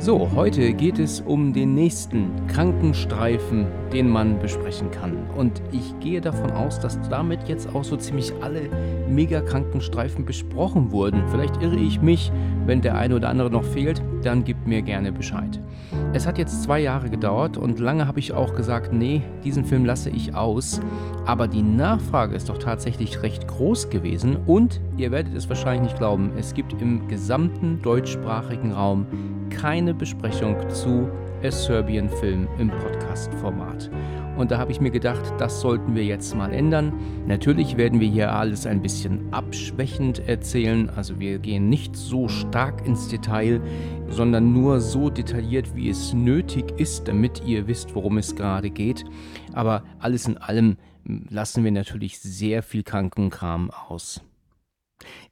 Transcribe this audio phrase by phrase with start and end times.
[0.00, 5.28] So, heute geht es um den nächsten Krankenstreifen, den man besprechen kann.
[5.36, 8.62] Und ich gehe davon aus, dass damit jetzt auch so ziemlich alle
[9.10, 11.22] Mega-Krankenstreifen besprochen wurden.
[11.30, 12.32] Vielleicht irre ich mich,
[12.64, 15.60] wenn der eine oder andere noch fehlt, dann gebt mir gerne Bescheid.
[16.14, 19.84] Es hat jetzt zwei Jahre gedauert und lange habe ich auch gesagt, nee, diesen Film
[19.84, 20.80] lasse ich aus.
[21.26, 25.98] Aber die Nachfrage ist doch tatsächlich recht groß gewesen und ihr werdet es wahrscheinlich nicht
[25.98, 29.06] glauben, es gibt im gesamten deutschsprachigen Raum
[29.60, 31.10] keine Besprechung zu
[31.42, 33.90] A Serbian Film im Podcast-Format.
[34.38, 36.94] Und da habe ich mir gedacht, das sollten wir jetzt mal ändern.
[37.26, 40.88] Natürlich werden wir hier alles ein bisschen abschwächend erzählen.
[40.88, 43.60] Also wir gehen nicht so stark ins Detail,
[44.08, 49.04] sondern nur so detailliert, wie es nötig ist, damit ihr wisst, worum es gerade geht.
[49.52, 54.22] Aber alles in allem lassen wir natürlich sehr viel Krankenkram aus.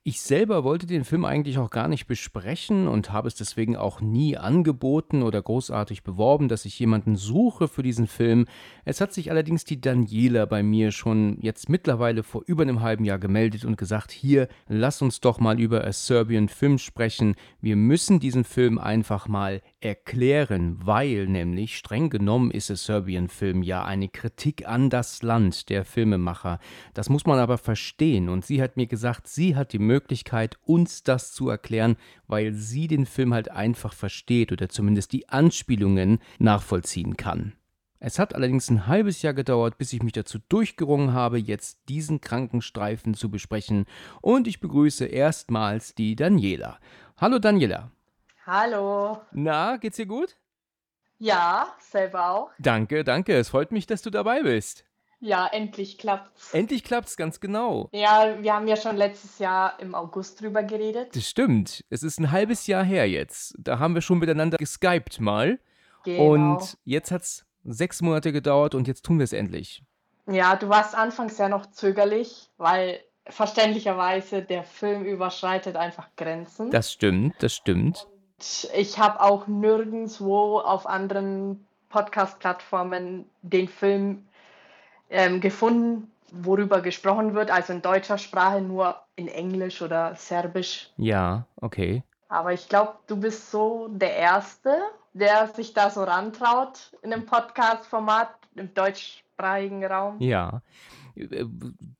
[0.08, 4.00] Ich selber wollte den Film eigentlich auch gar nicht besprechen und habe es deswegen auch
[4.00, 8.46] nie angeboten oder großartig beworben, dass ich jemanden suche für diesen Film.
[8.86, 13.04] Es hat sich allerdings die Daniela bei mir schon jetzt mittlerweile vor über einem halben
[13.04, 17.34] Jahr gemeldet und gesagt, hier, lass uns doch mal über A Serbian Film sprechen.
[17.60, 23.62] Wir müssen diesen Film einfach mal erklären, weil nämlich streng genommen ist A Serbian Film
[23.62, 26.60] ja eine Kritik an das Land der Filmemacher.
[26.94, 29.97] Das muss man aber verstehen und sie hat mir gesagt, sie hat die Möglichkeit,
[30.64, 31.96] uns das zu erklären,
[32.26, 37.54] weil sie den Film halt einfach versteht oder zumindest die Anspielungen nachvollziehen kann.
[38.00, 42.20] Es hat allerdings ein halbes Jahr gedauert, bis ich mich dazu durchgerungen habe, jetzt diesen
[42.20, 43.86] Krankenstreifen zu besprechen.
[44.20, 46.78] Und ich begrüße erstmals die Daniela.
[47.16, 47.90] Hallo Daniela.
[48.46, 49.20] Hallo.
[49.32, 50.36] Na, geht's dir gut?
[51.18, 52.50] Ja, selber auch.
[52.60, 53.36] Danke, danke.
[53.36, 54.84] Es freut mich, dass du dabei bist.
[55.20, 56.54] Ja, endlich klappt's.
[56.54, 57.88] Endlich klappt's, ganz genau.
[57.92, 61.14] Ja, wir haben ja schon letztes Jahr im August drüber geredet.
[61.14, 61.84] Das stimmt.
[61.90, 63.56] Es ist ein halbes Jahr her jetzt.
[63.58, 65.58] Da haben wir schon miteinander geskypt mal.
[66.04, 66.32] Genau.
[66.32, 69.82] Und jetzt hat's sechs Monate gedauert und jetzt tun wir es endlich.
[70.26, 76.70] Ja, du warst anfangs ja noch zögerlich, weil verständlicherweise der Film überschreitet einfach Grenzen.
[76.70, 78.06] Das stimmt, das stimmt.
[78.38, 84.28] Und ich habe auch nirgendwo auf anderen Podcast-Plattformen den Film
[85.10, 90.90] ähm, gefunden, worüber gesprochen wird, also in deutscher Sprache nur in Englisch oder Serbisch.
[90.96, 92.02] Ja, okay.
[92.28, 94.76] Aber ich glaube, du bist so der Erste,
[95.14, 100.16] der sich da so rantraut in einem Podcast-Format im deutschsprachigen Raum.
[100.20, 100.60] Ja.
[101.16, 101.44] Äh,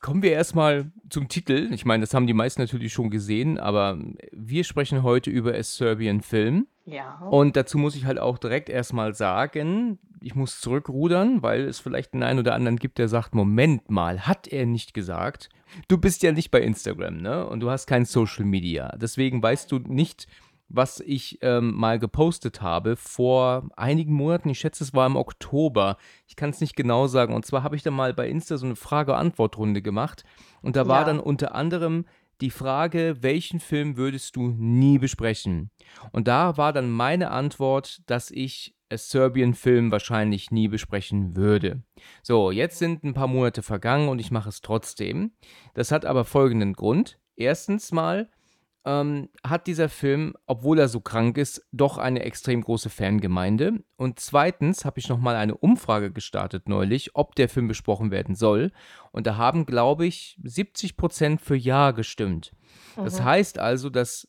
[0.01, 1.71] kommen wir erstmal zum Titel.
[1.73, 3.99] Ich meine, das haben die meisten natürlich schon gesehen, aber
[4.33, 6.67] wir sprechen heute über A Serbian Film.
[6.85, 7.19] Ja.
[7.31, 12.15] Und dazu muss ich halt auch direkt erstmal sagen, ich muss zurückrudern, weil es vielleicht
[12.15, 15.49] einen, einen oder anderen gibt, der sagt, Moment mal, hat er nicht gesagt?
[15.89, 17.47] Du bist ja nicht bei Instagram, ne?
[17.47, 18.97] Und du hast kein Social Media.
[18.97, 20.27] Deswegen weißt du nicht,
[20.71, 24.51] was ich ähm, mal gepostet habe vor einigen Monaten.
[24.51, 25.97] Ich schätze, es war im Oktober.
[26.27, 27.35] Ich kann es nicht genau sagen.
[27.35, 30.25] Und zwar habe ich da mal bei Insta so eine Frage-Antwort-Runde gemacht.
[30.61, 31.07] Und da war Ja.
[31.07, 32.05] dann unter anderem
[32.41, 35.71] die Frage, welchen Film würdest du nie besprechen?
[36.13, 41.83] Und da war dann meine Antwort, dass ich A Serbian Film wahrscheinlich nie besprechen würde.
[42.23, 45.33] So, jetzt sind ein paar Monate vergangen und ich mache es trotzdem.
[45.75, 47.19] Das hat aber folgenden Grund.
[47.37, 48.31] Erstens mal
[48.85, 53.85] ähm, hat dieser Film, obwohl er so krank ist, doch eine extrem große Fangemeinde.
[53.97, 58.73] Und zweitens habe ich nochmal eine Umfrage gestartet neulich, ob der Film besprochen werden soll.
[59.13, 62.53] Und da haben, glaube ich, 70% für Ja gestimmt.
[62.97, 63.25] Das Mhm.
[63.25, 64.27] heißt also, dass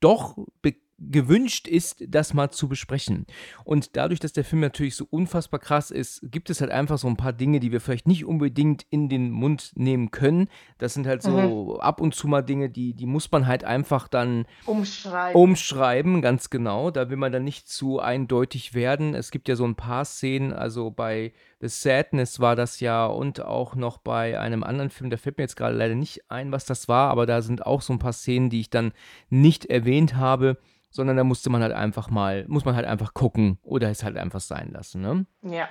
[0.00, 0.74] doch be
[1.10, 3.26] gewünscht ist, das mal zu besprechen.
[3.64, 7.08] Und dadurch, dass der Film natürlich so unfassbar krass ist, gibt es halt einfach so
[7.08, 10.48] ein paar Dinge, die wir vielleicht nicht unbedingt in den Mund nehmen können.
[10.78, 14.08] Das sind halt so ab und zu mal Dinge, die, die muss man halt einfach
[14.08, 15.40] dann Umschreiben.
[15.40, 16.90] umschreiben, ganz genau.
[16.90, 19.14] Da will man dann nicht zu eindeutig werden.
[19.14, 23.40] Es gibt ja so ein paar Szenen, also bei The Sadness war das ja und
[23.40, 26.64] auch noch bei einem anderen Film, da fällt mir jetzt gerade leider nicht ein, was
[26.64, 28.92] das war, aber da sind auch so ein paar Szenen, die ich dann
[29.30, 30.58] nicht erwähnt habe,
[30.90, 34.16] sondern da musste man halt einfach mal, muss man halt einfach gucken oder es halt
[34.16, 35.24] einfach sein lassen, ne?
[35.42, 35.68] ja.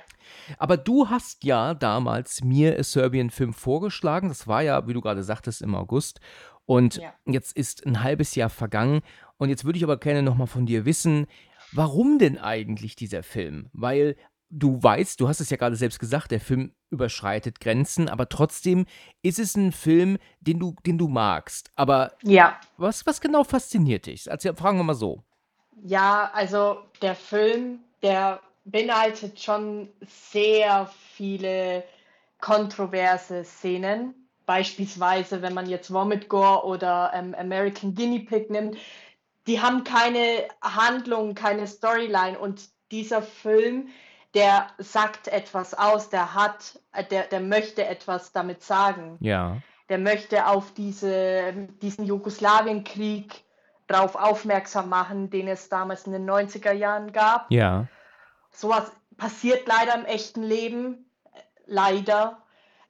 [0.58, 4.28] Aber du hast ja damals mir A Serbian Film vorgeschlagen.
[4.28, 6.20] Das war ja, wie du gerade sagtest, im August.
[6.64, 7.12] Und Ja.
[7.26, 9.02] jetzt ist ein halbes Jahr vergangen.
[9.36, 11.26] Und jetzt würde ich aber gerne nochmal von dir wissen,
[11.72, 13.68] warum denn eigentlich dieser Film?
[13.72, 14.16] Weil
[14.52, 18.84] du weißt, du hast es ja gerade selbst gesagt, der Film überschreitet Grenzen, aber trotzdem
[19.22, 21.70] ist es ein Film, den du, den du magst.
[21.74, 22.60] Aber Ja.
[22.76, 24.30] was, was genau fasziniert dich?
[24.30, 25.24] Also fragen wir mal so.
[25.82, 29.88] Ja, also der Film, der beinhaltet schon
[30.30, 31.82] sehr viele
[32.40, 34.14] kontroverse Szenen.
[34.44, 38.76] Beispielsweise, wenn man jetzt Vomit Gore oder ähm, American Guinea Pig nimmt,
[39.46, 43.88] die haben keine Handlung, keine Storyline und dieser Film,
[44.34, 49.18] der sagt etwas aus, der hat, äh, der, der möchte etwas damit sagen.
[49.20, 49.58] Ja.
[49.88, 51.52] Der möchte auf diese,
[51.82, 53.44] diesen Jugoslawienkrieg
[53.86, 57.50] darauf aufmerksam machen, den es damals in den 90er Jahren gab.
[57.50, 57.86] Ja.
[58.50, 62.38] Sowas passiert leider im echten Leben, äh, leider,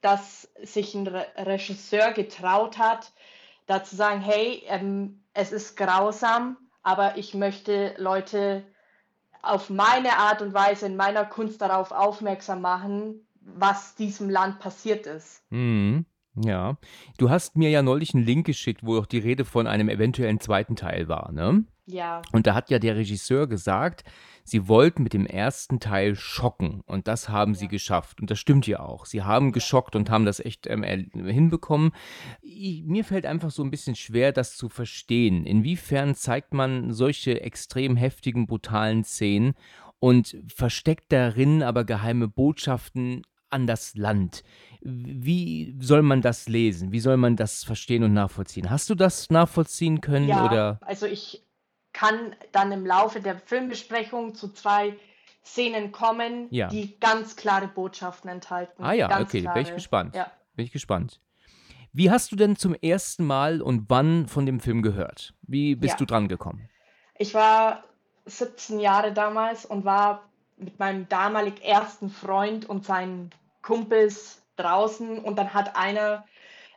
[0.01, 3.11] dass sich ein Re Regisseur getraut hat,
[3.65, 8.63] da zu sagen, hey, ähm, es ist grausam, aber ich möchte Leute
[9.43, 15.05] auf meine Art und Weise in meiner Kunst darauf aufmerksam machen, was diesem Land passiert
[15.05, 15.43] ist.
[15.51, 16.05] Mhm.
[16.35, 16.77] Ja.
[17.17, 20.39] Du hast mir ja neulich einen Link geschickt, wo auch die Rede von einem eventuellen
[20.39, 21.65] zweiten Teil war, ne?
[21.85, 24.05] Ja, Und da hat ja der Regisseur gesagt,
[24.45, 26.81] sie wollten mit dem ersten Teil schocken.
[26.85, 27.71] Und das haben sie Ja.
[27.71, 28.21] geschafft.
[28.21, 29.05] Und das stimmt ja auch.
[29.05, 31.91] Sie haben geschockt und haben das echt ähm, hinbekommen.
[32.41, 35.45] Ich, mir fällt einfach so ein bisschen schwer, das zu verstehen.
[35.45, 39.53] Inwiefern zeigt man solche extrem heftigen, brutalen Szenen
[39.99, 44.43] und versteckt darin aber geheime Botschaften an das Land.
[44.81, 46.91] Wie soll man das lesen?
[46.91, 48.69] Wie soll man das verstehen und nachvollziehen?
[48.69, 50.79] Hast du das nachvollziehen können ja, oder?
[50.81, 51.43] also ich
[51.93, 54.95] kann dann im Laufe der Filmbesprechung zu zwei
[55.45, 56.67] Szenen kommen, Ja.
[56.67, 58.83] die ganz klare Botschaften enthalten.
[58.83, 59.73] Ah ja, ganz okay, bin ich klare.
[59.75, 60.15] gespannt.
[60.15, 60.31] Ja.
[60.55, 61.19] Bin ich gespannt.
[61.91, 65.33] Wie hast du denn zum ersten Mal und wann von dem Film gehört?
[65.43, 65.97] Wie bist Ja.
[65.97, 66.67] du dran gekommen?
[67.19, 67.83] Ich war
[68.25, 70.23] 17 Jahre damals und war
[70.57, 73.29] mit meinem damalig ersten Freund und seinen
[73.63, 76.25] Kumpels draußen und dann hat einer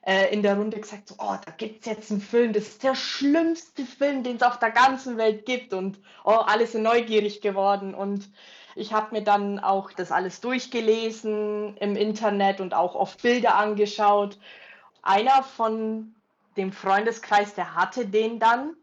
[0.06, 2.83] äh, in der Runde gesagt, so, oh, da gibt es jetzt einen Film, das ist
[2.83, 7.43] der schlimmste Film, den es auf der ganzen Welt gibt und oh, alle sind neugierig
[7.43, 8.31] geworden und
[8.77, 14.38] ich habe mir dann auch das alles durchgelesen im Internet und auch oft Bilder angeschaut.
[15.03, 16.15] Einer von
[16.56, 18.77] dem Freundeskreis, der hatte den dann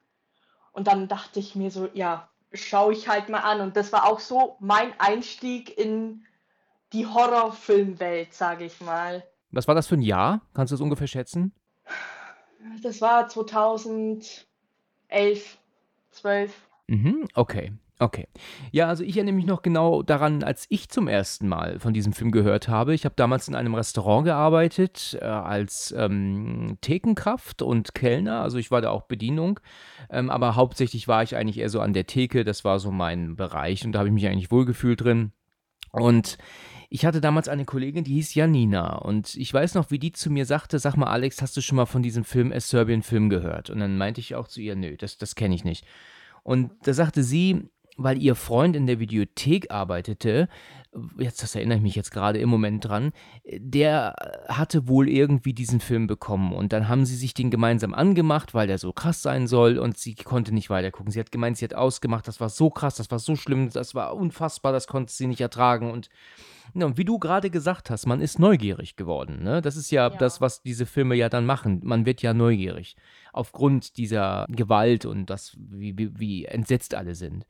[0.71, 3.61] und dann dachte ich mir so, ja, schaue ich halt mal an.
[3.61, 6.25] Und das war auch so mein Einstieg in
[6.93, 9.23] die Horrorfilmwelt, sage ich mal.
[9.51, 10.41] Was war das für ein Jahr?
[10.53, 11.53] Kannst du es ungefähr schätzen?
[12.81, 14.45] Das war 2011,
[16.11, 16.53] 12.
[16.87, 17.73] Mhm, okay.
[17.99, 18.27] Okay.
[18.71, 22.11] Ja, also ich erinnere mich noch genau daran, als ich zum ersten Mal von diesem
[22.11, 22.93] Film gehört habe.
[22.93, 28.41] Ich habe damals in einem Restaurant gearbeitet, äh, als ähm, Thekenkraft und Kellner.
[28.41, 29.59] Also ich war da auch Bedienung.
[30.09, 32.43] Ähm, aber hauptsächlich war ich eigentlich eher so an der Theke.
[32.43, 35.31] Das war so mein Bereich und da habe ich mich eigentlich wohlgefühlt drin.
[35.91, 36.39] Und
[36.93, 38.97] ich hatte damals eine Kollegin, die hieß Janina.
[38.97, 41.77] Und ich weiß noch, wie die zu mir sagte: Sag mal, Alex, hast du schon
[41.77, 43.71] mal von diesem Film A Serbian Film gehört?
[43.71, 45.87] Und dann meinte ich auch zu ihr: Nö, das, das kenne ich nicht.
[46.43, 47.67] Und da sagte sie,
[47.97, 50.47] weil ihr Freund in der Videothek arbeitete,
[51.17, 53.11] jetzt das erinnere ich mich jetzt gerade im Moment dran,
[53.51, 54.13] der
[54.47, 58.67] hatte wohl irgendwie diesen Film bekommen und dann haben sie sich den gemeinsam angemacht, weil
[58.67, 61.11] der so krass sein soll und sie konnte nicht weitergucken.
[61.11, 63.95] Sie hat gemeint, sie hat ausgemacht, das war so krass, das war so schlimm, das
[63.95, 66.09] war unfassbar, das konnte sie nicht ertragen und
[66.74, 69.43] ja, und wie du gerade gesagt hast, man ist neugierig geworden.
[69.43, 69.62] Ne?
[69.62, 70.17] Das ist ja, Ja.
[70.17, 71.82] das, was diese Filme ja dann machen.
[71.84, 72.96] Man wird ja neugierig.
[73.32, 77.46] Aufgrund dieser Gewalt und das, wie, wie, wie entsetzt alle sind.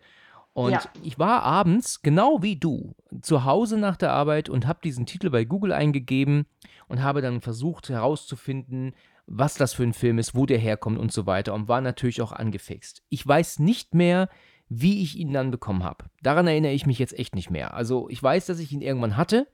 [0.53, 0.81] Und Ja.
[1.01, 5.29] ich war abends, genau wie du, zu Hause nach der Arbeit und habe diesen Titel
[5.31, 6.45] bei Google eingegeben
[6.87, 8.93] und habe dann versucht herauszufinden,
[9.25, 12.21] was das für ein Film ist, wo der herkommt und so weiter und war natürlich
[12.21, 13.01] auch angefixt.
[13.09, 14.29] Ich weiß nicht mehr,
[14.69, 16.05] wie ich ihn dann bekommen habe.
[16.21, 17.73] Daran erinnere ich mich jetzt echt nicht mehr.
[17.73, 19.47] Also ich weiß, dass ich ihn irgendwann hatte,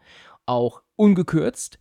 [0.46, 1.80] auch ungekürzt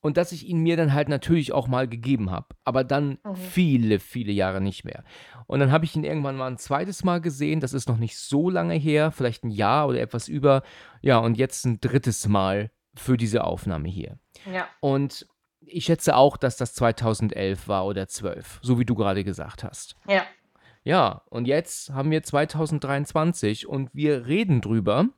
[0.00, 3.34] und dass ich ihn mir dann halt natürlich auch mal gegeben habe, aber dann Mhm.
[3.34, 5.02] viele, viele Jahre nicht mehr.
[5.46, 8.16] Und dann habe ich ihn irgendwann mal ein zweites Mal gesehen, das ist noch nicht
[8.16, 10.62] so lange her, vielleicht ein Jahr oder etwas über.
[11.02, 14.18] Ja, und jetzt ein drittes Mal für diese Aufnahme hier.
[14.52, 15.26] Ja, Und
[15.60, 19.96] ich schätze auch, dass das 2011 war oder 12, so wie du gerade gesagt hast.
[20.08, 20.22] ja,
[20.84, 25.08] Ja, und jetzt haben wir 2023 und wir reden drüber.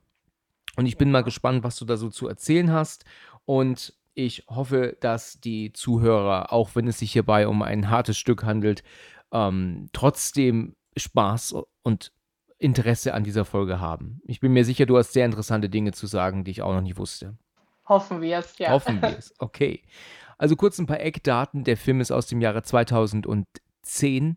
[0.77, 3.05] Und ich bin mal gespannt, was du da so zu erzählen hast.
[3.45, 8.45] Und ich hoffe, dass die Zuhörer, auch wenn es sich hierbei um ein hartes Stück
[8.45, 8.83] handelt,
[9.33, 12.13] ähm, trotzdem Spaß und
[12.59, 14.21] Interesse an dieser Folge haben.
[14.27, 16.83] Ich bin mir sicher, du hast sehr interessante Dinge zu sagen, die ich auch noch
[16.83, 17.37] nicht wusste.
[17.87, 18.71] hoffen wir es, ja.
[18.71, 19.35] Hoffen wir es.
[19.39, 19.83] Okay.
[20.37, 21.65] Also kurz ein paar Eckdaten.
[21.65, 24.37] Der Film ist aus dem Jahre 2010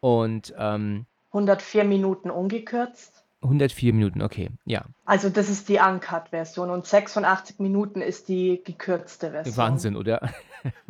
[0.00, 3.24] und ähm, 104 Minuten ungekürzt.
[3.42, 4.84] 104 Minuten, okay, ja.
[5.04, 9.56] Also das ist die Uncut-Version und 86 Minuten ist die gekürzte Version.
[9.56, 10.30] Wahnsinn, oder?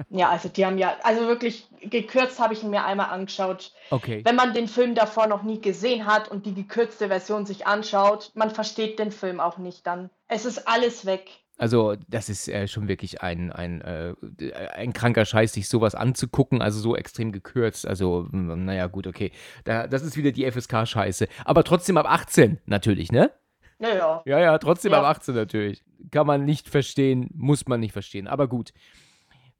[0.08, 3.72] Ja, also die haben ja, also wirklich gekürzt habe ich ihn mir einmal angeschaut.
[3.90, 4.22] Okay.
[4.24, 8.32] Wenn man den Film davor noch nie gesehen hat und die gekürzte Version sich anschaut,
[8.34, 10.08] man versteht den Film auch nicht dann.
[10.26, 11.28] Es ist alles weg.
[11.58, 14.14] Also, das ist äh, schon wirklich ein, ein, äh,
[14.74, 17.84] ein kranker Scheiß, sich sowas anzugucken, also so extrem gekürzt.
[17.86, 19.32] Also, naja, gut, okay.
[19.64, 21.26] Da, das ist wieder die FSK-Scheiße.
[21.44, 23.32] Aber trotzdem ab 18, natürlich, ne?
[23.80, 24.22] Naja.
[24.24, 24.98] Ja, ja, trotzdem Ja.
[25.00, 25.82] ab 18 natürlich.
[26.12, 28.28] Kann man nicht verstehen, muss man nicht verstehen.
[28.28, 28.72] Aber gut.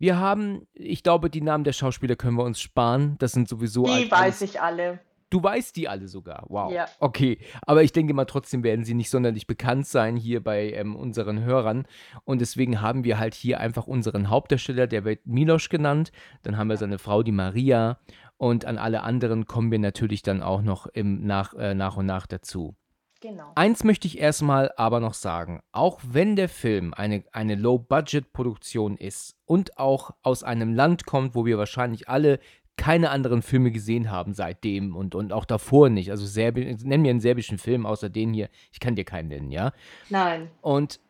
[0.01, 3.17] Wir haben, ich glaube, die Namen der Schauspieler können wir uns sparen.
[3.19, 3.85] Das sind sowieso.
[3.85, 5.01] Die weiß ich alle.
[5.31, 6.45] Du weißt die alle sogar.
[6.49, 6.73] Wow.
[6.73, 6.87] Ja.
[7.01, 7.39] Okay.
[7.63, 11.45] Aber ich denke mal, trotzdem werden sie nicht sonderlich bekannt sein hier bei ähm, unseren
[11.45, 11.87] Hörern.
[12.25, 16.13] Und deswegen haben wir halt hier einfach unseren Hauptdarsteller, der wird Milosch genannt.
[16.43, 17.99] Dann haben wir seine Frau, die Maria.
[18.39, 22.07] Und an alle anderen kommen wir natürlich dann auch noch im nach, äh, nach und
[22.07, 22.77] nach dazu.
[23.21, 23.51] Genau.
[23.57, 25.61] Eins möchte ich erstmal aber noch sagen.
[25.73, 31.45] Auch wenn der Film eine, eine Low-Budget-Produktion ist und auch aus einem Land kommt, wo
[31.45, 32.39] wir wahrscheinlich alle
[32.79, 36.11] keine anderen Filme gesehen haben seitdem und, und auch davor nicht.
[36.11, 38.49] Also Serbi nenn mir einen serbischen Film außer den hier.
[38.73, 39.73] Ich kann dir keinen nennen, ja.
[40.09, 40.49] Nein.
[40.63, 41.01] Und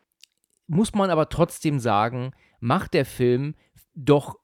[0.67, 3.55] muss man aber trotzdem sagen, macht der Film
[3.95, 4.37] doch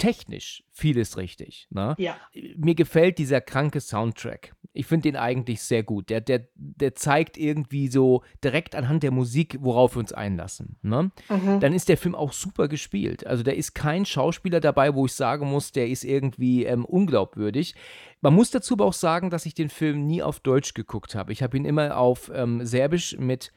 [0.00, 1.68] technisch vieles richtig.
[1.70, 1.94] Ne?
[1.98, 2.16] Ja.
[2.56, 4.54] Mir gefällt dieser kranke Soundtrack.
[4.72, 6.10] Ich finde den eigentlich sehr gut.
[6.10, 10.76] Der, der, der zeigt irgendwie so direkt anhand der Musik, worauf wir uns einlassen.
[10.82, 11.10] Ne?
[11.28, 11.60] Mhm.
[11.60, 13.26] Dann ist der Film auch super gespielt.
[13.26, 17.74] Also da ist kein Schauspieler dabei, wo ich sagen muss, der ist irgendwie ähm, unglaubwürdig.
[18.20, 21.32] Man muss dazu aber auch sagen, dass ich den Film nie auf Deutsch geguckt habe.
[21.32, 23.52] Ich habe ihn immer auf ähm, Serbisch mit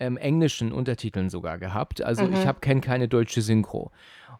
[0.00, 2.02] ähm, englischen Untertiteln sogar gehabt.
[2.02, 2.34] Also Mhm.
[2.34, 3.90] ich habe kenn keine deutsche Synchro.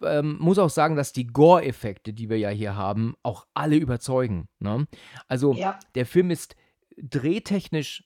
[0.03, 4.49] Ähm, muss auch sagen, dass die Gore-Effekte, die wir ja hier haben, auch alle überzeugen.
[4.61, 4.87] Ne?
[5.27, 5.79] Also Ja.
[5.95, 6.55] der Film ist
[6.97, 8.05] drehtechnisch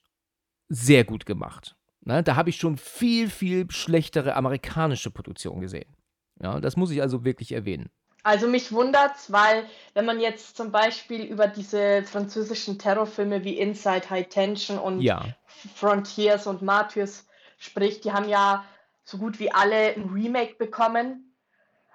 [0.69, 1.75] sehr gut gemacht.
[2.01, 2.23] Ne?
[2.23, 5.95] Da habe ich schon viel, viel schlechtere amerikanische Produktionen gesehen.
[6.41, 7.89] Ja, das muss ich also wirklich erwähnen.
[8.23, 14.09] Also mich wundert's, weil wenn man jetzt zum Beispiel über diese französischen Terrorfilme wie Inside
[14.09, 15.35] High Tension und Ja,
[15.75, 17.27] Frontiers und Martyrs
[17.63, 18.65] spricht, die haben ja
[19.03, 21.29] so gut wie alle ein Remake bekommen.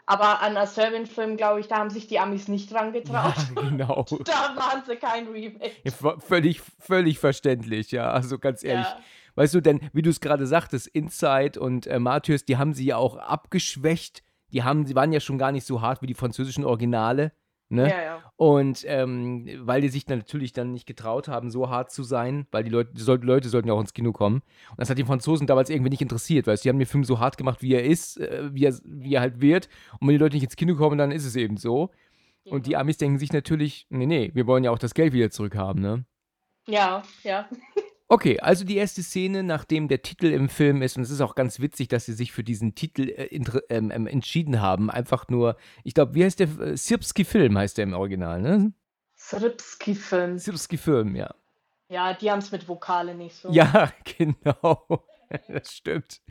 [0.07, 3.35] Aber an Serbian-Film, glaube ich, da haben sich die Amis nicht dran ja getraut.
[3.55, 4.07] genau.
[4.25, 5.73] Da machen sie kein Remake.
[5.85, 8.11] Ja, völlig, völlig verständlich, ja.
[8.11, 8.87] Also ganz ehrlich.
[8.87, 8.99] Ja.
[9.35, 12.87] Weißt du, denn wie du es gerade sagtest, Inside und äh, Martyrs, die haben sie
[12.87, 14.23] ja auch abgeschwächt.
[14.51, 17.33] Die haben, sie waren ja schon gar nicht so hart wie die französischen Originale.
[17.71, 17.91] Ne?
[17.91, 18.33] Ja, ja.
[18.37, 22.47] Und ähm, weil die sich dann natürlich dann nicht getraut haben, so hart zu sein,
[22.51, 24.37] weil die Leute, die soll, Leute sollten ja auch ins Kino kommen.
[24.71, 27.21] Und das hat die Franzosen damals irgendwie nicht interessiert, weil sie haben den Film so
[27.21, 29.69] hart gemacht, wie er ist, äh, wie, er, wie er halt wird.
[30.01, 31.91] Und wenn die Leute nicht ins Kino kommen, dann ist es eben so.
[32.45, 35.31] Und die Amis denken sich natürlich, nee, nee, wir wollen ja auch das Geld wieder
[35.31, 36.07] zurückhaben, ne?
[36.67, 37.49] Ja, ja.
[38.11, 41.35] Okay, also die erste Szene, nachdem der Titel im Film ist, und es ist auch
[41.35, 43.27] ganz witzig, dass sie sich für diesen Titel äh,
[43.69, 44.91] ähm, ähm, entschieden haben.
[44.91, 46.49] Einfach nur, ich glaube, wie heißt der?
[46.59, 48.73] Äh, Sirpski Film heißt der im Original, ne?
[49.19, 50.39] Srpski-Film.
[50.39, 51.35] Sirpski Film, ja.
[51.91, 53.51] Ja, die haben es mit Vokale nicht so.
[53.51, 55.05] Ja, genau.
[55.49, 56.23] das stimmt.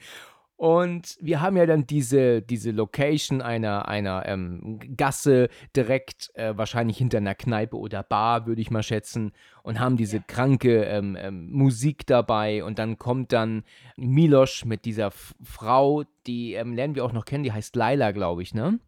[0.57, 6.97] Und wir haben ja dann diese, diese Location einer, einer ähm, Gasse direkt, äh, wahrscheinlich
[6.97, 11.51] hinter einer Kneipe oder Bar, würde ich mal schätzen, und haben diese kranke ähm, ähm,
[11.51, 12.63] Musik dabei.
[12.63, 13.65] Und dann kommt dann
[13.97, 18.11] Milosch mit dieser F Frau, die ähm, lernen wir auch noch kennen, die heißt Laila,
[18.11, 18.79] glaube ich, ne?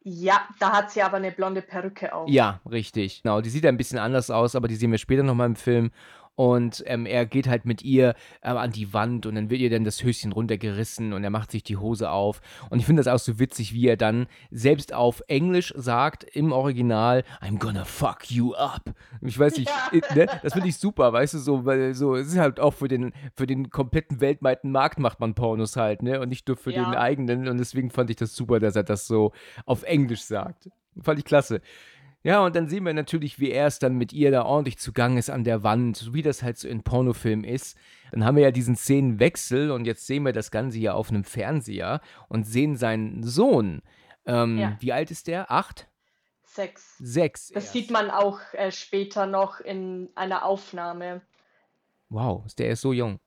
[0.00, 2.30] Ja, da hat sie aber eine blonde Perücke auf.
[2.30, 3.22] Ja, richtig.
[3.22, 5.90] Genau, die sieht ein bisschen anders aus, aber die sehen wir später nochmal im Film.
[6.38, 9.70] Und ähm, er geht halt mit ihr äh, an die Wand und dann wird ihr
[9.70, 12.40] dann das Höschen runtergerissen und er macht sich die Hose auf.
[12.70, 16.52] Und ich finde das auch so witzig, wie er dann selbst auf Englisch sagt im
[16.52, 18.94] Original, I'm gonna fuck you up.
[19.20, 20.14] Ich weiß nicht, Ja.
[20.14, 20.26] ne?
[20.44, 23.12] das finde ich super, weißt du, so, weil so, es ist halt auch für den,
[23.34, 26.20] für den kompletten weltweiten Markt macht man Pornos halt, ne?
[26.20, 26.84] Und nicht nur für Ja.
[26.84, 27.48] den eigenen.
[27.48, 29.32] Und deswegen fand ich das super, dass er das so
[29.66, 30.70] auf Englisch sagt.
[31.02, 31.60] Fand ich klasse.
[32.28, 35.18] Ja, und dann sehen wir natürlich, wie er es dann mit ihr da ordentlich zugange
[35.18, 37.74] ist an der Wand, so wie das halt so in Pornofilmen ist.
[38.10, 41.24] Dann haben wir ja diesen Szenenwechsel und jetzt sehen wir das Ganze ja auf einem
[41.24, 43.80] Fernseher und sehen seinen Sohn.
[44.26, 44.76] Ähm, Ja.
[44.78, 45.50] Wie alt ist der?
[45.50, 45.88] Acht?
[46.44, 46.98] Sex.
[46.98, 47.48] Sechs.
[47.48, 47.72] Das erst.
[47.72, 51.22] sieht man auch äh, später noch in einer Aufnahme.
[52.10, 53.20] Wow, ist der ist so jung.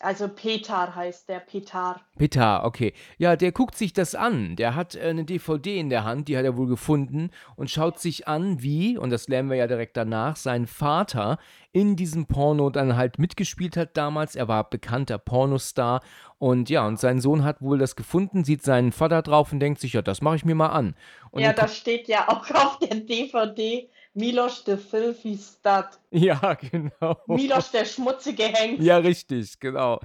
[0.00, 2.00] Also Petar heißt der, Petar.
[2.18, 2.92] Peter, okay.
[3.16, 4.56] Ja, der guckt sich das an.
[4.56, 8.00] Der hat äh, eine DVD in der Hand, die hat er wohl gefunden und schaut
[8.00, 11.38] sich an, wie, und das lernen wir ja direkt danach, sein Vater
[11.72, 14.36] in diesem Porno dann halt mitgespielt hat damals.
[14.36, 16.02] Er war bekannter Pornostar
[16.38, 19.80] und ja, und sein Sohn hat wohl das gefunden, sieht seinen Vater drauf und denkt
[19.80, 20.94] sich, ja, das mache ich mir mal an.
[21.30, 25.86] Und ja, dann da steht ja auch auf der DVD Milos the Filthy Stud.
[26.10, 27.16] Ja, genau.
[27.26, 28.82] Milos der schmutzige Hengst.
[28.82, 30.00] Ja, richtig, genau.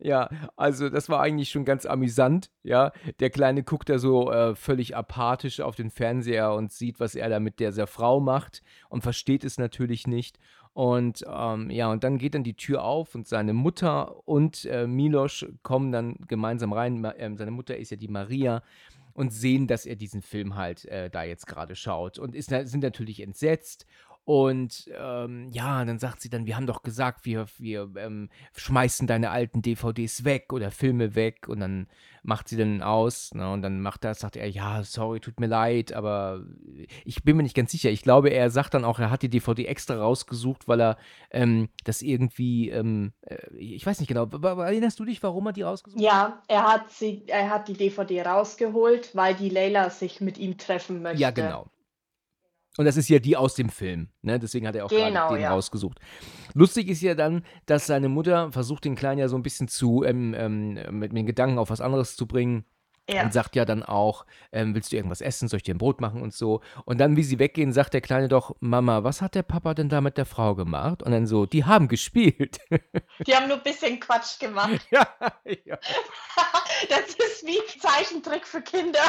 [0.00, 2.92] Ja, also das war eigentlich schon ganz amüsant, ja.
[3.20, 7.28] Der Kleine guckt da so äh, völlig apathisch auf den Fernseher und sieht, was er
[7.28, 10.38] da mit dieser Frau macht und versteht es natürlich nicht.
[10.72, 14.86] Und ähm, ja, und dann geht dann die Tür auf und seine Mutter und äh,
[14.86, 17.00] Milos kommen dann gemeinsam rein.
[17.00, 18.62] Ma äh, seine Mutter ist ja die Maria
[19.16, 22.18] und sehen, dass er diesen Film halt äh, da jetzt gerade schaut.
[22.18, 23.86] Und ist, sind natürlich entsetzt
[24.26, 29.06] und ähm, ja, dann sagt sie dann, wir haben doch gesagt, wir, wir ähm, schmeißen
[29.06, 31.46] deine alten DVDs weg oder Filme weg.
[31.46, 31.86] Und dann
[32.24, 33.32] macht sie dann aus.
[33.34, 36.42] Ne, und dann macht er, sagt er, ja, sorry, tut mir leid, aber
[37.04, 37.90] ich bin mir nicht ganz sicher.
[37.90, 40.96] Ich glaube, er sagt dann auch, er hat die DVD extra rausgesucht, weil er
[41.30, 45.62] ähm, das irgendwie, ähm, äh, ich weiß nicht genau, erinnerst du dich, warum er die
[45.62, 46.04] rausgesucht hat?
[46.04, 50.58] Ja, er hat, sie, er hat die DVD rausgeholt, weil die Leila sich mit ihm
[50.58, 51.22] treffen möchte.
[51.22, 51.70] Ja, genau.
[52.76, 54.38] Und das ist ja die aus dem Film, ne?
[54.38, 55.50] Deswegen hat er auch genau, gerade den ja.
[55.52, 55.98] rausgesucht.
[56.54, 60.04] Lustig ist ja dann, dass seine Mutter versucht, den Kleinen ja so ein bisschen zu
[60.04, 62.64] ähm, ähm, mit, mit den Gedanken auf was anderes zu bringen.
[63.08, 63.22] Ja.
[63.22, 65.46] Und sagt ja dann auch, ähm, willst du irgendwas essen?
[65.48, 66.60] Soll ich dir ein Brot machen und so?
[66.84, 69.88] Und dann, wie sie weggehen, sagt der Kleine doch, Mama, was hat der Papa denn
[69.88, 71.04] da mit der Frau gemacht?
[71.04, 72.58] Und dann so, die haben gespielt.
[73.26, 74.86] Die haben nur ein bisschen Quatsch gemacht.
[74.90, 75.06] ja,
[75.64, 75.78] ja.
[76.90, 79.00] Das ist wie Zeichentrick für Kinder.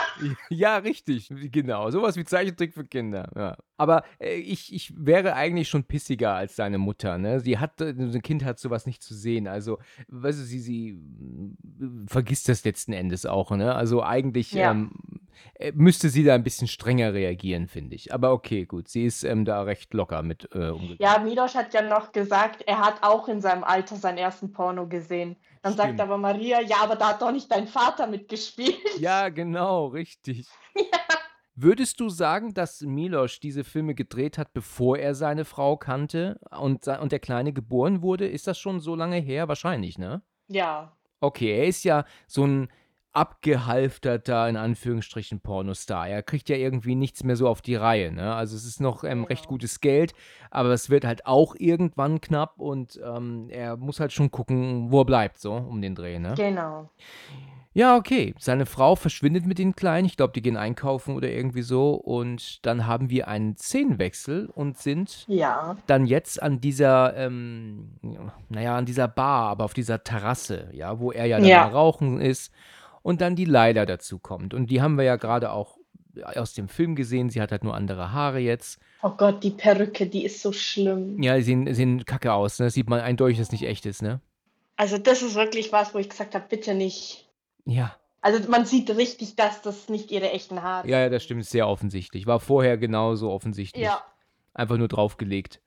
[0.50, 1.30] Ja, richtig.
[1.52, 1.90] Genau.
[1.92, 3.30] Sowas wie Zeichentrick für Kinder.
[3.36, 3.58] Ja.
[3.78, 7.18] Aber äh, ich, ich wäre eigentlich schon pissiger als seine Mutter.
[7.18, 7.40] Ne?
[7.40, 9.48] Sie hat, ein Kind hat sowas nicht zu sehen.
[9.48, 13.52] Also, weißt du, sie, sie äh, vergisst das letzten Endes auch.
[13.52, 13.74] Ne?
[13.76, 14.72] Also eigentlich ja.
[14.72, 14.92] ähm,
[15.56, 18.14] äh, müsste sie da ein bisschen strenger reagieren, finde ich.
[18.14, 18.88] Aber okay, gut.
[18.88, 20.98] Sie ist ähm, da recht locker mit äh, umgegangen.
[21.00, 24.88] Ja, Milos hat ja noch gesagt, er hat auch in seinem Alter seinen ersten Porno
[24.88, 25.36] gesehen.
[25.62, 25.98] Dann Stimmt.
[25.98, 28.78] sagt aber Maria, ja, aber da hat doch nicht dein Vater mitgespielt.
[29.00, 30.48] Ja, genau, richtig.
[30.76, 30.84] ja.
[31.60, 36.88] Würdest du sagen, dass Milos diese Filme gedreht hat, bevor er seine Frau kannte und,
[36.88, 38.28] und der Kleine geboren wurde?
[38.28, 39.48] Ist das schon so lange her?
[39.48, 40.22] Wahrscheinlich, ne?
[40.48, 40.96] Ja.
[41.20, 42.68] Okay, er ist ja so ein
[43.12, 46.08] abgehalfterter, in Anführungsstrichen, Pornostar.
[46.08, 48.12] Er kriegt ja irgendwie nichts mehr so auf die Reihe.
[48.12, 48.36] Ne?
[48.36, 50.14] Also es ist noch ähm, recht gutes Geld,
[50.52, 55.02] aber es wird halt auch irgendwann knapp und ähm, er muss halt schon gucken, wo
[55.02, 56.20] er bleibt, so um den Dreh.
[56.20, 56.36] Ne?
[56.38, 56.92] Genau.
[57.78, 58.34] Ja, okay.
[58.40, 60.08] Seine Frau verschwindet mit den Kleinen.
[60.08, 61.94] Ich glaube, die gehen einkaufen oder irgendwie so.
[61.94, 65.78] Und dann haben wir einen Szenenwechsel und sind ja.
[65.86, 67.92] dann jetzt an dieser, ähm,
[68.50, 71.68] naja, an dieser Bar, aber auf dieser Terrasse, ja, wo er ja dann ja.
[71.68, 72.52] rauchen ist.
[73.04, 74.56] Und dann die Leila dazu kommt.
[74.56, 75.78] Und die haben wir ja gerade auch
[76.24, 77.30] aus dem Film gesehen.
[77.30, 78.80] Sie hat halt nur andere Haare jetzt.
[79.04, 81.22] Oh Gott, die Perücke, die ist so schlimm.
[81.22, 82.58] Ja, sie sehen, sehen kacke aus.
[82.58, 82.72] Ne?
[82.72, 84.20] Sieht man eindeutig, dass es nicht echt ist, ne?
[84.78, 87.27] Also, das ist wirklich was, wo ich gesagt habe, bitte nicht.
[87.68, 87.96] Ja.
[88.22, 90.92] Also man sieht richtig, dass das nicht ihre echten Haare sind.
[90.92, 92.26] Ja, ja, das stimmt, sehr offensichtlich.
[92.26, 93.86] War vorher genauso offensichtlich.
[93.86, 94.02] Ja.
[94.54, 95.62] Einfach nur draufgelegt.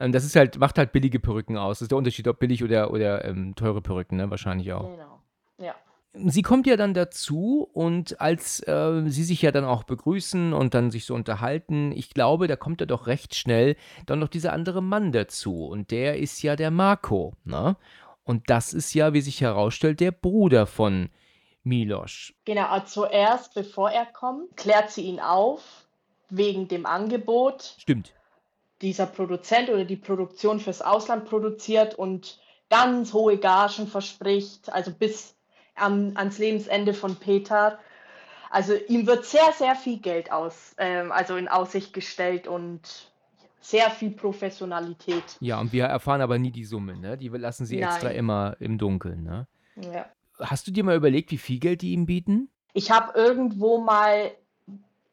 [0.00, 1.78] Ähm, das ist halt, macht halt billige Perücken aus.
[1.78, 4.30] Das ist der Unterschied, ob billig oder, oder ähm, teure Perücken, ne?
[4.30, 4.90] Wahrscheinlich auch.
[4.90, 5.20] Genau.
[5.58, 5.74] Ja.
[6.14, 10.74] Sie kommt ja dann dazu und als äh, sie sich ja dann auch begrüßen und
[10.74, 14.52] dann sich so unterhalten, ich glaube, da kommt ja doch recht schnell dann noch dieser
[14.52, 17.76] andere Mann dazu und der ist ja der Marco, ne?
[18.24, 21.08] Und das ist ja, wie sich herausstellt, der Bruder von
[21.64, 22.32] Milos.
[22.44, 25.86] Genau, also zuerst, bevor er kommt, klärt sie ihn auf
[26.28, 27.76] wegen dem Angebot.
[27.78, 28.12] Stimmt.
[28.80, 35.36] Dieser Produzent oder die Produktion fürs Ausland produziert und ganz hohe Gagen verspricht, also bis
[35.74, 37.78] am, ans Lebensende von Peter.
[38.50, 43.12] Also ihm wird sehr, sehr viel Geld aus, ähm, also in Aussicht gestellt und
[43.60, 45.22] sehr viel Professionalität.
[45.40, 47.16] Ja, und wir erfahren aber nie die Summe, ne?
[47.16, 47.90] Die lassen sie Nein.
[47.90, 49.46] extra immer im Dunkeln, ne?
[49.76, 50.06] Ja.
[50.42, 52.48] Hast du dir mal überlegt, wie viel Geld die ihm bieten?
[52.74, 54.32] Ich habe irgendwo mal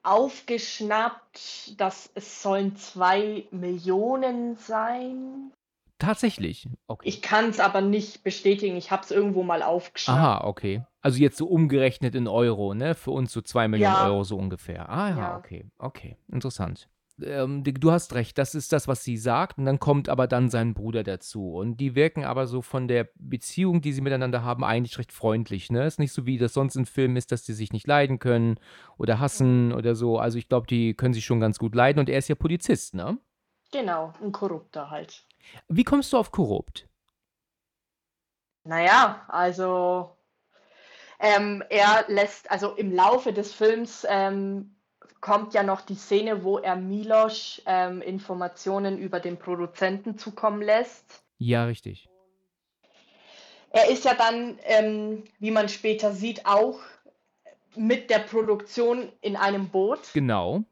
[0.03, 5.51] aufgeschnappt, dass es sollen zwei Millionen sein.
[5.97, 7.07] Tatsächlich, okay.
[7.09, 8.77] Ich kann es aber nicht bestätigen.
[8.77, 10.17] Ich habe es irgendwo mal aufgeschnappt.
[10.17, 10.83] Aha, okay.
[11.01, 12.95] Also jetzt so umgerechnet in Euro, ne?
[12.95, 14.07] Für uns so zwei Millionen ja.
[14.07, 14.89] Euro so ungefähr.
[14.89, 16.89] Ah ja, ja, okay, okay, interessant
[17.23, 19.57] ähm, du hast recht, das ist das, was sie sagt.
[19.57, 21.53] Und dann kommt aber dann sein Bruder dazu.
[21.53, 25.71] Und die wirken aber so von der Beziehung, die sie miteinander haben, eigentlich recht freundlich.
[25.71, 25.85] Ne?
[25.85, 28.59] Ist nicht so, wie das sonst in Filmen ist, dass sie sich nicht leiden können
[28.97, 30.17] oder hassen oder so.
[30.17, 31.99] Also ich glaube, die können sich schon ganz gut leiden.
[31.99, 33.17] Und er ist ja Polizist, ne?
[33.71, 35.25] Genau, ein Korrupter halt.
[35.67, 36.87] Wie kommst du auf korrupt?
[38.63, 40.15] Naja, also
[41.19, 44.75] ähm, er lässt, also im Laufe des Films ähm,
[45.21, 51.23] kommt ja noch die Szene, wo er Milos ähm, Informationen über den Produzenten zukommen lässt.
[51.37, 52.09] Ja, richtig.
[53.71, 56.79] Er ist ja dann, ähm, wie man später sieht, auch
[57.75, 59.99] mit der Produktion in einem Boot.
[60.13, 60.63] Genau.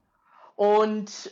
[0.56, 1.32] Und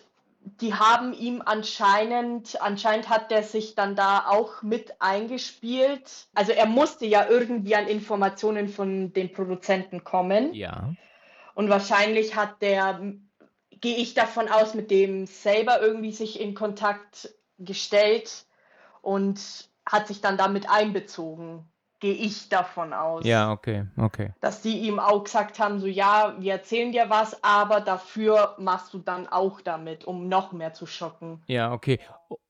[0.62, 6.28] die haben ihm anscheinend, anscheinend hat der sich dann da auch mit eingespielt.
[6.36, 10.54] Also er musste ja irgendwie an Informationen von den Produzenten kommen.
[10.54, 10.94] Ja.
[11.56, 13.00] Und wahrscheinlich hat der,
[13.72, 18.46] gehe ich davon aus, mit dem selber irgendwie sich in Kontakt gestellt
[19.02, 19.40] und
[19.86, 21.68] hat sich dann damit einbezogen
[22.06, 23.26] gehe ich davon aus.
[23.26, 24.32] Ja, okay, okay.
[24.40, 28.94] Dass die ihm auch gesagt haben, so ja, wir erzählen dir was, aber dafür machst
[28.94, 31.42] du dann auch damit, um noch mehr zu schocken.
[31.48, 32.00] Ja, okay.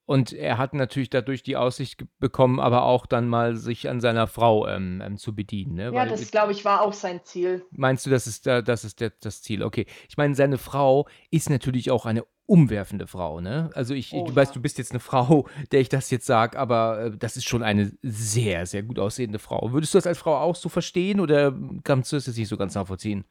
[0.06, 4.28] Und er hat natürlich dadurch die Aussicht bekommen, aber auch dann mal sich an seiner
[4.28, 5.76] Frau ähm, ähm, zu bedienen.
[5.76, 5.86] Ne?
[5.86, 7.66] Ja, Weil, das glaube ich war auch sein Ziel.
[7.72, 9.64] Meinst du, das ist, äh, das ist der, das Ziel?
[9.64, 9.88] Okay.
[10.08, 13.72] Ich meine, seine Frau ist natürlich auch eine umwerfende Frau, ne?
[13.74, 14.36] Also ich, oh, du ja.
[14.36, 17.46] weißt, du bist jetzt eine Frau, der ich das jetzt sage, aber äh, das ist
[17.46, 19.72] schon eine sehr, sehr gut aussehende Frau.
[19.72, 21.52] Würdest du das als Frau auch so verstehen oder
[21.84, 23.26] kannst du es jetzt nicht so ganz nachvollziehen?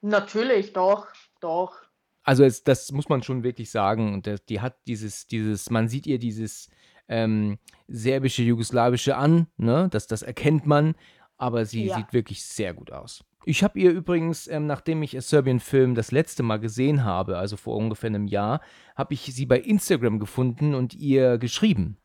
[0.00, 1.08] Natürlich, doch,
[1.40, 1.83] doch.
[2.24, 4.14] Also es, das muss man schon wirklich sagen.
[4.14, 6.68] Und die hat dieses, dieses, man sieht ihr dieses
[7.06, 9.88] ähm, serbische, jugoslawische an, ne?
[9.90, 10.94] Das, das erkennt man,
[11.36, 11.96] aber sie ja.
[11.96, 13.24] sieht wirklich sehr gut aus.
[13.46, 17.76] Ich habe ihr übrigens, ähm, nachdem ich Serbian-Film das letzte Mal gesehen habe, also vor
[17.76, 18.62] ungefähr einem Jahr,
[18.96, 21.98] habe ich sie bei Instagram gefunden und ihr geschrieben.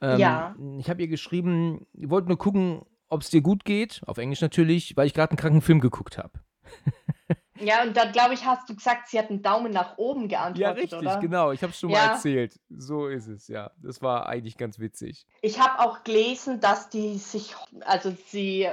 [0.00, 0.56] Ähm, ja.
[0.78, 4.40] Ich habe ihr geschrieben, ich wollte nur gucken, ob es dir gut geht, auf Englisch
[4.40, 6.40] natürlich, weil ich gerade einen kranken Film geguckt habe.
[7.60, 10.60] ja, und da glaube ich, hast du gesagt, sie hat einen Daumen nach oben geantwortet.
[10.60, 11.18] Ja, richtig, oder?
[11.18, 11.52] genau.
[11.52, 11.98] Ich habe es schon ja.
[11.98, 12.58] mal erzählt.
[12.70, 13.70] So ist es, ja.
[13.76, 15.26] Das war eigentlich ganz witzig.
[15.42, 18.68] Ich habe auch gelesen, dass die sich, also sie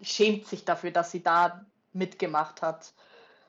[0.00, 2.92] schämt sich dafür, dass sie da mitgemacht hat.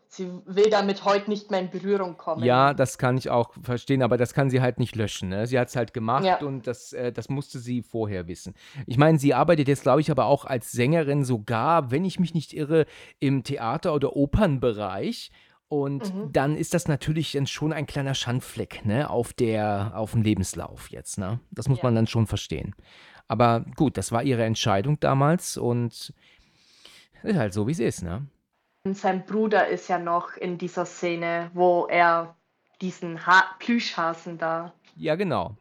[0.10, 2.44] Sie will damit heute nicht mehr in Berührung kommen.
[2.44, 5.30] Ja, das kann ich auch verstehen, aber das kann sie halt nicht löschen.
[5.30, 5.48] Ne?
[5.48, 6.40] Sie hat es halt gemacht ja.
[6.40, 8.54] und das, äh, das musste sie vorher wissen.
[8.86, 12.34] Ich meine, sie arbeitet jetzt, glaube ich, aber auch als Sängerin sogar, wenn ich mich
[12.34, 12.86] nicht irre,
[13.20, 15.32] im Theater- oder Opernbereich.
[15.70, 16.32] Und mhm.
[16.32, 20.90] dann ist das natürlich dann schon ein kleiner Schandfleck ne, auf, der, auf dem Lebenslauf
[20.90, 21.18] jetzt.
[21.18, 21.42] Ne?
[21.52, 21.84] Das muss ja.
[21.84, 22.74] man dann schon verstehen.
[23.28, 26.14] Aber gut, das war ihre Entscheidung damals und
[27.24, 28.26] ist halt so, wie es ist, ne?
[28.84, 32.36] Sein Bruder ist ja noch in dieser Szene, wo er
[32.82, 34.74] diesen ha Plüschhasen da.
[34.96, 35.58] Ja, genau.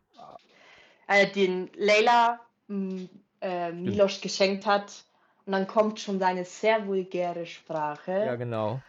[1.09, 5.05] Äh, den Leila äh, Milos geschenkt hat.
[5.45, 8.25] Und dann kommt schon seine sehr vulgäre Sprache.
[8.27, 8.81] Ja, genau.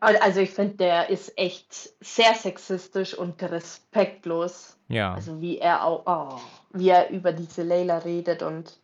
[0.00, 4.78] Also ich finde, der ist echt sehr sexistisch und respektlos.
[4.88, 5.12] Ja.
[5.12, 6.40] Also wie er auch, oh,
[6.72, 8.79] wie er über diese Leila redet und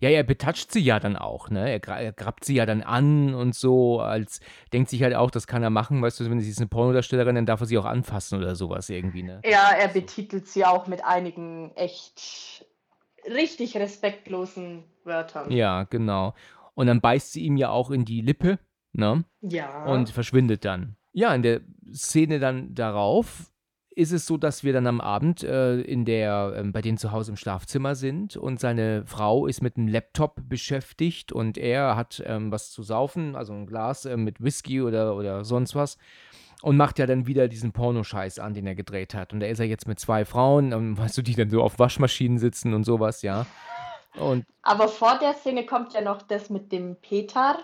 [0.00, 1.70] ja, er betatscht sie ja dann auch, ne?
[1.70, 4.40] Er, gra er grabt sie ja dann an und so, als
[4.72, 7.34] denkt sich halt auch, das kann er machen, weißt du, wenn sie ist eine Pornodarstellerin,
[7.34, 9.40] dann darf er sie auch anfassen oder sowas irgendwie, ne?
[9.44, 12.66] Ja, er betitelt sie auch mit einigen echt
[13.26, 15.50] richtig respektlosen Wörtern.
[15.50, 16.34] Ja, genau.
[16.74, 18.58] Und dann beißt sie ihm ja auch in die Lippe,
[18.92, 19.24] ne?
[19.40, 19.84] Ja.
[19.84, 20.96] Und verschwindet dann.
[21.12, 21.60] Ja, in der
[21.92, 23.52] Szene dann darauf
[23.96, 27.12] ist es so, dass wir dann am Abend äh, in der, äh, bei denen zu
[27.12, 32.22] Hause im Schlafzimmer sind und seine Frau ist mit einem Laptop beschäftigt und er hat
[32.26, 35.98] ähm, was zu saufen, also ein Glas äh, mit Whisky oder, oder sonst was
[36.62, 39.34] und macht ja dann wieder diesen Pornoscheiß an, den er gedreht hat.
[39.34, 41.78] Und da ist er jetzt mit zwei Frauen, ähm, weißt du, die dann so auf
[41.78, 43.46] Waschmaschinen sitzen und sowas, ja.
[44.16, 47.58] Und Aber vor der Szene kommt ja noch das mit dem Peter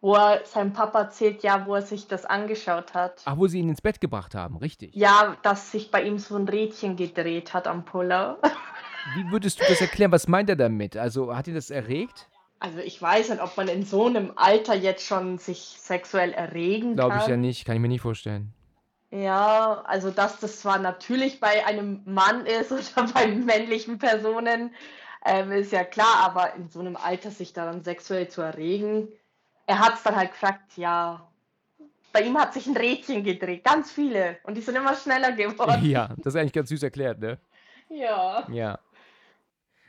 [0.00, 3.22] wo er seinem Papa erzählt, ja, wo er sich das angeschaut hat.
[3.24, 4.94] Ach, wo sie ihn ins Bett gebracht haben, richtig.
[4.94, 8.38] Ja, dass sich bei ihm so ein Rädchen gedreht hat am Puller.
[9.16, 10.12] Wie würdest du das erklären?
[10.12, 10.96] Was meint er damit?
[10.96, 12.26] Also hat ihn das erregt?
[12.58, 16.94] Also ich weiß nicht, ob man in so einem Alter jetzt schon sich sexuell erregen
[16.94, 17.18] Glaube kann.
[17.18, 18.52] Glaube ich ja nicht, kann ich mir nicht vorstellen.
[19.10, 24.74] Ja, also dass das zwar natürlich bei einem Mann ist oder bei männlichen Personen,
[25.24, 29.08] ähm, ist ja klar, aber in so einem Alter sich daran sexuell zu erregen,
[29.66, 31.26] er hat es dann halt gefragt, ja,
[32.12, 34.38] bei ihm hat sich ein Rädchen gedreht, ganz viele.
[34.44, 35.84] Und die sind immer schneller geworden.
[35.84, 37.38] Ja, das ist eigentlich ganz süß erklärt, ne?
[37.88, 38.46] Ja.
[38.50, 38.78] Ja.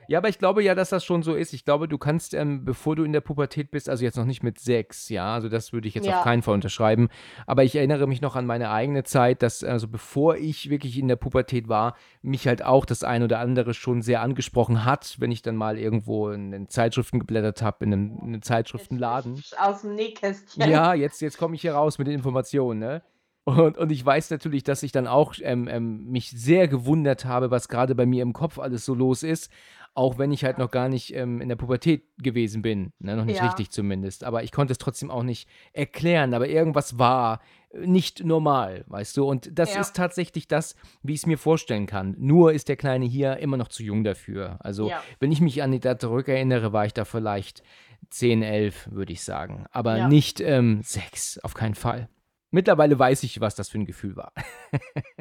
[0.07, 1.53] Ja, aber ich glaube ja, dass das schon so ist.
[1.53, 4.43] Ich glaube, du kannst, ähm, bevor du in der Pubertät bist, also jetzt noch nicht
[4.43, 6.19] mit sechs, ja, also das würde ich jetzt ja.
[6.19, 7.09] auf keinen Fall unterschreiben.
[7.45, 11.07] Aber ich erinnere mich noch an meine eigene Zeit, dass, also bevor ich wirklich in
[11.07, 15.31] der Pubertät war, mich halt auch das ein oder andere schon sehr angesprochen hat, wenn
[15.31, 19.41] ich dann mal irgendwo in den Zeitschriften geblättert habe, in, einem, in einem Zeitschriftenladen.
[19.57, 20.69] Aus dem Nähkästchen.
[20.69, 23.01] Ja, jetzt, jetzt komme ich hier raus mit den Informationen, ne?
[23.47, 27.49] Und, und ich weiß natürlich, dass ich dann auch ähm, ähm, mich sehr gewundert habe,
[27.49, 29.49] was gerade bei mir im Kopf alles so los ist.
[29.97, 32.93] Auch wenn ich halt noch gar nicht ähm, in der Pubertät gewesen bin.
[32.99, 33.15] Ne?
[33.15, 33.47] Noch nicht ja.
[33.47, 34.23] richtig zumindest.
[34.23, 36.35] Aber ich konnte es trotzdem auch nicht erklären.
[36.35, 37.41] Aber irgendwas war
[37.73, 39.25] nicht normal, weißt du?
[39.25, 39.81] Und das ja.
[39.81, 42.15] ist tatsächlich das, wie ich es mir vorstellen kann.
[42.19, 44.57] Nur ist der Kleine hier immer noch zu jung dafür.
[44.59, 45.01] Also, ja.
[45.19, 47.63] wenn ich mich an die da zurückerinnere, war ich da vielleicht
[48.11, 49.65] 10, 11, würde ich sagen.
[49.71, 52.07] Aber nicht ähm, 6, auf keinen Fall.
[52.51, 54.31] Mittlerweile weiß ich, was das für ein Gefühl war.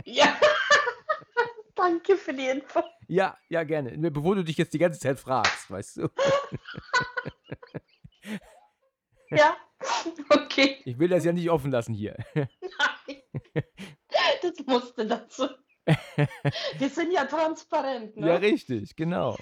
[0.05, 0.27] Ja.
[1.77, 2.83] Danke für die Info.
[3.07, 4.11] Ja, ja, gerne.
[4.11, 6.09] Bevor du dich jetzt die ganze Zeit fragst, weißt du.
[9.31, 9.57] Ja.
[10.31, 10.77] Okay.
[10.85, 12.17] Ich will das ja nicht offen lassen hier.
[12.35, 12.49] Nein.
[14.43, 15.49] Das musste dazu.
[16.79, 18.29] Wir sind ja transparent, ne?
[18.29, 19.37] Ja, richtig, genau.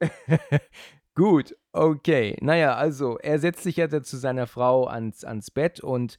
[1.14, 2.36] Gut, okay.
[2.40, 6.18] Naja, also er setzt sich ja zu seiner Frau ans, ans Bett und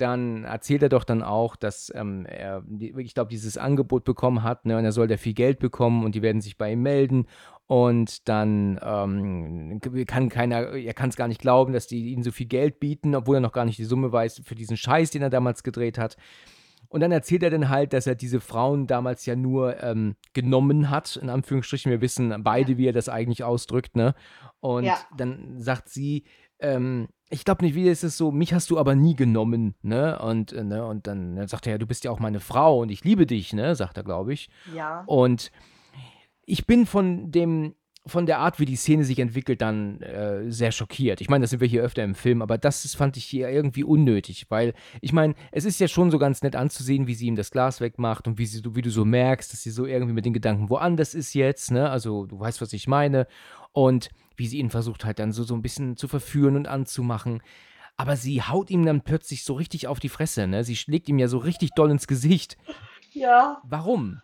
[0.00, 4.64] dann erzählt er doch dann auch, dass ähm, er, ich glaube, dieses Angebot bekommen hat,
[4.66, 7.26] ne, und er soll da viel Geld bekommen und die werden sich bei ihm melden.
[7.66, 12.32] Und dann ähm, kann keiner, er kann es gar nicht glauben, dass die ihm so
[12.32, 15.22] viel Geld bieten, obwohl er noch gar nicht die Summe weiß für diesen Scheiß, den
[15.22, 16.16] er damals gedreht hat.
[16.88, 20.90] Und dann erzählt er dann halt, dass er diese Frauen damals ja nur ähm, genommen
[20.90, 21.92] hat, in Anführungsstrichen.
[21.92, 24.14] Wir wissen beide, wie er das eigentlich ausdrückt, ne?
[24.58, 24.98] Und Ja.
[25.16, 26.24] dann sagt sie,
[26.60, 30.18] ähm, ich glaube nicht, wie ist es so, mich hast du aber nie genommen, ne?
[30.18, 30.84] Und, äh, ne?
[30.84, 33.26] und dann, dann sagt er, ja, du bist ja auch meine Frau und ich liebe
[33.26, 33.74] dich, ne?
[33.76, 34.50] Sagt er, glaube ich.
[34.74, 35.04] Ja.
[35.06, 35.52] Und
[36.44, 37.74] ich bin von dem,
[38.10, 41.20] von der Art, wie die Szene sich entwickelt, dann äh, sehr schockiert.
[41.20, 43.48] Ich meine, das sind wir hier öfter im Film, aber das ist, fand ich hier
[43.48, 47.26] irgendwie unnötig, weil ich meine, es ist ja schon so ganz nett anzusehen, wie sie
[47.26, 50.12] ihm das Glas wegmacht und wie, sie, wie du so merkst, dass sie so irgendwie
[50.12, 51.88] mit den Gedanken woanders ist jetzt, ne?
[51.90, 53.26] Also du weißt, was ich meine.
[53.72, 57.42] Und wie sie ihn versucht halt dann so, so ein bisschen zu verführen und anzumachen.
[57.96, 60.64] Aber sie haut ihm dann plötzlich so richtig auf die Fresse, ne?
[60.64, 62.56] Sie schlägt ihm ja so richtig doll ins Gesicht.
[63.12, 63.60] Ja.
[63.64, 64.20] Warum?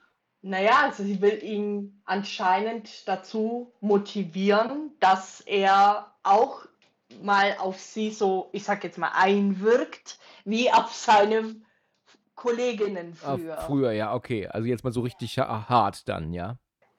[0.48, 6.60] Naja, also sie will ihn anscheinend dazu motivieren, dass er auch
[7.20, 11.56] mal auf sie so, ich sag jetzt mal, einwirkt, wie auf seine
[12.36, 13.56] Kolleginnen Ah, früher.
[13.58, 14.46] früher, ja, okay.
[14.46, 16.56] Also jetzt mal so richtig ha- hart dann, ja.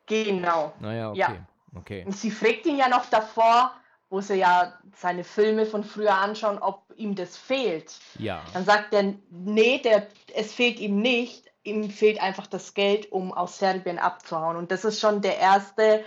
[0.07, 0.73] Genau.
[0.81, 1.19] Naja, okay.
[1.19, 1.47] Ja.
[1.73, 2.03] Okay.
[2.05, 3.71] Und sie fragt ihn ja noch davor,
[4.09, 7.97] wo sie ja seine Filme von früher anschauen, ob ihm das fehlt.
[8.19, 8.41] Ja.
[8.53, 11.46] Dann sagt er, nee, der, es fehlt ihm nicht.
[11.67, 14.57] Ihm fehlt einfach das Geld, um aus Serbien abzuhauen.
[14.57, 16.03] Und das ist schon der erste,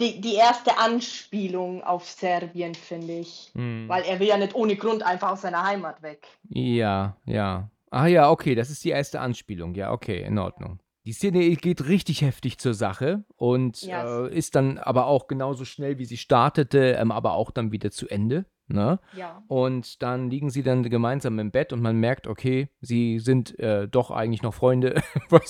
[0.00, 3.52] die, die erste Anspielung auf Serbien, finde ich.
[3.54, 3.84] Hm.
[3.88, 6.26] Weil er will ja nicht ohne Grund einfach aus seiner Heimat weg.
[6.48, 7.70] Ja, ja.
[7.90, 9.74] Ah ja, okay, das ist die erste Anspielung.
[9.74, 10.80] Ja, okay, in Ordnung.
[11.04, 14.26] Die Szene geht richtig heftig zur Sache und Ja.
[14.26, 17.90] äh, ist dann aber auch genauso schnell, wie sie startete, ähm, aber auch dann wieder
[17.90, 18.44] zu Ende.
[18.72, 19.00] Ne?
[19.16, 19.42] Ja.
[19.48, 23.88] Und dann liegen sie dann gemeinsam im Bett und man merkt, okay, sie sind äh,
[23.88, 25.02] doch eigentlich noch Freunde.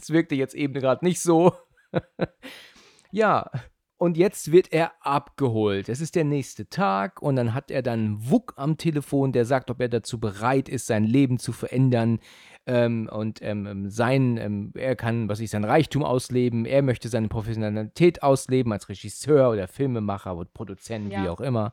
[0.00, 1.52] Es wirkte jetzt eben gerade nicht so.
[3.10, 3.50] ja,
[3.98, 5.88] und jetzt wird er abgeholt.
[5.88, 9.70] Es ist der nächste Tag und dann hat er dann Wuck am Telefon, der sagt,
[9.70, 12.20] ob er dazu bereit ist, sein Leben zu verändern.
[12.68, 16.64] Ähm, und ähm, sein, ähm, er kann, was ich, sein Reichtum ausleben.
[16.66, 21.30] Er möchte seine Professionalität ausleben als Regisseur oder Filmemacher oder Produzent, wie Ja.
[21.30, 21.72] auch immer.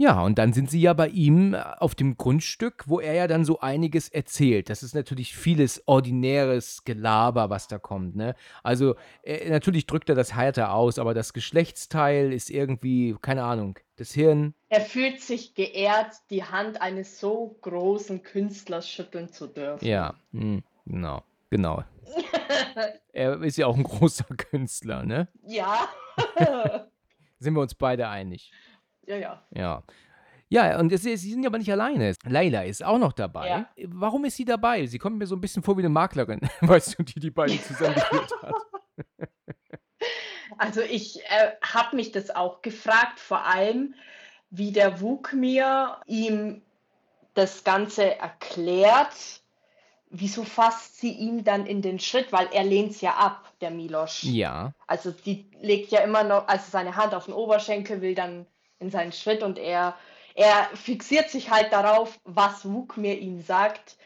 [0.00, 3.26] Ja, und dann sind sie ja bei ihm äh, auf dem Grundstück, wo er ja
[3.26, 4.70] dann so einiges erzählt.
[4.70, 8.34] Das ist natürlich vieles ordinäres Gelaber, was da kommt, ne?
[8.62, 13.78] Also, äh, natürlich drückt er das härter aus, aber das Geschlechtsteil ist irgendwie, keine Ahnung,
[13.96, 19.84] das Hirn, Er fühlt sich geehrt, die Hand eines so großen Künstlers schütteln zu dürfen.
[19.84, 21.84] ja, hm, genau, genau.
[23.12, 25.28] Er ist ja auch ein großer Künstler, ne?
[25.46, 25.90] Ja.
[27.38, 28.50] Sind wir uns beide einig.
[29.06, 29.42] Ja, ja.
[29.50, 29.82] Ja.
[30.52, 32.12] Ja, und es, sie sind ja aber nicht alleine.
[32.24, 33.48] Leila ist auch noch dabei.
[33.48, 33.70] Ja.
[33.86, 34.84] Warum ist sie dabei?
[34.86, 37.62] Sie kommt mir so ein bisschen vor wie eine Maklerin, weißt du, die die beiden
[37.62, 38.54] zusammengeführt hat.
[40.58, 43.94] Also ich äh, habe mich das auch gefragt, vor allem
[44.50, 46.60] wie der Wug mir ihm
[47.34, 49.42] das Ganze erklärt.
[50.10, 52.32] Wieso fasst sie ihm dann in den Schritt?
[52.32, 54.24] Weil er lehnt es ja ab, der Milosch.
[54.24, 58.44] Ja, Also die legt ja immer noch, also seine Hand auf den Oberschenkel, will dann
[58.80, 59.94] in seinen Schritt und er,
[60.34, 63.96] er fixiert sich halt darauf, was Wug mir ihm sagt.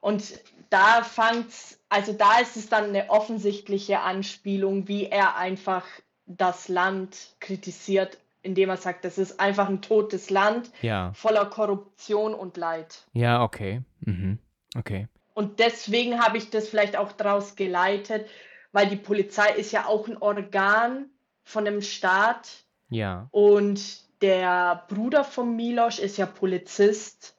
[0.00, 5.84] Und da fangt's, also da ist es dann eine offensichtliche Anspielung, wie er einfach
[6.26, 12.34] das Land kritisiert, indem er sagt, das ist einfach ein totes Land ja, voller Korruption
[12.34, 13.04] und Leid.
[13.12, 13.82] ja, okay.
[14.00, 14.38] Mhm.
[14.76, 15.08] Okay.
[15.34, 18.28] Und deswegen habe ich das vielleicht auch daraus geleitet,
[18.72, 21.10] weil die Polizei ist ja auch ein Organ
[21.44, 27.36] von dem Staat Ja, und der Bruder von Miloš ist ja Polizist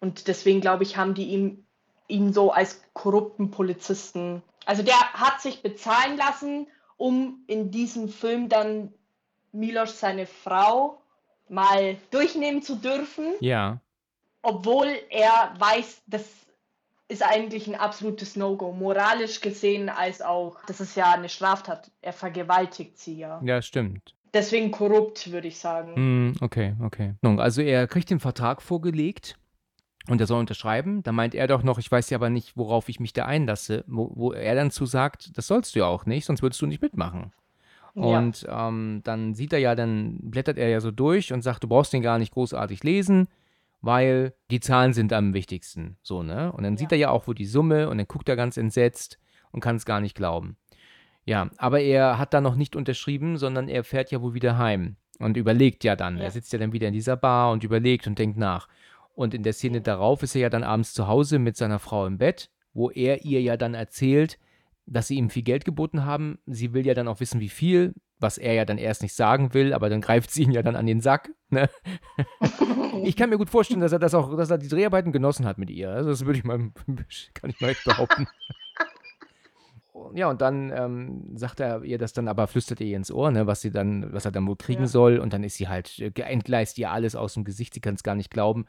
[0.00, 1.66] und deswegen glaube ich, haben die ihn,
[2.08, 4.42] ihn so als korrupten Polizisten.
[4.66, 6.66] Also der hat sich bezahlen lassen,
[6.96, 8.92] um in diesem Film dann
[9.52, 11.00] Miloš, seine Frau,
[11.48, 13.80] mal durchnehmen zu dürfen ja,
[14.42, 16.24] obwohl er weiß, das
[17.08, 22.12] ist eigentlich ein absolutes No-Go, moralisch gesehen als auch, das ist ja eine Straftat, er
[22.12, 23.40] vergewaltigt sie ja.
[23.42, 24.14] ja, stimmt.
[24.34, 25.94] Deswegen korrupt, würde ich sagen.
[25.94, 27.14] Hm, okay, okay.
[27.22, 29.36] Nun, Also er kriegt den Vertrag vorgelegt
[30.08, 31.02] und er soll unterschreiben.
[31.02, 33.84] Da meint er doch noch, ich weiß ja aber nicht, worauf ich mich da einlasse.
[33.86, 36.66] Wo, wo er dann zu sagt, das sollst du ja auch nicht, sonst würdest du
[36.66, 37.32] nicht mitmachen.
[37.94, 38.02] Ja.
[38.18, 41.68] Und ähm, dann sieht er ja, dann blättert er ja so durch und sagt, du
[41.68, 43.26] brauchst den gar nicht großartig lesen,
[43.82, 45.96] weil die Zahlen sind am wichtigsten.
[46.02, 46.52] So, ne?
[46.52, 46.96] Und dann sieht Ja.
[46.96, 49.18] er ja auch, wo die Summe und dann guckt er ganz entsetzt
[49.50, 50.56] und kann es gar nicht glauben.
[51.24, 54.96] Ja, aber er hat da noch nicht unterschrieben, sondern er fährt ja wohl wieder heim
[55.18, 56.18] und überlegt ja dann.
[56.18, 56.24] Ja.
[56.24, 58.68] Er sitzt ja dann wieder in dieser Bar und überlegt und denkt nach.
[59.14, 62.06] Und in der Szene darauf ist er ja dann abends zu Hause mit seiner Frau
[62.06, 64.38] im Bett, wo er ihr ja dann erzählt,
[64.86, 66.38] dass sie ihm viel Geld geboten haben.
[66.46, 69.54] Sie will ja dann auch wissen, wie viel, was er ja dann erst nicht sagen
[69.54, 71.30] will, aber dann greift sie ihn ja dann an den Sack.
[71.50, 71.68] Ne?
[73.04, 75.58] Ich kann mir gut vorstellen, dass er das auch, dass er die Dreharbeiten genossen hat
[75.58, 75.90] mit ihr.
[75.90, 76.58] Also das würde ich mal,
[77.34, 78.26] kann ich mal echt behaupten.
[80.14, 83.46] Ja, und dann ähm, sagt er ihr das dann, aber flüstert ihr ins Ohr, ne,
[83.46, 84.86] was sie dann, was er dann wohl kriegen Ja.
[84.88, 85.18] soll.
[85.18, 88.02] Und dann ist sie halt, äh, entgleist ihr alles aus dem Gesicht, sie kann es
[88.02, 88.66] gar nicht glauben.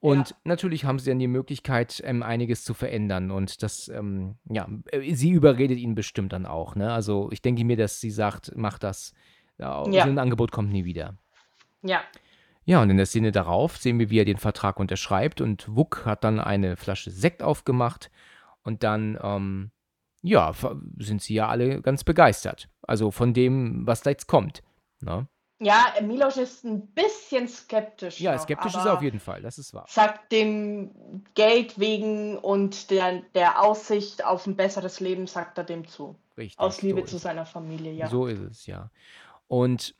[0.00, 0.36] Und Ja.
[0.44, 3.30] natürlich haben sie dann die Möglichkeit, ähm, einiges zu verändern.
[3.30, 6.92] Und das, ähm, ja, äh, sie überredet ihn bestimmt dann auch, ne?
[6.92, 9.12] Also ich denke mir, dass sie sagt, mach das.
[9.58, 10.04] Ja, Ja.
[10.04, 11.16] So ein Angebot kommt nie wieder.
[11.82, 12.00] Ja,
[12.64, 16.06] Ja, und in der Szene darauf sehen wir, wie er den Vertrag unterschreibt und Wuck
[16.06, 18.10] hat dann eine Flasche Sekt aufgemacht
[18.62, 19.70] und dann, ähm,
[20.22, 20.52] ja,
[20.98, 22.68] sind sie ja alle ganz begeistert.
[22.82, 24.62] Also von dem, was da jetzt kommt.
[25.00, 25.26] Ne?
[25.62, 28.20] ja, Milos ist ein bisschen skeptisch.
[28.20, 29.84] Ja, noch, skeptisch ist er auf jeden Fall, das ist wahr.
[29.88, 35.86] Sagt dem Geld wegen und der, der Aussicht auf ein besseres Leben, sagt er dem
[35.86, 36.16] zu.
[36.36, 36.58] Richtig.
[36.58, 38.08] Aus Liebe so zu seiner Familie, ja.
[38.08, 38.90] So ist es, ja.
[39.46, 39.94] Und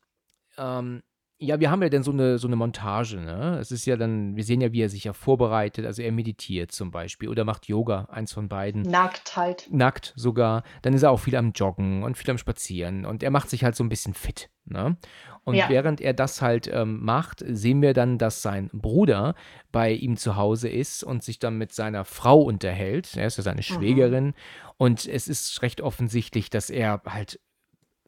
[0.59, 1.03] ähm,
[1.43, 3.59] ja, wir haben ja dann so eine, so eine Montage, ne?
[3.61, 6.73] Es ist ja dann, wir sehen ja, wie er sich ja vorbereitet, also er meditiert
[6.73, 8.83] zum Beispiel oder macht Yoga, eins von beiden.
[8.83, 9.69] Nackt halt.
[9.71, 10.63] nackt sogar.
[10.83, 13.65] Dann ist er auch viel am Joggen und viel am Spazieren und er macht sich
[13.65, 14.49] halt so ein bisschen fit.
[14.65, 14.97] Ne?
[15.45, 15.69] Und Ja.
[15.69, 19.35] während er das halt ähm, macht, sehen wir dann, dass sein Bruder
[19.73, 23.17] bei ihm zu Hause ist und sich dann mit seiner Frau unterhält.
[23.17, 24.35] Er ist ja seine Schwägerin.
[24.77, 27.41] Und es ist recht offensichtlich, dass er halt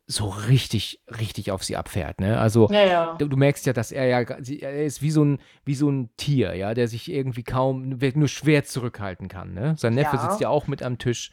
[0.07, 2.21] so richtig, richtig auf sie abfährt.
[2.21, 2.39] Ne?
[2.39, 3.15] Also Ja, ja.
[3.17, 6.11] Du, du merkst ja, dass er ja, er ist wie so ein, wie so ein
[6.17, 9.55] Tier, ja, der sich irgendwie kaum, nur schwer zurückhalten kann.
[9.55, 9.75] Ne?
[9.79, 10.23] Sein Neffe Ja.
[10.23, 11.31] sitzt ja auch mit am Tisch.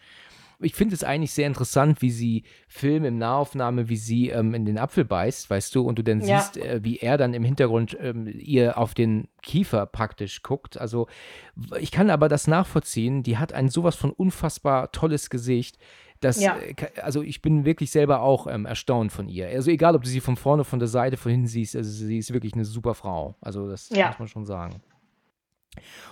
[0.64, 4.64] Ich finde es eigentlich sehr interessant, wie sie filmen im Nahaufnahme, wie sie ähm, in
[4.64, 7.98] den Apfel beißt, weißt du, und du dann siehst, äh, wie er dann im Hintergrund
[8.00, 10.80] ähm, ihr auf den Kiefer praktisch guckt.
[10.80, 11.08] Also
[11.80, 13.24] ich kann aber das nachvollziehen.
[13.24, 15.80] Die hat ein sowas von unfassbar tolles Gesicht.
[16.22, 16.58] Das, Ja.
[16.58, 19.48] äh, also ich bin wirklich selber auch ähm, erstaunt von ihr.
[19.50, 22.18] Also egal, ob du sie von vorne, von der Seite, von hinten siehst, also sie
[22.18, 23.36] ist wirklich eine super Frau.
[23.42, 24.08] Also das Ja.
[24.10, 24.82] muss man schon sagen.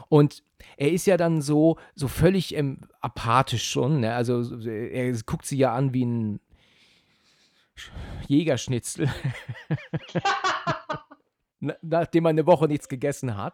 [0.10, 0.44] Und
[0.78, 4.00] er ist ja dann so, so völlig ähm, apathisch schon.
[4.02, 4.14] Ne?
[4.14, 6.40] Also so- er guckt sie ja an wie ein
[7.78, 7.92] Sch-
[8.28, 9.10] Jägerschnitzel.
[11.60, 13.54] Na- Nachdem er eine Woche nichts gegessen hat.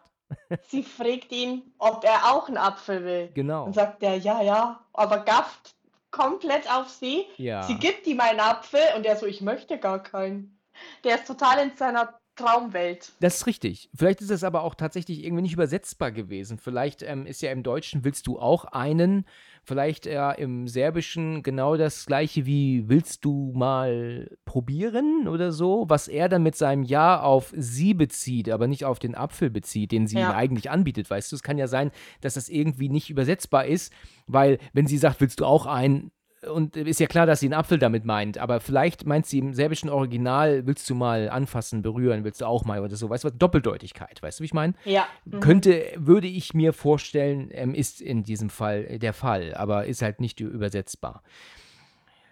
[0.69, 3.29] Sie fragt ihn, ob er auch einen Apfel will.
[3.33, 3.65] Genau.
[3.65, 5.74] Und sagt er, ja, ja, aber gafft
[6.15, 7.27] komplett auf sie.
[7.37, 7.63] Ja.
[7.63, 10.61] Sie gibt ihm einen Apfel und er so, ich möchte gar keinen.
[11.03, 13.13] Der ist total in seiner Traumwelt.
[13.19, 13.89] Das ist richtig.
[13.95, 16.57] Vielleicht ist es aber auch tatsächlich irgendwie nicht übersetzbar gewesen.
[16.57, 19.25] Vielleicht ähm, ist ja im Deutschen willst du auch einen,
[19.63, 26.07] vielleicht ja im Serbischen genau das gleiche wie willst du mal probieren oder so, was
[26.07, 30.05] er dann mit seinem Ja auf sie bezieht, aber nicht auf den Apfel bezieht, den
[30.07, 30.29] sie Ja.
[30.29, 31.09] ihm eigentlich anbietet.
[31.09, 33.93] Weißt du, es kann ja sein, dass das irgendwie nicht übersetzbar ist,
[34.27, 36.11] weil wenn sie sagt, willst du auch einen,
[36.53, 39.53] und ist ja klar, dass sie einen Apfel damit meint, aber vielleicht meint sie im
[39.53, 43.27] serbischen Original, willst du mal anfassen, berühren, willst du auch mal oder so, weißt du
[43.29, 44.73] was, Doppeldeutigkeit, weißt du, wie ich meine?
[44.85, 45.07] Ja.
[45.25, 45.39] mhm.
[45.39, 50.01] Könnte, würde ich mir vorstellen, ähm, ist in diesem Fall äh, der Fall, aber ist
[50.01, 51.23] halt nicht übersetzbar.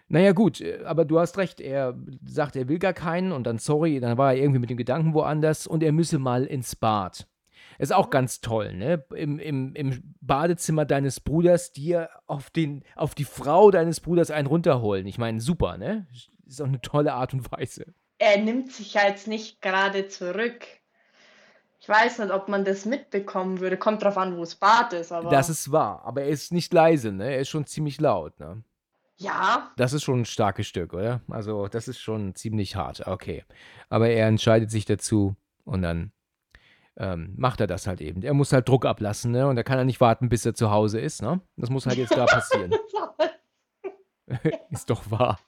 [0.08, 3.58] Naja, gut, äh, aber du hast recht, er sagt, er will gar keinen und dann,
[3.58, 7.26] sorry, dann war er irgendwie mit den Gedanken woanders und er müsse mal ins Bad.
[7.78, 9.04] Ist auch ganz toll, ne?
[9.14, 14.46] Im, im, Im Badezimmer deines Bruders dir auf, den, auf die Frau deines Bruders einen
[14.46, 15.06] runterholen.
[15.06, 16.06] Ich meine, super, ne?
[16.46, 17.86] Ist auch eine tolle Art und Weise.
[18.18, 20.66] Er nimmt sich ja jetzt nicht gerade zurück.
[21.80, 23.76] Ich weiß nicht, ob man das mitbekommen würde.
[23.76, 25.30] Kommt drauf an, wo das Bad ist, aber.
[25.30, 27.34] Das ist wahr, aber er ist nicht leise, ne?
[27.34, 28.62] Er ist schon ziemlich laut, ne?
[29.16, 31.20] ja, Das ist schon ein starkes Stück, oder?
[31.28, 33.06] Also, das ist schon ziemlich hart.
[33.06, 33.44] Okay.
[33.88, 36.12] Aber er entscheidet sich dazu und dann
[36.96, 38.22] ähm, macht er das halt eben.
[38.22, 39.46] Er muss halt Druck ablassen, ne?
[39.48, 41.40] Und er kann ja nicht warten, bis er zu Hause ist, ne?
[41.56, 42.72] Das muss halt jetzt da passieren.
[44.70, 45.38] ist doch wahr.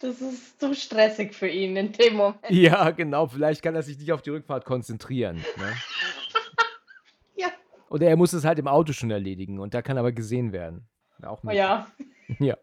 [0.00, 2.40] das ist zu stressig für ihn in dem Moment.
[2.50, 3.26] Ja, genau.
[3.26, 5.36] Vielleicht kann er sich nicht auf die Rückfahrt konzentrieren.
[5.36, 5.72] Ne?
[7.36, 7.48] Ja.
[7.90, 10.86] Oder er muss es halt im Auto schon erledigen und da kann aber gesehen werden.
[11.22, 11.58] Auch Oh möglich.
[11.58, 11.86] ja.
[12.38, 12.56] Ja.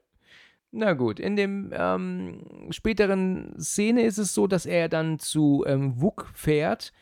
[0.71, 6.01] Na gut, in dem ähm, späteren Szene ist es so, dass er dann zu ähm,
[6.01, 6.93] Wuk fährt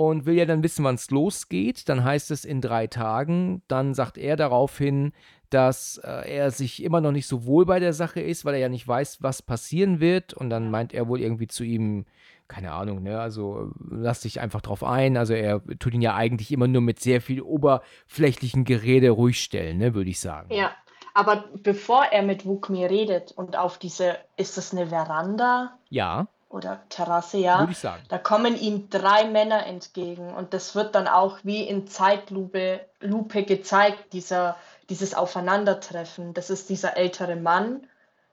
[0.00, 1.90] und will ja dann wissen, wann es losgeht.
[1.90, 3.60] Dann heißt es in drei Tagen.
[3.68, 5.12] Dann sagt er daraufhin,
[5.50, 8.60] dass äh, er sich immer noch nicht so wohl bei der Sache ist, weil er
[8.60, 10.32] ja nicht weiß, was passieren wird.
[10.32, 12.06] Und dann meint er wohl irgendwie zu ihm,
[12.48, 15.18] keine Ahnung, ne, also lass dich einfach drauf ein.
[15.18, 19.76] Also er tut ihn ja eigentlich immer nur mit sehr viel oberflächlichen Gerede ruhig stellen,
[19.76, 20.48] ne, würde ich sagen.
[20.50, 20.70] Ja,
[21.12, 25.78] aber bevor er mit Wukmi redet und auf diese, ist das eine Veranda?
[25.90, 26.28] Ja.
[26.50, 27.60] Oder Terrasse, ja.
[27.60, 28.02] Würde ich sagen.
[28.08, 33.44] Da kommen ihm drei Männer entgegen und das wird dann auch wie in Zeitlupe Lupe
[33.44, 34.56] gezeigt, dieser,
[34.88, 36.34] dieses Aufeinandertreffen.
[36.34, 37.86] Das ist dieser ältere Mann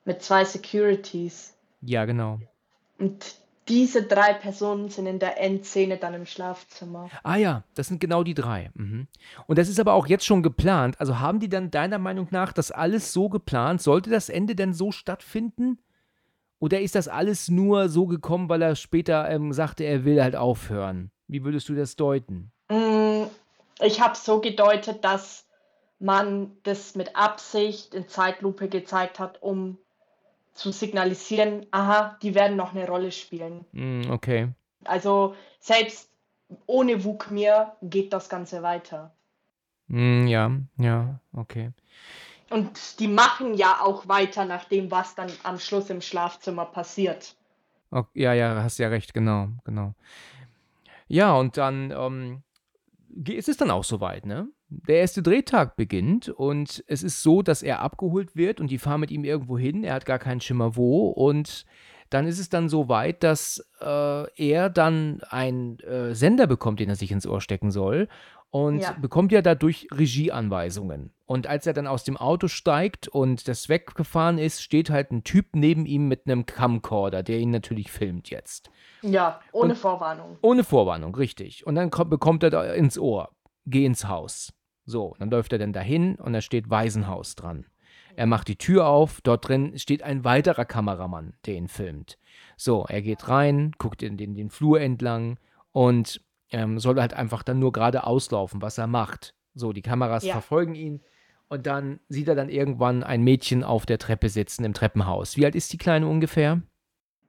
[0.04, 1.54] mit zwei Securities.
[1.80, 2.40] Ja, genau.
[2.98, 3.36] Und
[3.68, 7.10] diese drei Personen sind in der Endszene dann im Schlafzimmer.
[7.22, 8.70] Ah ja, das sind genau die drei.
[8.74, 9.06] Mhm.
[9.46, 11.00] Und das ist aber auch jetzt schon geplant.
[11.00, 13.80] Also haben die dann deiner Meinung nach das alles so geplant?
[13.80, 15.78] Sollte das Ende denn so stattfinden?
[16.60, 20.36] Oder ist das alles nur so gekommen, weil er später ähm, sagte, er will halt
[20.36, 21.10] aufhören?
[21.28, 22.50] Wie würdest du das deuten?
[22.68, 23.24] Mm,
[23.80, 25.46] ich habe so gedeutet, dass
[26.00, 29.78] man das mit Absicht in Zeitlupe gezeigt hat, um
[30.52, 33.64] zu signalisieren, aha, die werden noch eine Rolle spielen.
[33.72, 34.48] Mm, okay.
[34.84, 36.10] Also selbst
[36.66, 39.12] ohne Wukmir geht das Ganze weiter.
[39.86, 41.70] Mm, ja, ja, okay.
[42.50, 47.34] Und die machen ja auch weiter nach dem, was dann am Schluss im Schlafzimmer passiert.
[47.90, 49.94] Okay, ja, ja, hast ja recht, genau, genau.
[51.08, 52.42] Ja, und dann ähm,
[53.26, 54.48] ist es dann auch soweit, ne?
[54.68, 59.00] Der erste Drehtag beginnt und es ist so, dass er abgeholt wird und die fahren
[59.00, 59.82] mit ihm irgendwo hin.
[59.82, 61.64] Er hat gar keinen Schimmer wo und
[62.10, 66.90] dann ist es dann so weit, dass äh, er dann einen äh, Sender bekommt, den
[66.90, 68.08] er sich ins Ohr stecken soll
[68.50, 68.92] und Ja.
[68.92, 71.12] bekommt ja dadurch Regieanweisungen.
[71.26, 75.24] Und als er dann aus dem Auto steigt und das weggefahren ist, steht halt ein
[75.24, 78.70] Typ neben ihm mit einem Camcorder, der ihn natürlich filmt jetzt.
[79.02, 80.38] Ja, ohne Und- Vorwarnung.
[80.42, 81.66] Ohne Vorwarnung, richtig.
[81.66, 83.30] Und dann kommt, bekommt er da ins Ohr,
[83.66, 84.52] geh ins Haus.
[84.86, 87.66] So, dann läuft er dann dahin und da steht Waisenhaus dran.
[88.16, 92.18] Er macht die Tür auf, dort drin steht ein weiterer Kameramann, der ihn filmt.
[92.56, 95.38] So, er geht rein, guckt in den, den Flur entlang
[95.72, 99.34] und ähm, soll halt einfach dann nur gerade auslaufen, was er macht.
[99.54, 100.32] So, die Kameras Ja.
[100.32, 101.02] verfolgen ihn
[101.48, 105.36] und dann sieht er dann irgendwann ein Mädchen auf der Treppe sitzen im Treppenhaus.
[105.36, 106.62] Wie alt ist die Kleine ungefähr?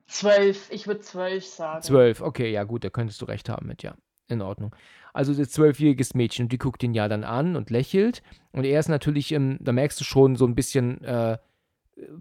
[0.07, 1.81] Zwölf, ich würde zwölf sagen.
[1.83, 3.95] Zwölf, okay, ja gut, da könntest du recht haben mit, ja.
[4.27, 4.75] In Ordnung.
[5.13, 8.21] Also das zwölfjähriges Mädchen, und die guckt ihn ja dann an und lächelt.
[8.51, 11.37] Und er ist natürlich, ähm, da merkst du schon so ein bisschen, äh,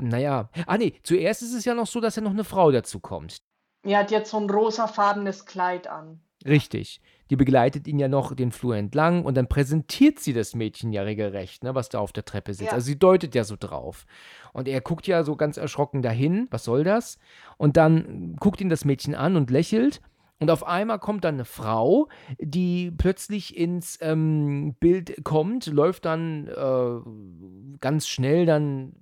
[0.01, 0.49] naja.
[0.66, 3.38] Ah nee, zuerst ist es ja noch so, dass ja noch eine Frau dazu kommt.
[3.82, 6.20] Er hat jetzt so ein rosafarbenes Kleid an.
[6.47, 7.01] Richtig.
[7.30, 11.03] Die begleitet ihn ja noch den Flur entlang und dann präsentiert sie das Mädchen ja
[11.03, 12.70] regelrecht, ne, was da auf der Treppe sitzt.
[12.70, 12.72] Ja.
[12.72, 14.07] Also sie deutet ja so drauf.
[14.53, 17.18] Und er guckt ja so ganz erschrocken dahin, was soll das?
[17.59, 20.01] Und dann guckt ihn das Mädchen an und lächelt.
[20.41, 22.09] Und auf einmal kommt dann eine Frau,
[22.39, 28.93] die plötzlich ins ähm, Bild kommt, läuft dann äh, ganz schnell dann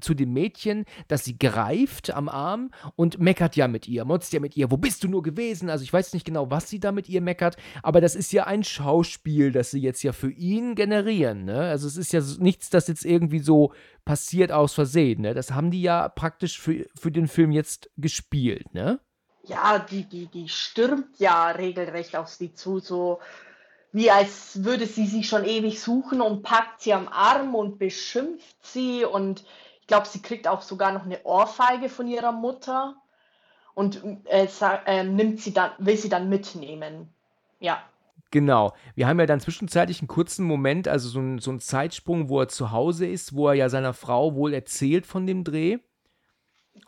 [0.00, 4.40] zu dem Mädchen, das sie greift am Arm und meckert ja mit ihr, motzt ja
[4.40, 5.70] mit ihr, wo bist du nur gewesen?
[5.70, 8.44] Also ich weiß nicht genau, was sie da mit ihr meckert, aber das ist ja
[8.44, 11.60] ein Schauspiel, das sie jetzt ja für ihn generieren, ne?
[11.60, 13.72] Also es ist ja nichts, das jetzt irgendwie so
[14.04, 15.34] passiert aus Versehen, ne?
[15.34, 19.00] Das haben die ja praktisch für, für den Film jetzt gespielt, ne?
[19.44, 23.18] Ja, die, die, die stürmt ja regelrecht auf sie zu, so
[23.92, 28.56] wie als würde sie sie schon ewig suchen und packt sie am Arm und beschimpft
[28.62, 29.44] sie und
[29.92, 32.96] glaube, sie kriegt auch sogar noch eine Ohrfeige von ihrer Mutter
[33.74, 34.48] und äh,
[34.86, 37.12] äh, nimmt sie dann, will sie dann mitnehmen.
[37.60, 37.82] Ja,
[38.30, 38.72] Genau.
[38.94, 42.40] Wir haben ja dann zwischenzeitlich einen kurzen Moment, also so einen, so einen Zeitsprung, wo
[42.40, 45.80] er zu Hause ist, wo er ja seiner Frau wohl erzählt von dem Dreh.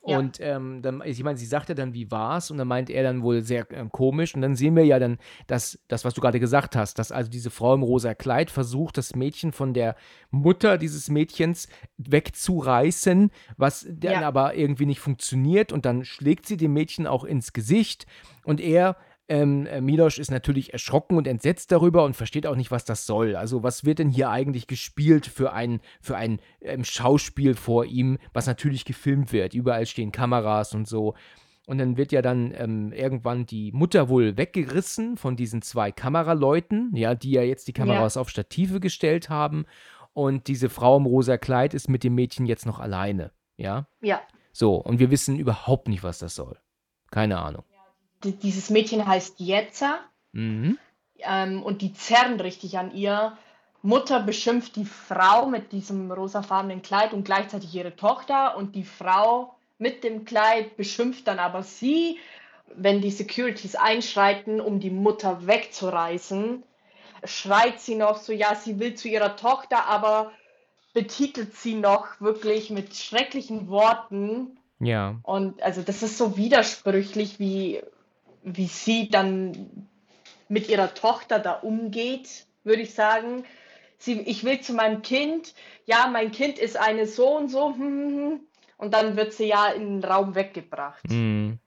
[0.07, 0.18] Ja.
[0.18, 2.51] Und ähm, dann, ich meine, sie sagt ja dann, wie war's?
[2.51, 4.35] Und dann meint er dann wohl sehr ähm, komisch.
[4.35, 7.30] Und dann sehen wir ja dann, dass das, was du gerade gesagt hast, dass also
[7.30, 9.97] diese Frau im rosa Kleid versucht, das Mädchen von der
[10.30, 11.68] Mutter dieses Mädchens
[11.99, 14.28] wegzureißen, was dann Ja.
[14.28, 15.72] aber irgendwie nicht funktioniert.
[15.72, 18.07] Und dann schlägt sie dem Mädchen auch ins Gesicht.
[18.45, 18.97] Und er
[19.29, 23.07] ähm, äh, Milosch ist natürlich erschrocken und entsetzt darüber und versteht auch nicht, was das
[23.07, 23.37] soll.
[23.37, 28.18] Also, was wird denn hier eigentlich gespielt für ein, für ein ähm, Schauspiel vor ihm,
[28.33, 29.55] was natürlich gefilmt wird?
[29.55, 31.14] Überall stehen Kameras und so.
[31.66, 36.95] Und dann wird ja dann ähm, irgendwann die Mutter wohl weggerissen von diesen zwei Kameraleuten,
[36.95, 39.64] ja, die ja jetzt die Kameras auf Stative gestellt haben.
[40.12, 43.89] Und diese Frau im rosa Kleid ist mit dem Mädchen jetzt noch alleine, ja.
[44.03, 44.20] ja.
[44.53, 46.59] So, und wir wissen überhaupt nicht, was das soll.
[47.11, 47.64] Keine Ahnung.
[48.25, 50.01] Die, dieses Mädchen heißt Jetza
[50.35, 50.79] Mhm.
[51.18, 53.39] ähm, und die zerren richtig an ihr.
[53.83, 59.55] Mutter beschimpft die Frau mit diesem rosafarbenen Kleid und gleichzeitig ihre Tochter und die Frau
[59.79, 62.18] mit dem Kleid beschimpft dann aber sie,
[62.75, 66.62] wenn die Securities einschreiten, um die Mutter wegzureißen,
[67.25, 70.33] schreit sie noch so, ja, sie will zu ihrer Tochter, aber
[70.95, 74.59] betitelt sie noch wirklich mit schrecklichen Worten.
[74.81, 75.16] Ja.
[75.22, 77.83] Und also das ist so widersprüchlich, wie,
[78.45, 79.88] wie sie dann
[80.49, 83.45] mit ihrer Tochter da umgeht, würde ich sagen.
[83.99, 85.55] Sie, ich will zu meinem Kind,
[85.86, 88.40] ja, mein Kind ist eine so und so, hm, hm, hm,
[88.76, 91.09] und dann wird sie ja in den Raum weggebracht.
[91.09, 91.59] Mhm.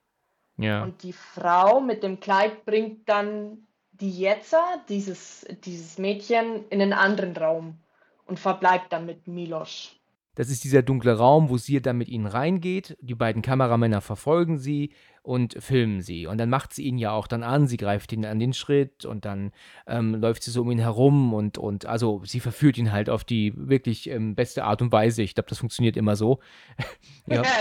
[0.56, 0.82] Ja.
[0.84, 6.92] Und die Frau mit dem Kleid bringt dann die Jetzer, dieses, dieses Mädchen, in einen
[6.92, 7.78] anderen Raum
[8.26, 9.98] und verbleibt dann mit Milos.
[10.34, 12.96] Das ist dieser dunkle Raum, wo sie dann mit ihnen reingeht.
[13.00, 14.92] Die beiden Kameramänner verfolgen sie
[15.28, 16.26] und filmen sie.
[16.26, 17.66] Und dann macht sie ihn ja auch dann an.
[17.66, 19.52] Sie greift ihn an den Schritt und dann
[19.86, 23.24] ähm, läuft sie so um ihn herum und, und also sie verführt ihn halt auf
[23.24, 25.22] die wirklich ähm, beste Art und Weise.
[25.22, 26.40] Ich glaube, das funktioniert immer so.
[27.26, 27.42] ja.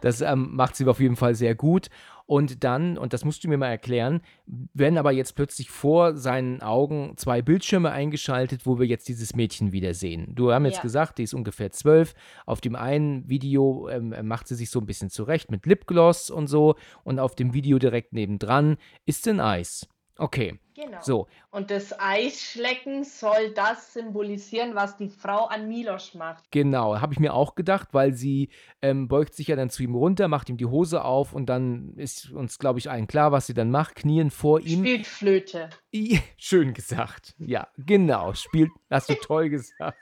[0.00, 1.88] Das ähm, macht sie auf jeden Fall sehr gut.
[2.26, 6.62] Und dann, und das musst du mir mal erklären, werden aber jetzt plötzlich vor seinen
[6.62, 10.34] Augen zwei Bildschirme eingeschaltet, wo wir jetzt dieses Mädchen wiedersehen.
[10.34, 10.82] Du haben jetzt Ja.
[10.82, 12.14] gesagt, die ist ungefähr zwölf.
[12.46, 16.46] Auf dem einen Video ähm, macht sie sich so ein bisschen zurecht mit Lipgloss und
[16.46, 16.76] so.
[17.04, 19.88] Und auf dem Video direkt nebendran ist ein Eis.
[20.18, 20.98] Okay, Genau.
[21.02, 21.26] so.
[21.50, 26.50] Und das Eisschlecken soll das symbolisieren, was die Frau an Milos macht.
[26.50, 28.48] Genau, habe ich mir auch gedacht, weil sie
[28.80, 31.94] ähm, beugt sich ja dann zu ihm runter, macht ihm die Hose auf und dann
[31.96, 33.96] ist uns, glaube ich, allen klar, was sie dann macht.
[33.96, 34.80] Knien vor ihm.
[34.80, 35.70] Spielt Flöte.
[35.94, 37.34] I, schön gesagt.
[37.38, 38.32] Ja, genau.
[38.34, 39.98] Spielt, hast du toll gesagt.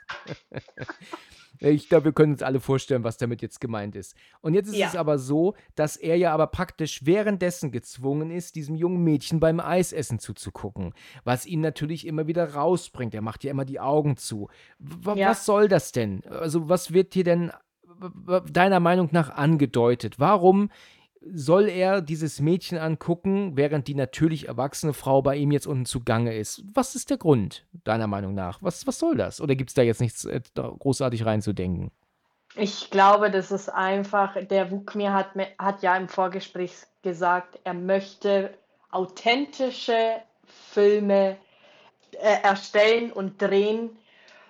[1.63, 4.15] Ich glaube, wir können uns alle vorstellen, was damit jetzt gemeint ist.
[4.41, 4.87] Und jetzt ist Ja.
[4.87, 9.59] es aber so, dass er ja aber praktisch währenddessen gezwungen ist, diesem jungen Mädchen beim
[9.59, 10.93] Eisessen zuzugucken,
[11.23, 13.13] was ihn natürlich immer wieder rausbringt.
[13.13, 14.49] Er macht ja immer die Augen zu.
[14.79, 15.29] W Ja.
[15.29, 16.23] Was soll das denn?
[16.27, 17.51] Also, was wird hier denn
[18.51, 20.19] deiner Meinung nach angedeutet?
[20.19, 20.71] Warum
[21.21, 26.35] soll er dieses Mädchen angucken, während die natürlich erwachsene Frau bei ihm jetzt unten zugange
[26.35, 26.63] ist?
[26.73, 28.61] Was ist der Grund, deiner Meinung nach?
[28.61, 29.39] Was, was soll das?
[29.39, 31.91] Oder gibt es da jetzt nichts äh, großartig reinzudenken?
[32.55, 38.53] Ich glaube, das ist einfach, der Wukmir hat, hat ja im Vorgespräch gesagt, er möchte
[38.89, 40.17] authentische
[40.71, 41.37] Filme
[42.19, 43.91] äh, erstellen und drehen.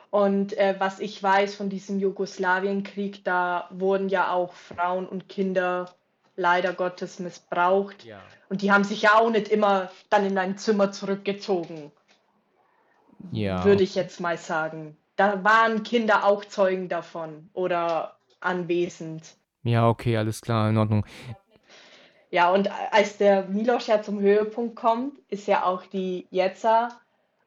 [0.10, 5.94] Und äh, was ich weiß von diesem Jugoslawienkrieg, da wurden ja auch Frauen und Kinder
[6.42, 8.04] leider Gottes missbraucht.
[8.04, 8.20] Ja.
[8.50, 11.92] Und die haben sich ja auch nicht immer dann in ein Zimmer zurückgezogen,
[13.32, 13.64] Ja.
[13.64, 14.98] würde ich jetzt mal sagen.
[15.16, 19.36] Da waren Kinder auch Zeugen davon oder anwesend.
[19.64, 21.06] Ja, okay, alles klar, in Ordnung.
[22.32, 26.90] Ja, und als der Milos ja zum Höhepunkt kommt, ist ja auch die Jetza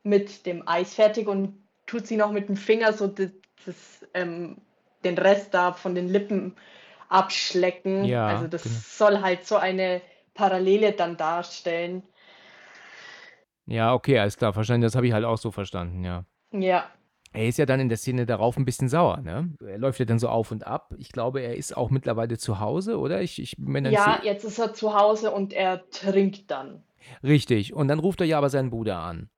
[0.02, 3.30] mit dem Eis fertig und tut sie noch mit dem Finger so das,
[3.66, 4.58] das, ähm,
[5.02, 6.54] den Rest da von den Lippen
[7.14, 8.04] abschlecken.
[8.04, 8.74] Ja, also das genau.
[8.80, 10.02] soll halt so eine
[10.34, 12.02] Parallele dann darstellen.
[13.66, 14.82] Ja, okay, alles klar, verstanden.
[14.82, 16.24] Das habe ich halt auch so verstanden, ja.
[16.52, 16.84] Ja,
[17.32, 19.50] Er ist ja dann in der Szene darauf ein bisschen sauer, ne?
[19.66, 20.94] Er läuft ja dann so auf und ab.
[20.98, 23.22] Ich glaube, er ist auch mittlerweile zu Hause, oder?
[23.22, 26.84] Ich, ich nicht ja, jetzt ist er zu Hause und er trinkt dann.
[27.22, 27.74] Richtig.
[27.74, 29.30] Und dann ruft er ja aber seinen Bruder an.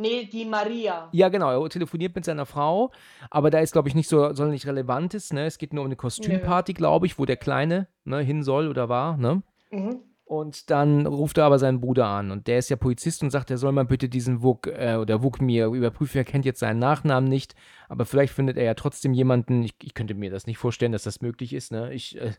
[0.00, 1.08] Nee, die Maria.
[1.12, 1.62] Ja, genau.
[1.62, 2.90] Er telefoniert mit seiner Frau,
[3.30, 5.32] aber da ist, glaube ich, nicht so sonderlich Relevantes.
[5.32, 5.46] Ne?
[5.46, 8.88] Es geht nur um eine Kostümparty, glaube ich, wo der Kleine ne, hin soll oder
[8.88, 9.16] war.
[9.16, 9.42] Ne?
[9.70, 10.00] Mhm.
[10.30, 13.50] Und dann ruft er aber seinen Bruder an und der ist ja Polizist und sagt,
[13.50, 16.18] er soll mal bitte diesen Wuk äh, oder Wuk mir überprüfen.
[16.18, 17.56] Er kennt jetzt seinen Nachnamen nicht,
[17.88, 19.64] aber vielleicht findet er ja trotzdem jemanden.
[19.64, 21.72] Ich, ich könnte mir das nicht vorstellen, dass das möglich ist.
[21.72, 21.92] Ne?
[21.92, 22.30] Ich äh,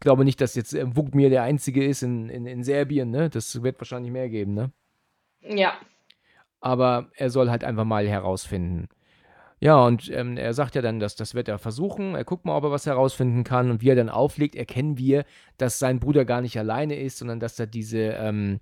[0.00, 3.10] glaube nicht, dass jetzt äh, Wuk mir der Einzige ist in, in, in Serbien.
[3.10, 3.28] Ne?
[3.28, 4.54] Das wird wahrscheinlich mehr geben.
[4.54, 4.72] Ne?
[5.42, 5.74] Ja,
[6.64, 8.88] aber er soll halt einfach mal herausfinden.
[9.60, 12.14] Ja, und ähm, er sagt ja dann, dass das wird er versuchen.
[12.14, 13.70] Er guckt mal, ob er was herausfinden kann.
[13.70, 15.24] Und wie er dann auflegt, erkennen wir,
[15.58, 18.60] dass sein Bruder gar nicht alleine ist, sondern dass da diese, ähm,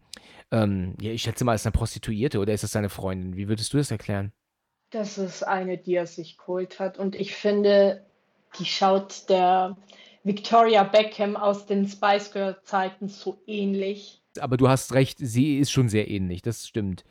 [0.50, 3.36] ähm, ja, ich schätze mal, ist eine Prostituierte oder ist das seine Freundin?
[3.36, 4.32] Wie würdest du das erklären?
[4.90, 6.98] Das ist eine, die er sich geholt hat.
[6.98, 8.04] Und ich finde,
[8.58, 9.76] die schaut der
[10.24, 14.22] Victoria Beckham aus den Spice Girl Zeiten so ähnlich.
[14.40, 17.04] Aber du hast recht, sie ist schon sehr ähnlich, das stimmt.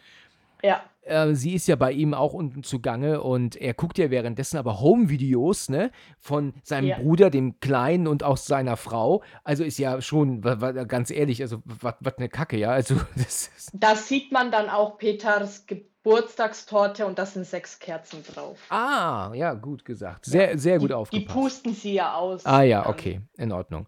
[0.64, 4.58] Ja, äh, sie ist ja bei ihm auch unten zugange und er guckt ja währenddessen
[4.58, 6.98] aber Home-Videos, ne, von seinem Ja.
[7.00, 9.24] Bruder, dem Kleinen und auch seiner Frau.
[9.44, 12.70] Also ist ja schon, ganz ehrlich, also was eine Kacke, ja.
[12.72, 18.60] Also das da sieht man dann auch Peters Geburtstagstorte und da sind sechs Kerzen drauf.
[18.70, 20.26] ah, ja, gut gesagt.
[20.26, 21.34] Sehr, sehr gut die, die aufgepasst.
[21.36, 22.46] pusten sie ja aus.
[22.46, 23.88] Ah ja, okay, in Ordnung.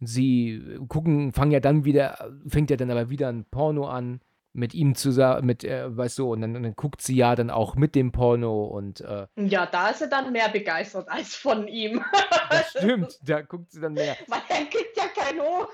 [0.00, 4.20] Sie gucken, fangen ja dann wieder, fängt ja dann aber wieder ein Porno an
[4.54, 7.74] mit ihm zusammen, mit, äh, weißt du, und dann, dann guckt sie ja dann auch
[7.74, 12.04] mit dem Porno und äh, Ja, da ist er dann mehr begeistert als von ihm.
[12.50, 14.16] das stimmt, da guckt sie dann mehr.
[14.28, 15.68] Weil er kriegt ja keinen hoch.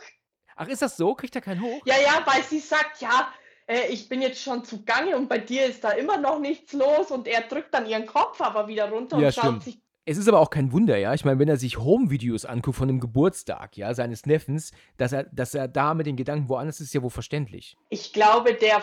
[0.57, 1.15] Ach, ist das so?
[1.15, 1.81] Kriegt er keinen hoch?
[1.87, 3.33] Ja, ja, weil sie sagt, ja,
[3.67, 7.11] äh, ich bin jetzt schon zugange und bei dir ist da immer noch nichts los
[7.11, 9.63] und er drückt dann ihren Kopf aber wieder runter Ja, und schaut stimmt.
[9.65, 9.79] sich.
[10.09, 11.13] Es ist aber auch kein Wunder, ja.
[11.13, 15.25] Ich meine, wenn er sich Home-Videos anguckt von dem Geburtstag, ja, seines Neffens, dass er,
[15.25, 17.77] dass er da mit den Gedanken woanders ist, ist ja wohl verständlich.
[17.91, 18.83] Ich glaube, der,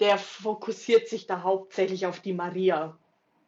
[0.00, 2.98] der fokussiert sich da hauptsächlich auf die Maria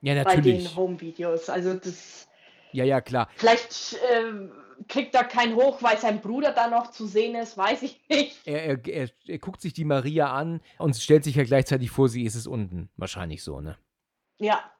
[0.02, 0.76] Ja, bei den natürlich.
[0.76, 1.48] Home-Videos.
[1.48, 2.28] Also das.
[2.72, 3.30] Ja, ja, klar.
[3.36, 4.52] Vielleicht ähm,
[4.86, 8.46] kriegt er keinen hoch, weil sein Bruder da noch zu sehen ist, weiß ich nicht.
[8.46, 12.10] Er, er, er, er guckt sich die Maria an und stellt sich ja gleichzeitig vor,
[12.10, 12.90] sie ist es unten.
[12.98, 13.78] Wahrscheinlich so, ne?
[14.38, 14.70] Ja,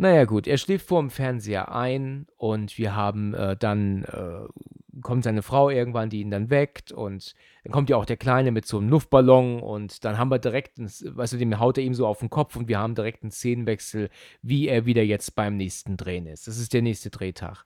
[0.00, 5.24] Naja, gut, er schläft vor dem Fernseher ein und wir haben äh, dann, äh, kommt
[5.24, 7.34] seine Frau irgendwann, die ihn dann weckt und
[7.64, 10.78] dann kommt ja auch der Kleine mit so einem Luftballon und dann haben wir direkt,
[10.78, 13.24] einen, weißt du, dem haut er ihm so auf den Kopf und wir haben direkt
[13.24, 14.08] einen Szenenwechsel,
[14.40, 16.46] wie er wieder jetzt beim nächsten Drehen ist.
[16.46, 17.64] Das ist der nächste Drehtag.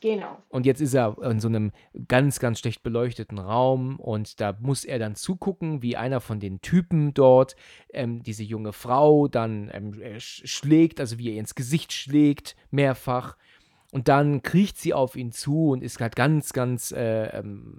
[0.00, 0.42] Genau.
[0.48, 1.72] Und jetzt ist er in so einem
[2.08, 6.60] ganz, ganz schlecht beleuchteten Raum und da muss er dann zugucken, wie einer von den
[6.60, 7.56] Typen dort
[7.92, 11.92] ähm, diese junge Frau dann ähm, äh, sch- schlägt, also wie er ihr ins Gesicht
[11.92, 13.36] schlägt, mehrfach.
[13.96, 17.78] Und dann kriecht sie auf ihn zu und ist halt ganz, ganz äh, ähm,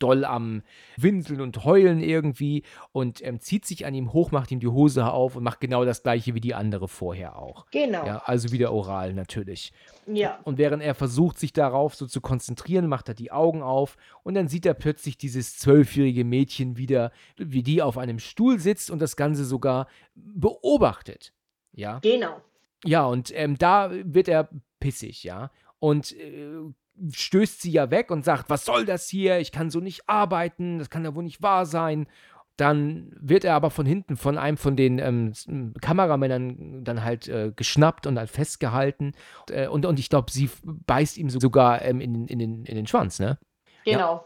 [0.00, 0.62] doll am
[0.96, 5.08] Winseln und Heulen irgendwie und ähm, zieht sich an ihm hoch, macht ihm die Hose
[5.08, 7.66] auf und macht genau das gleiche wie die andere vorher auch.
[7.70, 8.04] Genau.
[8.04, 9.72] Ja, also wieder oral natürlich.
[10.08, 10.40] Ja.
[10.42, 14.34] Und während er versucht, sich darauf so zu konzentrieren, macht er die Augen auf und
[14.34, 19.00] dann sieht er plötzlich dieses zwölfjährige Mädchen wieder, wie die auf einem Stuhl sitzt und
[19.00, 19.86] das Ganze sogar
[20.16, 21.32] beobachtet.
[21.70, 22.40] Ja, Genau.
[22.84, 24.48] Ja und ähm, da wird er
[24.80, 25.50] pissig, ja.
[25.78, 26.60] Und äh,
[27.10, 29.38] stößt sie ja weg und sagt, was soll das hier?
[29.38, 32.06] Ich kann so nicht arbeiten, das kann ja wohl nicht wahr sein.
[32.56, 35.32] Dann wird er aber von hinten von einem von den ähm,
[35.80, 39.12] Kameramännern dann halt äh, geschnappt und halt festgehalten.
[39.50, 42.76] Äh, und, und ich glaube, sie beißt ihm so, sogar ähm, in, in, den, in
[42.76, 43.38] den Schwanz, ne?
[43.84, 44.24] Genau.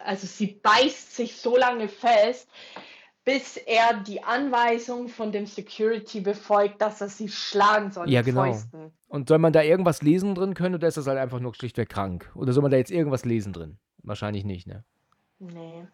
[0.00, 2.50] Also sie beißt sich so lange fest,
[3.28, 8.44] bis er die Anweisung von dem Security befolgt, dass er sie schlagen soll Ja, genau.
[8.44, 8.90] Fäusten.
[9.06, 11.90] Und soll man da irgendwas lesen drin können oder ist das halt einfach nur schlichtweg
[11.90, 12.32] krank?
[12.34, 13.76] Oder soll man da jetzt irgendwas lesen drin?
[14.02, 14.82] Wahrscheinlich nicht, ne?
[15.40, 15.86] Nee.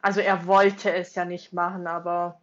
[0.00, 2.40] Also er wollte es ja nicht machen, aber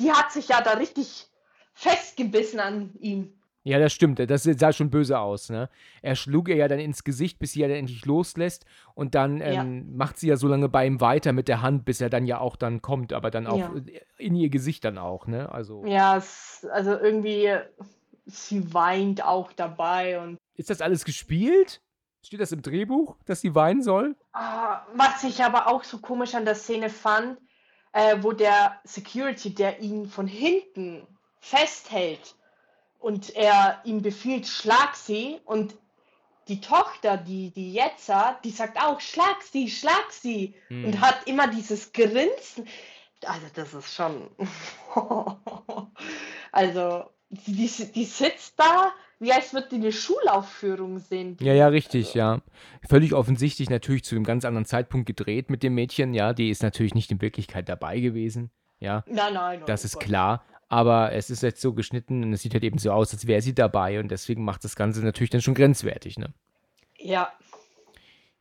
[0.00, 1.28] die hat sich ja da richtig
[1.74, 3.34] festgebissen an ihm.
[3.66, 4.18] Ja, das stimmt.
[4.18, 5.70] Das sah schon böse aus, ne?
[6.02, 8.66] Er schlug ihr ja dann ins Gesicht, bis sie ja dann endlich loslässt.
[8.94, 9.62] Und dann Ja.
[9.62, 12.26] ähm, macht sie ja so lange bei ihm weiter mit der Hand, bis er dann
[12.26, 13.72] ja auch dann kommt, aber dann auch Ja.
[14.18, 15.50] in ihr Gesicht dann auch, ne?
[15.50, 15.82] Also.
[15.86, 17.54] Ja, es, also irgendwie,
[18.26, 21.80] sie weint auch dabei und Ist das alles gespielt?
[22.22, 24.14] Steht das im Drehbuch, dass sie weinen soll?
[24.32, 27.38] Ah, was ich aber auch so komisch an der Szene fand,
[27.92, 31.06] äh, wo der Security, der ihn von hinten
[31.40, 32.34] festhält
[33.04, 35.74] und er ihm befiehlt, schlag sie und
[36.48, 40.86] die Tochter, die, die Jetza, die sagt auch, schlag sie, schlag sie Hm.
[40.86, 42.66] und hat immer dieses Grinsen.
[43.26, 44.30] Also das ist schon...
[46.52, 51.36] also die, die sitzt da, wie als würde die eine Schulaufführung sehen.
[51.40, 52.40] Ja, ja, richtig, ja.
[52.88, 56.32] Völlig offensichtlich natürlich zu einem ganz anderen Zeitpunkt gedreht mit dem Mädchen, ja.
[56.32, 59.04] Die ist natürlich nicht in Wirklichkeit dabei gewesen, ja.
[59.06, 60.42] Nein, nein, Das oh ist klar.
[60.74, 63.40] Aber es ist jetzt so geschnitten und es sieht halt eben so aus, als wäre
[63.40, 66.34] sie dabei und deswegen macht das Ganze natürlich dann schon grenzwertig, ne?
[66.98, 67.32] Ja,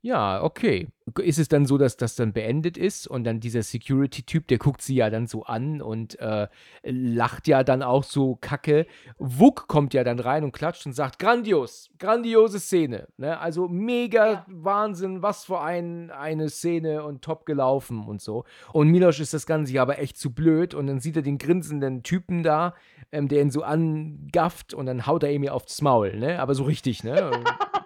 [0.04, 0.89] Ja, okay.
[1.18, 4.82] Ist es dann so, dass das dann beendet ist und dann dieser Security-Typ, der guckt
[4.82, 6.49] sie ja dann so an und äh,
[6.84, 8.86] lacht ja dann auch so kacke.
[9.18, 13.08] Wuck kommt ja dann rein und klatscht und sagt, grandios, grandiose Szene.
[13.16, 13.39] Ne?
[13.39, 14.45] Also mega Ja.
[14.49, 18.43] Wahnsinn, was für ein, eine Szene und top gelaufen und so.
[18.74, 21.38] Und Milosch ist das Ganze ja aber echt zu blöd und dann sieht er den
[21.38, 22.76] grinsenden Typen da,
[23.14, 26.41] ähm, der ihn so angafft und dann haut er ihm ja aufs Maul, ne?
[26.41, 27.32] Aber so richtig, ne?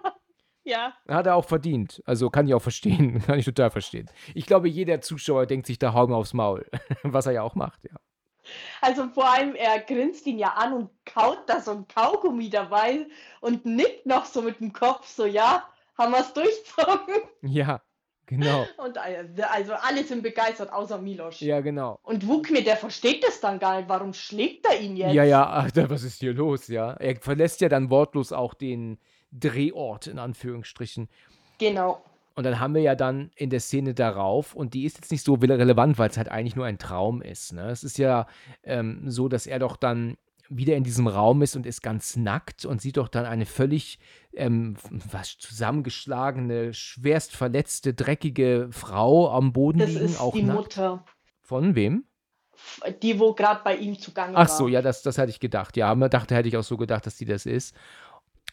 [0.68, 0.94] ja.
[1.08, 2.02] Hat er auch verdient.
[2.06, 3.22] Also kann ich auch verstehen.
[3.26, 4.08] Kann ich total verstehen.
[4.34, 6.66] Ich glaube, jeder Zuschauer denkt sich da Haugen aufs Maul.
[7.02, 7.96] Was er ja auch macht, ja.
[8.80, 13.06] Also vor allem, er grinst ihn ja an und kaut da so ein Kaugummi dabei
[13.40, 15.64] und nickt noch so mit dem Kopf, so ja,
[15.98, 17.14] haben wir es durchzogen.
[17.42, 17.82] Ja,
[18.26, 18.66] genau.
[18.78, 21.42] Und äh, also alle sind begeistert, außer Milosch.
[21.42, 21.98] Ja, genau.
[22.02, 23.88] Und Wukmir, der versteht das dann gar nicht.
[23.88, 25.12] Warum schlägt er ihn jetzt?
[25.14, 26.92] Ja, ja, da- was ist hier los, ja?
[26.94, 28.98] Er verlässt ja dann wortlos auch den
[29.32, 31.08] Drehort, in Anführungsstrichen.
[31.58, 32.02] Genau.
[32.34, 35.24] Und dann haben wir ja dann in der Szene darauf, und die ist jetzt nicht
[35.24, 37.52] so relevant, weil es halt eigentlich nur ein Traum ist.
[37.52, 37.68] Ne?
[37.70, 38.26] Es ist ja
[38.62, 40.16] ähm, so, dass er doch dann
[40.48, 43.98] wieder in diesem Raum ist und ist ganz nackt und sieht doch dann eine völlig
[44.34, 44.76] ähm,
[45.10, 50.58] was zusammengeschlagene, schwerst verletzte, dreckige Frau am Boden Das liegen, ist auch die nackt.
[50.58, 51.04] Mutter
[51.42, 52.04] Von wem?
[53.02, 54.56] die, wo gerade bei ihm zugange Ach war.
[54.56, 55.76] so, ja, das, das hatte ich gedacht.
[55.76, 57.74] Ja, man dachte, hätte ich auch so gedacht, dass die das ist.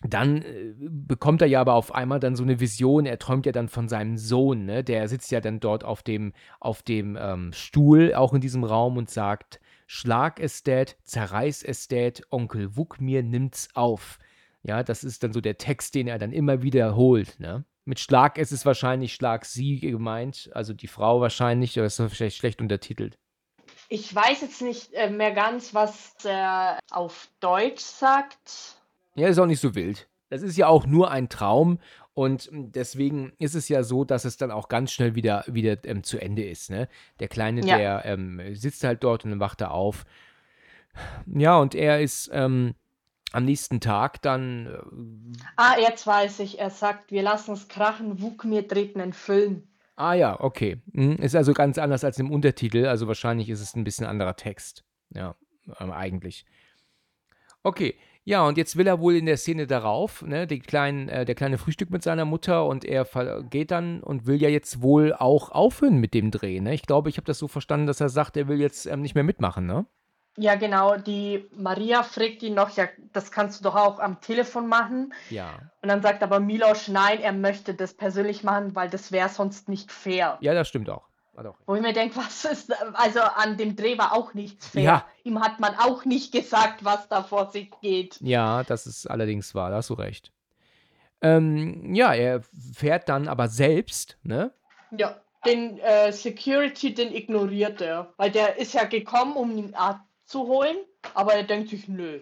[0.01, 3.05] Dann äh, bekommt er ja aber auf einmal dann so eine Vision.
[3.05, 4.83] Er träumt ja dann von seinem Sohn, ne?
[4.83, 8.97] Der sitzt ja dann dort auf dem, auf dem ähm, Stuhl, auch in diesem Raum
[8.97, 14.19] und sagt: Schlag es, Dad, zerreiß es, Dad, Onkel Wukmir nimmt's auf.
[14.63, 17.65] Ja, das ist dann so der Text, den er dann immer wiederholt, ne?
[17.85, 22.11] Mit Schlag es ist wahrscheinlich Schlag sie gemeint, also die Frau wahrscheinlich, oder ist das
[22.11, 23.19] vielleicht schlecht untertitelt?
[23.89, 28.81] Ich weiß jetzt nicht äh, mehr ganz, was er auf Deutsch sagt.
[29.15, 30.07] Ja, ist auch nicht so wild.
[30.29, 31.79] Das ist ja auch nur ein Traum
[32.13, 36.03] und deswegen ist es ja so, dass es dann auch ganz schnell wieder, wieder ähm,
[36.03, 36.69] zu Ende ist.
[36.69, 36.87] Ne?
[37.19, 37.77] Der Kleine, Ja.
[37.77, 40.03] der ähm, sitzt halt dort und dann wacht er auf.
[41.27, 42.73] Ja, und er ist ähm,
[43.33, 46.59] am nächsten Tag dann, äh, Ah, jetzt weiß ich.
[46.59, 49.67] Er sagt, wir lassen es krachen, Wukmir dreht einen Film.
[49.97, 50.81] ah ja, okay.
[50.93, 54.35] Hm, Ist also ganz anders als im Untertitel, also wahrscheinlich ist es ein bisschen anderer
[54.35, 54.83] Text.
[55.13, 55.35] Ja,
[55.79, 56.45] ähm, eigentlich.
[57.63, 57.95] Okay,
[58.27, 61.35] ja, und jetzt will er wohl in der Szene darauf, ne, die kleinen, äh, der
[61.35, 63.05] kleine Frühstück mit seiner Mutter und er
[63.49, 66.73] geht dann und will ja jetzt wohl auch aufhören mit dem Dreh, ne?
[66.73, 69.13] Ich glaube, ich habe das so verstanden, dass er sagt, er will jetzt ähm, nicht
[69.13, 69.85] mehr mitmachen, ne?
[70.37, 70.97] Ja, genau.
[70.97, 75.13] Die Maria fragt ihn noch, ja, das kannst du doch auch am Telefon machen.
[75.29, 75.59] Ja.
[75.81, 79.69] Und dann sagt aber Milos, nein, er möchte das persönlich machen, weil das wäre sonst
[79.69, 80.37] nicht fair.
[80.41, 81.07] Ja, das stimmt auch.
[81.65, 84.83] Wo ich mir denke, was ist, also an dem Dreh war auch nichts fair.
[84.83, 85.05] Ja.
[85.23, 88.17] Ihm hat man auch nicht gesagt, was da vor sich geht.
[88.21, 90.31] Ja, das ist allerdings wahr, da hast du recht.
[91.21, 92.41] Ähm, ja, er
[92.73, 94.53] fährt dann aber selbst, ne?
[94.97, 98.13] Ja, den äh, Security, den ignoriert er.
[98.17, 100.77] Weil der ist ja gekommen, um ihn abzuholen,
[101.13, 102.19] aber er denkt sich, nö,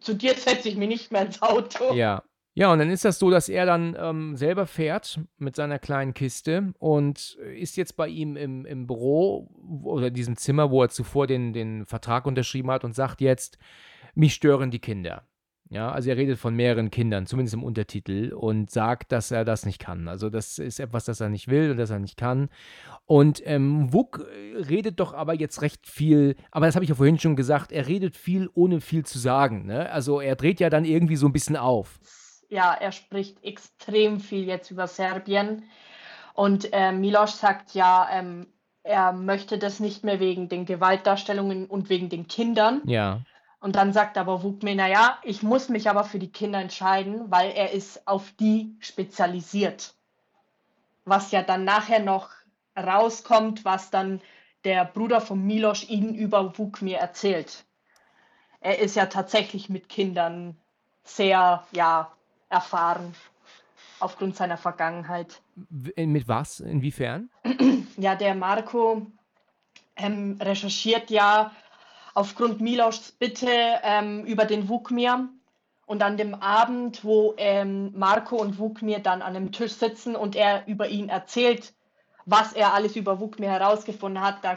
[0.00, 1.94] zu dir setze ich mich nicht mehr ins Auto.
[1.94, 2.22] Ja.
[2.58, 6.12] Ja, und dann ist das so, dass er dann ähm, selber fährt mit seiner kleinen
[6.12, 9.48] Kiste und ist jetzt bei ihm im, im Büro
[9.84, 13.58] oder diesem Zimmer, wo er zuvor den, den Vertrag unterschrieben hat und sagt jetzt,
[14.16, 15.22] mich stören die Kinder.
[15.70, 19.64] Ja, also er redet von mehreren Kindern, zumindest im Untertitel, und sagt, dass er das
[19.64, 20.08] nicht kann.
[20.08, 22.48] Also das ist etwas, das er nicht will und das er nicht kann.
[23.06, 26.96] Und ähm, Wuk äh, redet doch aber jetzt recht viel, aber das habe ich ja
[26.96, 29.66] vorhin schon gesagt, er redet viel, ohne viel zu sagen.
[29.66, 29.88] Ne?
[29.92, 32.00] Also er dreht ja dann irgendwie so ein bisschen auf.
[32.48, 35.64] Ja, er spricht extrem viel jetzt über Serbien.
[36.34, 38.46] Und äh, Milos sagt ja, ähm,
[38.82, 42.80] er möchte das nicht mehr wegen den Gewaltdarstellungen und wegen den Kindern.
[42.84, 43.20] Ja.
[43.60, 47.50] Und dann sagt aber Wukme, naja, ich muss mich aber für die Kinder entscheiden, weil
[47.50, 49.94] er ist auf die spezialisiert.
[51.04, 52.30] Was ja dann nachher noch
[52.76, 54.20] rauskommt, was dann
[54.64, 57.64] der Bruder von Milos ihnen über Wukmir erzählt.
[58.60, 60.56] Er ist ja tatsächlich mit Kindern
[61.04, 62.12] sehr, ja,
[62.48, 63.14] erfahren
[64.00, 65.40] aufgrund seiner Vergangenheit.
[65.56, 66.60] W- Mit was?
[66.60, 67.30] Inwiefern?
[67.96, 69.06] Ja, der Marco
[69.96, 71.50] ähm, recherchiert ja
[72.14, 73.50] aufgrund Milos Bitte
[73.82, 75.28] ähm, über den Wukmir.
[75.86, 80.36] Und an dem Abend, wo ähm, Marco und Wukmir dann an einem Tisch sitzen und
[80.36, 81.72] er über ihn erzählt,
[82.26, 84.54] was er alles über Wukmir herausgefunden hat, da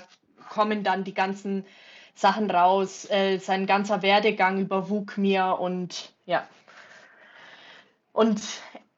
[0.49, 1.65] kommen dann die ganzen
[2.13, 6.45] Sachen raus, äh, sein ganzer Werdegang über Wukmir und ja.
[8.13, 8.41] Und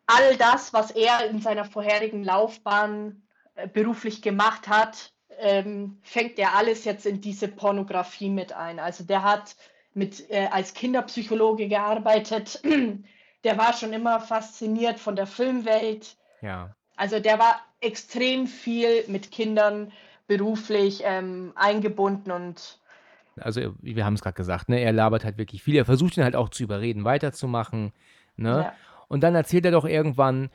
[0.07, 3.23] all das, was er in seiner vorherigen Laufbahn
[3.55, 8.79] äh, beruflich gemacht hat, ähm, fängt er alles jetzt in diese Pornografie mit ein.
[8.79, 9.55] Also der hat
[9.93, 12.61] mit, äh, als Kinderpsychologe gearbeitet.
[13.43, 16.15] Der war schon immer fasziniert von der Filmwelt.
[16.41, 16.73] Ja.
[16.95, 19.91] Also der war extrem viel mit Kindern
[20.27, 22.79] beruflich ähm, eingebunden und
[23.35, 24.79] Also wir haben es gerade gesagt, ne?
[24.79, 25.75] Er labert halt wirklich viel.
[25.75, 27.91] Er versucht ihn halt auch zu überreden, weiterzumachen.
[28.37, 28.49] Ne?
[28.49, 28.73] ja.
[29.13, 30.49] Und dann erzählt er doch irgendwann,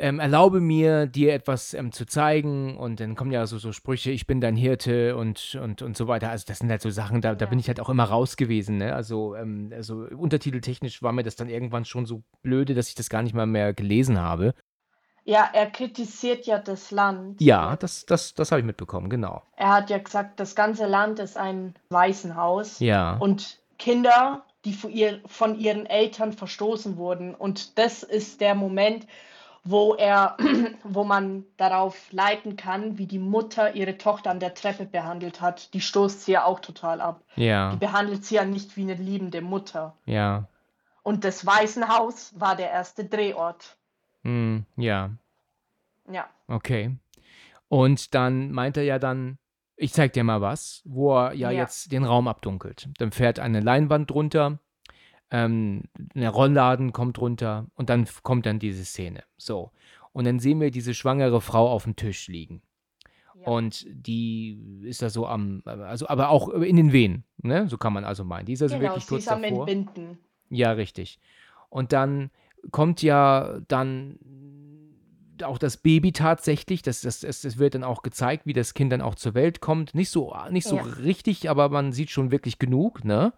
[0.00, 2.76] ähm, erlaube mir, dir etwas ähm, zu zeigen.
[2.76, 6.06] Und dann kommen ja so, so Sprüche, ich bin dein Hirte und, und, und so
[6.08, 6.30] weiter.
[6.30, 7.50] Also das sind halt so Sachen, da, da Ja.
[7.50, 8.78] bin ich halt auch immer raus gewesen.
[8.78, 8.94] Ne?
[8.94, 13.08] Also, ähm, also untertiteltechnisch war mir das dann irgendwann schon so blöde, dass ich das
[13.10, 14.54] gar nicht mal mehr gelesen habe.
[15.24, 17.40] ja, er kritisiert ja das Land.
[17.40, 19.42] Ja, das, das, das habe ich mitbekommen, genau.
[19.56, 22.78] Er hat ja gesagt, das ganze Land ist ein Waisenhaus.
[22.80, 23.16] Ja.
[23.18, 27.34] und Kinder, die von, ihr, von ihren Eltern verstoßen wurden.
[27.34, 29.06] Und das ist der Moment,
[29.64, 30.36] wo er,
[30.84, 35.72] wo man darauf leiten kann, wie die Mutter ihre Tochter an der Treppe behandelt hat.
[35.74, 37.22] Die stoßt sie ja auch total ab.
[37.36, 39.94] Die ja, behandelt sie ja nicht wie eine liebende Mutter.
[40.06, 40.48] ja,
[41.02, 43.76] Und das Waisenhaus war der erste Drehort.
[44.22, 45.10] hm, ja.
[46.10, 46.96] Ja, Okay.
[47.68, 49.38] Und dann meint er ja dann,
[49.78, 51.60] ich zeig dir mal was, wo er ja, Ja.
[51.62, 52.88] jetzt den Raum abdunkelt.
[52.98, 54.58] Dann fährt eine Leinwand drunter,
[55.30, 59.22] ähm, der Rollladen kommt runter und dann kommt dann diese Szene.
[59.36, 59.70] So.
[60.12, 62.62] Und dann sehen wir diese schwangere Frau auf dem Tisch liegen.
[63.44, 67.68] Und die ist da so am, also aber auch in den Wehen, ne?
[67.68, 68.46] So kann man also meinen.
[68.46, 69.68] Die ist also Genau, wirklich sie kurz ist am davor.
[69.68, 70.18] Entbinden.
[70.50, 71.20] Ja, richtig.
[71.70, 72.30] Und dann
[72.72, 74.18] kommt ja dann
[75.44, 78.92] auch das Baby tatsächlich, das, das, das, das wird dann auch gezeigt, wie das Kind
[78.92, 79.94] dann auch zur Welt kommt.
[79.94, 80.82] Nicht so, nicht so Ja.
[80.82, 83.32] richtig, aber man sieht schon wirklich genug, ne?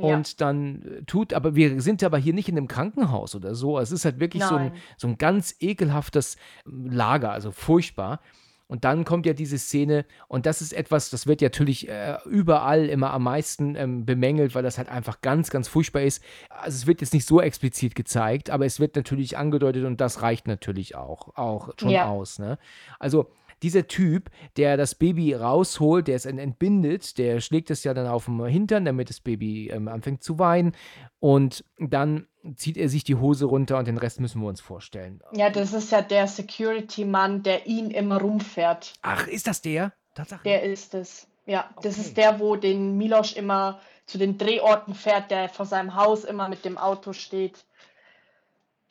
[0.00, 0.14] Ja.
[0.16, 3.78] Und dann äh, tut, aber wir sind aber hier nicht in einem Krankenhaus oder so.
[3.80, 8.20] Es ist halt wirklich so ein, so ein ganz ekelhaftes Lager, also furchtbar.
[8.68, 12.18] Und dann kommt ja diese Szene, und das ist etwas, das wird ja natürlich äh,
[12.26, 16.22] überall immer am meisten ähm, bemängelt, weil das halt einfach ganz, ganz furchtbar ist.
[16.50, 20.20] Also es wird jetzt nicht so explizit gezeigt, aber es wird natürlich angedeutet und das
[20.22, 22.06] reicht natürlich auch, auch schon Ja.
[22.08, 22.38] aus.
[22.38, 22.58] Ne?
[22.98, 23.30] Also
[23.62, 28.06] dieser Typ, der das Baby rausholt, der es ent- entbindet, der schlägt es ja dann
[28.06, 30.72] auf dem Hintern, damit das Baby ähm, anfängt zu weinen.
[31.20, 35.22] Und dann zieht er sich die Hose runter und den Rest müssen wir uns vorstellen.
[35.32, 38.94] Ja, das ist ja der Security-Mann, der ihn immer rumfährt.
[39.02, 39.92] Ach, ist das der?
[40.14, 40.42] Tatsache.
[40.44, 41.28] Der ist es.
[41.46, 42.06] Ja, das Okay.
[42.06, 46.48] ist der, wo den Milosch immer zu den Drehorten fährt, der vor seinem Haus immer
[46.48, 47.64] mit dem Auto steht.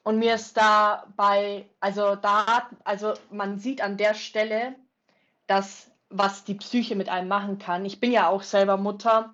[0.03, 4.75] Und mir ist da bei, also da, also man sieht an der Stelle,
[5.47, 7.83] dass was die Psyche mit einem machen kann.
[7.83, 9.33] Ich bin ja auch selber Mutter.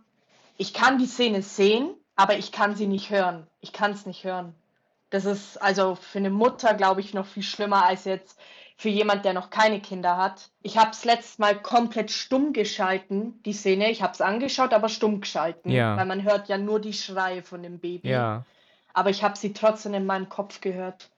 [0.57, 3.47] Ich kann die Szene sehen, aber ich kann sie nicht hören.
[3.61, 4.55] Ich kann es nicht hören.
[5.09, 8.39] Das ist also für eine Mutter, glaube ich, noch viel schlimmer als jetzt
[8.77, 10.49] für jemand, der noch keine Kinder hat.
[10.63, 13.91] Ich habe es letztes Mal komplett stumm geschalten, die Szene.
[13.91, 15.95] Ich habe es angeschaut, aber stumm geschalten, Ja.
[15.95, 18.09] weil man hört ja nur die Schreie von dem Baby.
[18.09, 18.43] Ja.
[18.93, 21.09] Aber ich habe sie trotzdem in meinem Kopf gehört,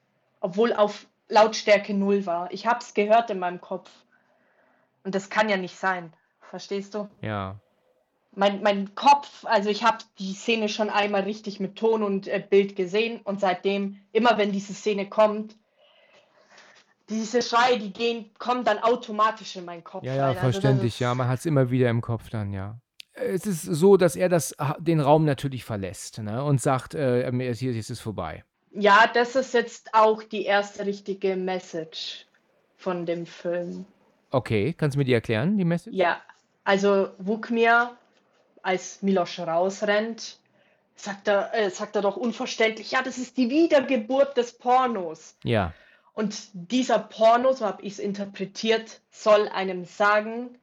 [0.41, 2.51] obwohl auf Lautstärke null war.
[2.51, 3.89] Ich habe es gehört in meinem Kopf.
[5.03, 6.11] Und das kann ja nicht sein.
[6.49, 7.07] Verstehst du?
[7.21, 7.55] Ja.
[8.35, 12.43] Mein, mein Kopf, also ich habe die Szene schon einmal richtig mit Ton und äh,
[12.47, 15.55] Bild gesehen und seitdem, immer wenn diese Szene kommt,
[17.09, 20.03] diese Schreie, die gehen, kommen dann automatisch in meinen Kopf.
[20.03, 20.37] Ja, ja, rein.
[20.37, 20.95] Also verständlich.
[20.95, 22.79] ist- Ja, man hat es immer wieder im Kopf dann, ja.
[23.13, 26.43] Es ist so, dass er das, den Raum natürlich verlässt ne?
[26.43, 28.43] und sagt, äh, hier ist es vorbei.
[28.71, 32.25] Ja, das ist jetzt auch die erste richtige Message
[32.75, 33.85] von dem Film.
[34.31, 35.95] Okay, kannst du mir die erklären, die Message?
[35.95, 36.19] Ja,
[36.65, 37.91] also Wukmir,
[38.65, 40.39] als Miloš rausrennt,
[40.95, 45.37] sagt er, äh, sagt er doch unverständlich, ja, das ist die Wiedergeburt des Pornos.
[45.43, 45.73] Ja,
[46.13, 50.57] Und dieser Porno, so habe ich es interpretiert, soll einem sagen,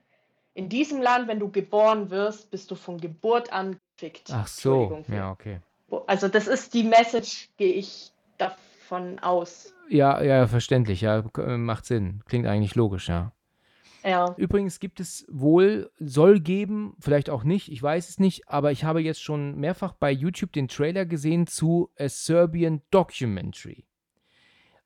[0.54, 4.30] in diesem Land, wenn du geboren wirst, bist du von Geburt an gefickt.
[4.32, 5.04] ach so.
[5.08, 5.60] Ja, okay.
[6.06, 9.74] Also das ist die Message, gehe ich davon aus.
[9.88, 12.22] Ja, ja, verständlich, ja, äh, macht Sinn.
[12.26, 13.32] Klingt eigentlich logisch, ja.
[14.02, 14.34] Ja.
[14.36, 18.84] Übrigens gibt es wohl, soll geben, vielleicht auch nicht, ich weiß es nicht, aber ich
[18.84, 23.84] habe jetzt schon mehrfach bei YouTube den Trailer gesehen zu A Serbian Documentary.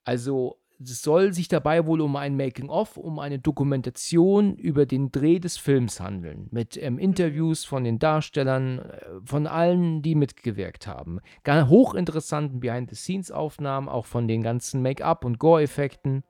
[0.05, 5.39] Also es soll sich dabei wohl um ein Making-of, um eine Dokumentation über den Dreh
[5.39, 6.49] des Films handeln.
[6.51, 11.21] Mit ähm, Interviews von den Darstellern, äh, von allen, die mitgewirkt haben.
[11.45, 16.25] Gar hochinteressanten Behind-the-Scenes-Aufnahmen, auch von den ganzen Make-up- und Gore-Effekten.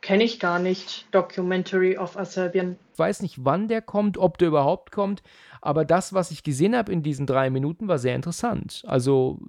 [0.00, 1.06] Kenne ich gar nicht.
[1.12, 2.76] Documentary of a Serbian.
[2.92, 5.22] Ich weiß nicht, wann der kommt, ob der überhaupt kommt,
[5.60, 8.84] aber das, was ich gesehen habe in diesen drei Minuten, war sehr interessant.
[8.86, 9.40] Also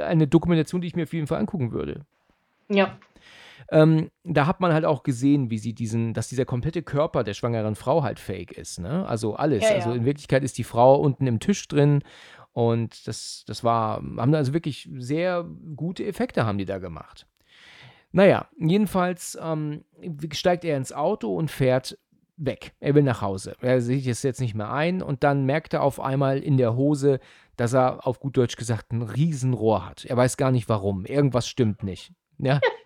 [0.00, 2.04] eine Dokumentation, die ich mir auf jeden Fall angucken würde.
[2.68, 2.96] Ja.
[3.70, 7.34] Ähm, da hat man halt auch gesehen, wie sie diesen, dass dieser komplette Körper der
[7.34, 9.06] schwangeren Frau halt fake ist, ne?
[9.06, 9.62] Also alles.
[9.62, 9.76] Ja, ja.
[9.76, 12.02] Also in Wirklichkeit ist die Frau unten im Tisch drin
[12.52, 15.44] und das, das war, haben also wirklich sehr
[15.76, 17.26] gute Effekte haben die da gemacht.
[18.12, 19.84] Naja, jedenfalls ähm,
[20.32, 21.98] steigt er ins Auto und fährt
[22.36, 22.72] weg.
[22.80, 23.56] Er will nach Hause.
[23.60, 26.76] Er sieht es jetzt nicht mehr ein und dann merkt er auf einmal in der
[26.76, 27.20] Hose,
[27.56, 30.04] dass er auf gut Deutsch gesagt ein Riesenrohr hat.
[30.04, 31.04] Er weiß gar nicht warum.
[31.04, 32.12] Irgendwas stimmt nicht.
[32.38, 32.60] Ja.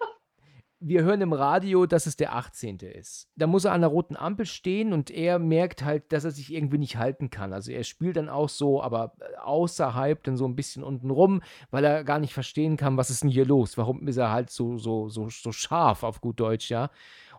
[0.79, 2.79] Wir hören im Radio, dass es der 18.
[2.81, 3.31] ist.
[3.35, 6.53] Da muss er an der roten Ampel stehen und er merkt halt, dass er sich
[6.53, 7.55] irgendwie nicht halten kann.
[7.55, 11.83] Also er spielt dann auch so, aber außerhalb dann so ein bisschen unten rum, weil
[11.85, 13.79] er gar nicht verstehen kann, was ist denn hier los?
[13.79, 16.91] Warum ist er halt so, so, so, so scharf auf gut Deutsch, ja?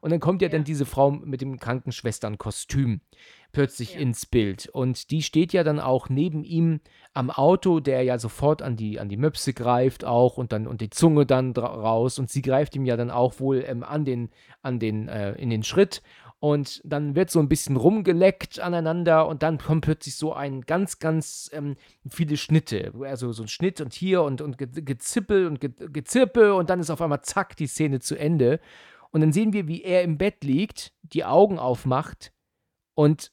[0.01, 3.01] Und dann kommt ja, dann diese Frau mit dem Krankenschwesternkostüm
[3.51, 4.01] plötzlich Ja.
[4.01, 4.67] ins Bild.
[4.67, 6.81] Und die steht ja dann auch neben ihm
[7.13, 10.81] am Auto, der ja sofort an die, an die Möpse greift auch und dann und
[10.81, 12.19] die Zunge dann raus.
[12.19, 14.29] Und sie greift ihm ja dann auch wohl ähm, an den,
[14.61, 16.01] an den, äh, in den Schritt.
[16.39, 20.99] Und dann wird so ein bisschen rumgeleckt aneinander und dann kommt plötzlich so ein ganz,
[20.99, 21.77] ganz ähm,
[22.07, 22.93] viele Schnitte.
[23.01, 26.79] Also so ein Schnitt und hier und, und Ge- Gezippel und Ge Gezirpe und dann
[26.79, 28.59] ist auf einmal zack die Szene zu Ende.
[29.11, 32.31] Und dann sehen wir, wie er im Bett liegt, die Augen aufmacht
[32.93, 33.31] und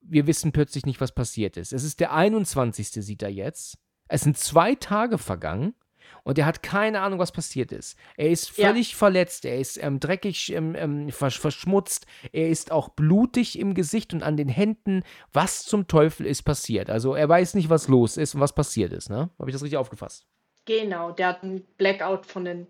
[0.00, 1.72] wir wissen plötzlich nicht, was passiert ist.
[1.72, 2.88] Es ist der 21.
[2.88, 3.78] sieht er jetzt.
[4.08, 5.74] Es sind zwei Tage vergangen
[6.22, 7.96] Und er hat keine Ahnung, was passiert ist.
[8.16, 8.68] Er ist Ja.
[8.68, 13.72] völlig verletzt, er ist ähm, dreckig, ähm, ähm, versch verschmutzt, er ist auch blutig im
[13.74, 15.02] Gesicht und an den Händen.
[15.32, 16.88] Was zum Teufel ist passiert?
[16.90, 19.30] Also er weiß nicht, was los ist und was passiert ist, ne?
[19.38, 20.26] Habe ich das richtig aufgefasst?
[20.66, 22.68] Genau, der hat einen Blackout von den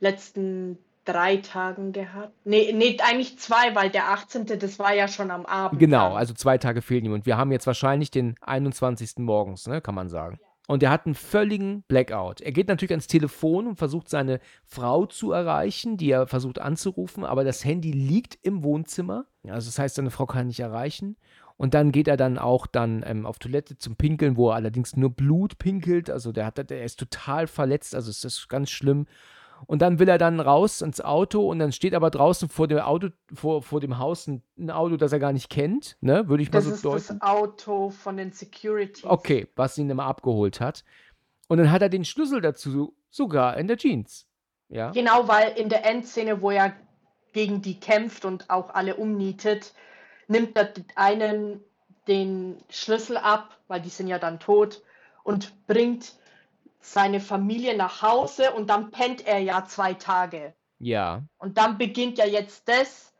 [0.00, 2.32] letzten drei Tagen gehabt.
[2.44, 4.46] Nee, nee, eigentlich zwei, weil der 18.
[4.46, 5.80] das war ja schon am Abend.
[5.80, 7.12] Genau, also zwei Tage fehlen ihm.
[7.12, 9.18] Und wir haben jetzt wahrscheinlich den 21.
[9.18, 10.38] morgens, ne, kann man sagen.
[10.68, 12.40] Und er hat einen völligen Blackout.
[12.40, 17.24] Er geht natürlich ans Telefon und versucht seine Frau zu erreichen, die er versucht anzurufen,
[17.24, 19.26] aber das Handy liegt im Wohnzimmer.
[19.48, 21.16] Also das heißt, seine Frau kann nicht erreichen.
[21.56, 24.96] Und dann geht er dann auch dann ähm, auf Toilette zum Pinkeln, wo er allerdings
[24.96, 26.10] nur Blut pinkelt.
[26.10, 29.06] Also der hat, der ist total verletzt, also es ist ganz schlimm.
[29.66, 32.78] Und dann will er dann raus ins Auto und dann steht aber draußen vor dem
[32.78, 36.28] Auto, vor, vor dem Haus ein, ein Auto, das er gar nicht kennt, ne?
[36.28, 37.18] Würde ich mal das so ist deuten.
[37.18, 39.04] das Auto von den Securities.
[39.04, 40.84] Okay, was ihn immer abgeholt hat.
[41.48, 44.26] Und dann hat er den Schlüssel dazu sogar in der Jeans.
[44.68, 44.90] Ja.
[44.90, 46.72] Genau, weil in der Endszene, wo er
[47.32, 49.74] gegen die kämpft und auch alle umnietet,
[50.28, 51.60] nimmt er einen
[52.08, 54.82] den Schlüssel ab, weil die sind ja dann tot,
[55.24, 56.14] und bringt
[56.82, 60.54] seine Familie nach Hause und dann pennt er ja zwei Tage.
[60.78, 61.22] Ja.
[61.38, 63.14] Und dann beginnt ja jetzt das,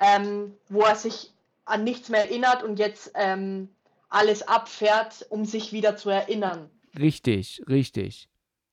[0.00, 1.32] ähm, wo er sich
[1.64, 3.68] an nichts mehr erinnert und jetzt ähm,
[4.08, 6.68] alles abfährt, um sich wieder zu erinnern.
[6.98, 8.28] Richtig, richtig.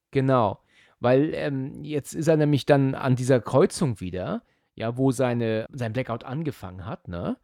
[0.09, 0.59] Genau.
[0.99, 4.43] Weil ähm, jetzt ist er nämlich dann an dieser Kreuzung wieder,
[4.75, 7.37] ja, wo seine, sein Blackout angefangen hat, ne?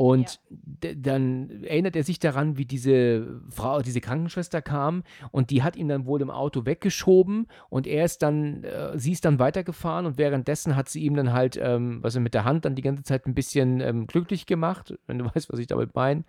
[0.00, 5.64] Und d- dann erinnert er sich daran, wie diese Frau, diese Krankenschwester kam und die
[5.64, 9.40] hat ihn dann wohl im Auto weggeschoben und er ist dann, äh, sie ist dann
[9.40, 12.76] weitergefahren und währenddessen hat sie ihm dann halt, ähm, was er mit der Hand dann
[12.76, 16.22] die ganze Zeit ein bisschen ähm, glücklich gemacht, wenn du weißt, was ich damit meine.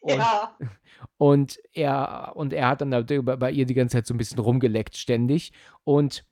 [0.00, 0.56] Und, ja,
[1.18, 4.18] und er, und er hat dann da bei bei ihr die ganze Zeit so ein
[4.18, 5.52] bisschen rumgeleckt ständig.
[5.84, 6.24] Und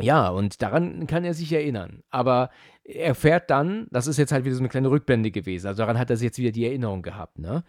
[0.00, 2.02] ja, und daran kann er sich erinnern.
[2.10, 2.50] Aber
[2.88, 5.66] er fährt dann, das ist jetzt halt wieder so eine kleine Rückblende gewesen.
[5.66, 7.64] Also daran hat er jetzt wieder die Erinnerung gehabt, ne?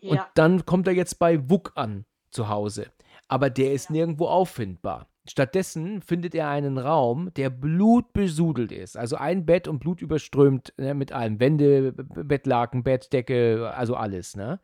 [0.00, 0.28] Und ja.
[0.34, 2.86] dann kommt er jetzt bei Wuk an zu Hause.
[3.28, 5.08] Aber der ist nirgendwo auffindbar.
[5.28, 8.96] Stattdessen findet er einen Raum, der blutbesudelt ist.
[8.96, 11.38] Also ein Bett und blutüberströmt ne, mit allem.
[11.38, 14.60] Wände, Bettlaken, Bettdecke, also alles, ne?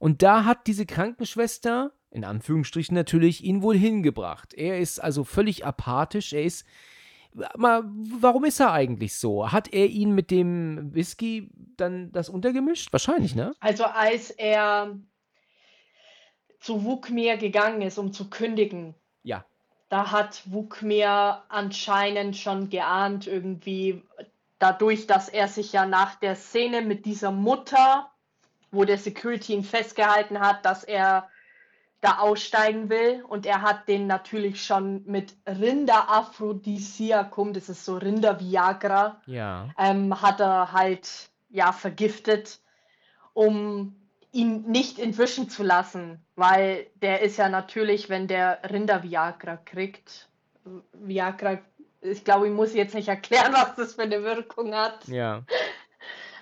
[0.00, 4.54] Und da hat diese Krankenschwester, in Anführungsstrichen natürlich, ihn wohl hingebracht.
[4.54, 6.32] Er ist also völlig apathisch.
[6.32, 6.66] Er ist.
[7.56, 9.52] Mal, warum ist er eigentlich so?
[9.52, 12.92] Hat er ihn mit dem Whisky dann das untergemischt?
[12.92, 13.52] Wahrscheinlich, ne?
[13.60, 14.98] Also als er
[16.58, 19.44] zu Wukmir gegangen ist, um zu kündigen, Ja.
[19.88, 24.02] da hat Wukmir anscheinend schon geahnt, irgendwie
[24.58, 28.10] dadurch, dass er sich ja nach der Szene mit dieser Mutter,
[28.72, 31.28] wo der Security ihn festgehalten hat, dass er
[32.00, 33.22] da aussteigen will.
[33.28, 39.68] Und er hat den natürlich schon mit Rinder-Aphrodisiakum, das ist so Rinder-Viagra, Ja.
[39.78, 42.60] ähm, hat er halt ja vergiftet,
[43.32, 43.96] um
[44.32, 50.28] ihn nicht entwischen zu lassen, weil der ist ja natürlich, wenn der Rinder Viagra kriegt,
[50.92, 51.58] Viagra,
[52.00, 55.06] ich glaube, ich muss jetzt nicht erklären, was das für eine Wirkung hat.
[55.08, 55.42] Ja.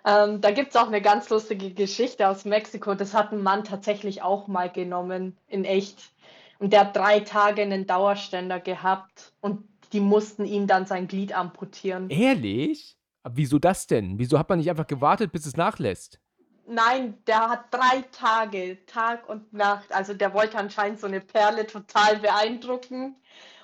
[0.05, 2.95] Ähm, da gibt es auch eine ganz lustige Geschichte aus Mexiko.
[2.95, 6.11] Das hat ein Mann tatsächlich auch mal genommen, in echt.
[6.59, 11.33] Und der hat drei Tage einen Dauerständer gehabt und die mussten ihm dann sein Glied
[11.33, 12.11] amputieren.
[12.11, 12.97] Ehrlich?
[13.23, 14.19] Aber wieso das denn?
[14.19, 16.21] Wieso hat man nicht einfach gewartet, bis es nachlässt?
[16.67, 19.91] Nein, der hat drei Tage, Tag und Nacht.
[19.93, 23.17] Also der wollte anscheinend so eine Perle total beeindrucken.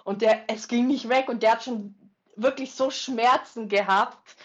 [0.05, 1.95] Und der, es ging nicht weg und der hat schon
[2.37, 4.37] wirklich so Schmerzen gehabt,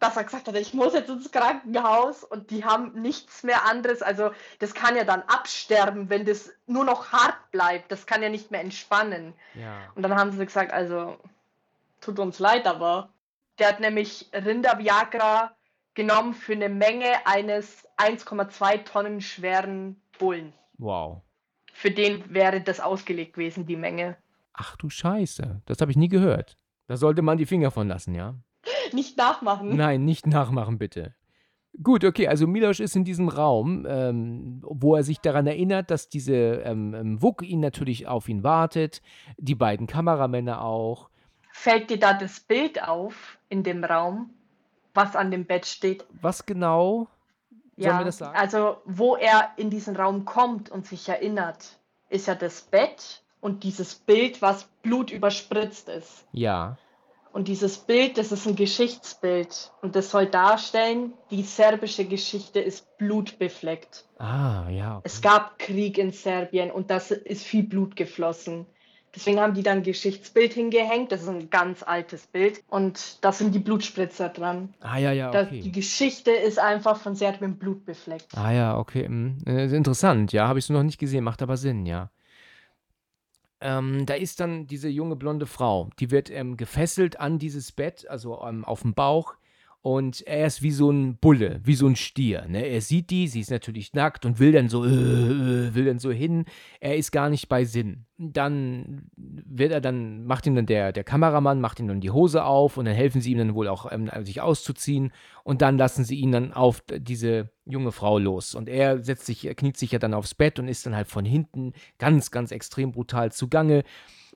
[0.00, 4.02] dass er gesagt hat, ich muss jetzt ins Krankenhaus und die haben nichts mehr anderes.
[4.02, 7.90] Also das kann ja dann absterben, wenn das nur noch hart bleibt.
[7.90, 9.32] Das kann ja nicht mehr entspannen.
[9.54, 9.78] Ja.
[9.94, 11.16] Und dann haben sie gesagt, also
[12.00, 13.08] tut uns leid, aber
[13.58, 15.52] der hat nämlich Rinder-Viagra
[15.94, 20.52] genommen für eine Menge eines 1,2 Tonnen schweren Bullen.
[20.76, 21.22] Wow.
[21.72, 24.16] Für den wäre das ausgelegt gewesen, die Menge.
[24.52, 25.62] Ach du Scheiße.
[25.64, 26.56] Das habe ich nie gehört.
[26.86, 28.34] Da sollte man die Finger von lassen, ja?
[28.92, 29.76] Nicht nachmachen.
[29.76, 31.14] Nein, nicht nachmachen, bitte.
[31.82, 36.08] Gut, okay, also Milosch ist in diesem Raum, ähm, wo er sich daran erinnert, dass
[36.08, 39.02] diese ähm, ähm, Wuk ihn natürlich auf ihn wartet,
[39.36, 41.10] die beiden Kameramänner auch.
[41.52, 44.30] Fällt dir da das Bild auf in dem Raum,
[44.94, 46.06] was an dem Bett steht?
[46.22, 47.08] Was genau?
[47.76, 48.38] Sollen Ja, wir das sagen?
[48.38, 53.64] also wo er in diesen Raum kommt und sich erinnert, ist ja das Bett und
[53.64, 56.26] dieses Bild, was Blut überspritzt ist.
[56.32, 56.78] Ja.
[57.36, 62.96] Und dieses Bild, das ist ein Geschichtsbild und das soll darstellen, die serbische Geschichte ist
[62.96, 64.06] blutbefleckt.
[64.16, 64.96] Ah, ja.
[64.96, 65.02] Okay.
[65.04, 68.64] Es gab Krieg in Serbien und das ist viel Blut geflossen.
[69.14, 71.12] Deswegen haben die dann ein Geschichtsbild hingehängt.
[71.12, 72.62] Das ist ein ganz altes Bild.
[72.68, 74.72] Und da sind die Blutspritzer dran.
[74.80, 75.60] Ah, ja, ja, okay.
[75.60, 78.28] die Geschichte ist einfach von Seat mit Blut befleckt.
[78.34, 79.06] Ah ja, okay.
[79.06, 82.10] mm, äh, interessant, ja, habe ich so noch nicht gesehen, macht aber Sinn, ja.
[83.60, 88.06] Ähm, da ist dann diese junge blonde Frau, die wird ähm, gefesselt an dieses Bett,
[88.08, 89.34] also ähm, auf dem Bauch.
[89.82, 92.46] Und er ist wie so ein Bulle, wie so ein Stier.
[92.48, 92.66] Ne?
[92.66, 96.00] Er sieht die, sie ist natürlich nackt und will dann so, äh, äh, will dann
[96.00, 96.44] so hin.
[96.80, 98.04] Er ist gar nicht bei Sinn.
[98.18, 102.44] Dann wird er dann, macht ihm dann der, der Kameramann, macht ihm dann die Hose
[102.44, 105.12] auf und dann helfen sie ihm dann wohl auch, ähm, sich auszuziehen.
[105.44, 108.56] Und dann lassen sie ihn dann auf diese junge Frau los.
[108.56, 111.24] Und er setzt sich, kniet sich ja dann aufs Bett und ist dann halt von
[111.24, 113.84] hinten ganz, ganz extrem brutal zugange.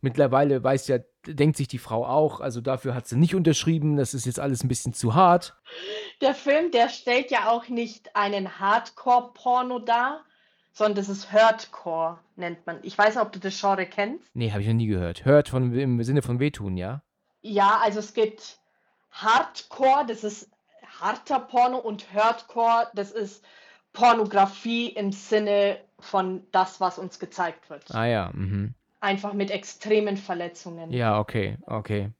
[0.00, 4.14] Mittlerweile weiß ja, denkt sich die Frau auch, also dafür hat sie nicht unterschrieben, das
[4.14, 5.56] ist jetzt alles ein bisschen zu hart.
[6.20, 10.24] Der Film, der stellt ja auch nicht einen Hardcore-Porno dar,
[10.72, 12.78] sondern das ist Hurtcore, nennt man.
[12.82, 14.24] Ich weiß nicht, ob du das Genre kennst.
[14.34, 15.24] Nee, habe ich noch nie gehört.
[15.24, 17.02] Hört von, im Sinne von wehtun, ja?
[17.42, 18.58] Ja, also es gibt
[19.10, 20.50] Hardcore, das ist
[21.00, 23.44] harter Porno und Hurtcore, das ist
[23.92, 27.92] Pornografie im Sinne von das, was uns gezeigt wird.
[27.94, 28.74] Ah ja, mhm.
[29.00, 30.90] Einfach mit extremen Verletzungen.
[30.92, 32.12] Ja, okay, okay.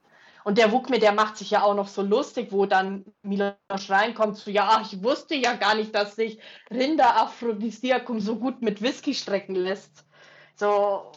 [0.45, 3.55] Und der Wukme, der macht sich ja auch noch so lustig, wo dann Milos
[3.89, 8.81] reinkommt, so, ja, ach, ich wusste ja gar nicht, dass sich Rinder-Aphrodisiakum so gut mit
[8.81, 10.07] Whisky strecken lässt.
[10.55, 11.13] So,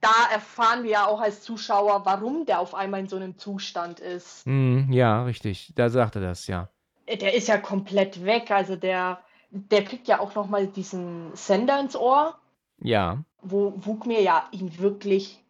[0.00, 4.00] da erfahren wir ja auch als Zuschauer, warum der auf einmal in so einem Zustand
[4.00, 4.46] ist.
[4.46, 5.72] Mhm, ja, richtig.
[5.76, 6.68] Da sagt er das, ja.
[7.06, 9.20] Der ist ja komplett weg, also der,
[9.50, 12.39] der kriegt ja auch nochmal diesen Sender ins Ohr,
[12.82, 13.24] Ja.
[13.42, 15.42] wo Wukmir ja ihn wirklich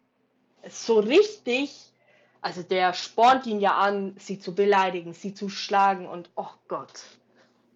[0.69, 1.73] so richtig,
[2.41, 7.03] also der spornt ihn ja an, sie zu beleidigen, sie zu schlagen und oh Gott.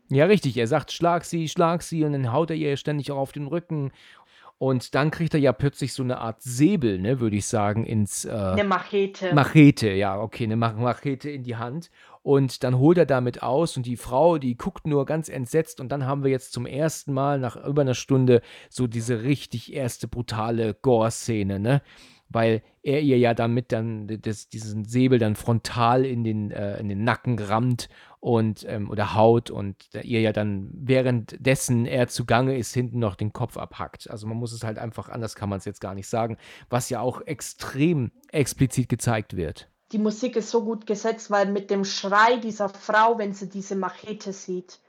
[0.10, 0.56] Ja, richtig.
[0.58, 3.48] Er sagt, schlag sie, schlag sie und dann haut er ihr ständig auch auf den
[3.48, 3.92] Rücken.
[4.58, 8.24] Und dann kriegt er ja plötzlich so eine Art Säbel, ne, würde ich sagen, ins
[8.24, 9.34] äh, Eine Machete.
[9.34, 11.90] Machete, ja, okay, eine Mach- Machete in die Hand.
[12.26, 15.80] Und dann holt er damit aus und die Frau, die guckt nur ganz entsetzt.
[15.80, 19.72] Und dann haben wir jetzt zum ersten Mal nach über einer Stunde so diese richtig
[19.72, 21.84] erste brutale Gore-Szene, ne?
[22.28, 26.90] Weil er ihr ja damit dann das, diesen Säbel dann frontal in den, äh, in
[26.90, 32.74] den Nacken rammt und ähm, oder haut und ihr ja dann währenddessen er zugange ist,
[32.74, 34.10] hinten noch den Kopf abhackt.
[34.10, 36.38] Also man muss es halt einfach, anders kann man es jetzt gar nicht sagen,
[36.72, 39.70] was ja auch extrem explizit gezeigt wird.
[39.96, 43.78] Die Musik ist so gut gesetzt, weil mit dem Schrei dieser Frau, wenn sie diese
[43.78, 44.80] Machete sieht,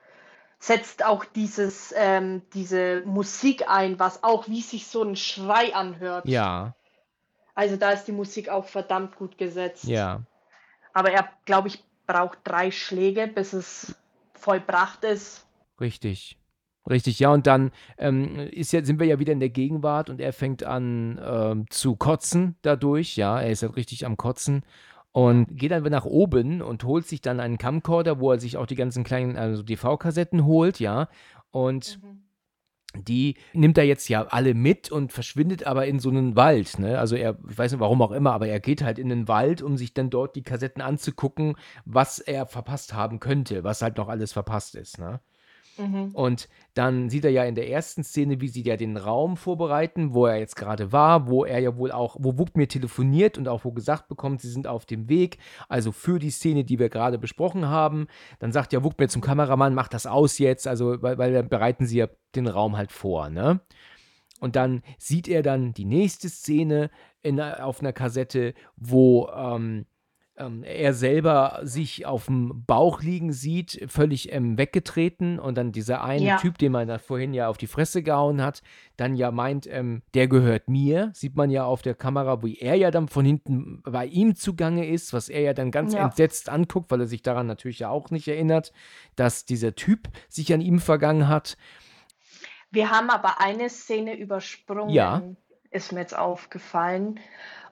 [0.59, 6.27] setzt auch dieses, ähm, diese Musik ein, was auch wie sich so ein Schrei anhört.
[6.27, 6.75] Ja,
[7.55, 9.85] Also da ist die Musik auch verdammt gut gesetzt.
[9.85, 10.23] ja.
[10.93, 13.95] Aber er, glaube ich, braucht drei Schläge, bis es
[14.35, 15.47] vollbracht ist.
[15.81, 16.37] Richtig.
[16.89, 20.21] Richtig, ja, und dann ähm, ist ja, sind wir ja wieder in der Gegenwart und
[20.21, 24.65] er fängt an ähm, zu kotzen dadurch, ja, er ist halt richtig am Kotzen
[25.17, 28.67] und geht dann nach oben und holt sich dann einen Camcorder, wo er sich auch
[28.67, 31.09] die ganzen kleinen also DV-Kassetten holt, ja,
[31.51, 31.99] und
[32.95, 36.99] die nimmt er jetzt ja alle mit und verschwindet aber in so einen Wald, ne?
[36.99, 39.63] Also er, ich weiß nicht warum auch immer, aber er geht halt in den Wald,
[39.63, 41.57] um sich dann dort die Kassetten anzugucken,
[41.87, 45.21] was er verpasst haben könnte, was halt noch alles verpasst ist, ne?
[45.79, 46.11] Mhm.
[46.13, 50.15] Und dann sieht er ja in der ersten Szene, wie sie ja den Raum vorbereiten,
[50.15, 53.49] wo er jetzt gerade war, wo er ja wohl auch, wo Wuk mir telefoniert und
[53.49, 56.89] auch wo gesagt bekommt, sie sind auf dem Weg, also für die Szene, die wir
[56.89, 58.07] gerade besprochen haben.
[58.39, 61.49] Dann sagt ja Wuk mir zum Kameramann, mach das aus jetzt, also weil, weil dann
[61.49, 63.61] bereiten sie ja den Raum halt vor, ne?
[64.39, 66.91] Und dann sieht er dann die nächste Szene
[67.23, 69.87] in, auf einer Kassette, wo ähm,
[70.39, 76.03] ähm, er selber sich auf dem Bauch liegen sieht, völlig ähm, weggetreten und dann dieser
[76.05, 76.37] eine Ja.
[76.37, 78.63] Typ, den man da vorhin ja auf die Fresse gehauen hat,
[78.97, 82.75] dann ja meint, ähm, der gehört mir, sieht man ja auf der Kamera, wie er
[82.75, 86.05] ja dann von hinten bei ihm zugange ist, was er ja dann ganz Ja.
[86.05, 88.73] entsetzt anguckt, weil er sich daran natürlich ja auch nicht erinnert,
[89.17, 91.57] dass dieser Typ sich an ihm vergangen hat.
[92.71, 95.23] Wir haben aber eine Szene übersprungen, Ja.
[95.71, 97.21] ist mir jetzt aufgefallen.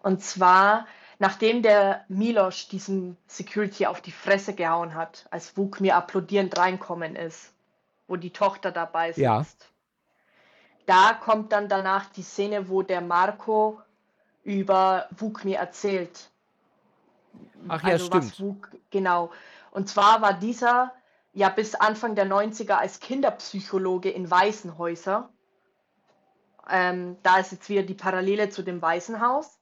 [0.03, 0.87] Und zwar,
[1.25, 7.17] nachdem der Miloš diesem Security auf die Fresse gehauen hat, als Vuk mir applaudierend reinkommen
[7.17, 7.55] ist,
[8.07, 9.19] wo die Tochter dabei sitzt.
[9.21, 9.47] Ja.
[10.85, 13.81] Da kommt dann danach die Szene, wo der Marco
[14.43, 16.29] über Vuk mir erzählt.
[17.69, 18.41] Ach ja, also was stimmt.
[18.41, 19.31] Vuk, genau.
[19.71, 20.93] Und zwar war dieser
[21.33, 25.31] ja bis Anfang der 90er als Kinderpsychologe in Waisenhäuser.
[26.69, 29.59] Ähm, da ist jetzt wieder die Parallele zu dem Waisenhaus.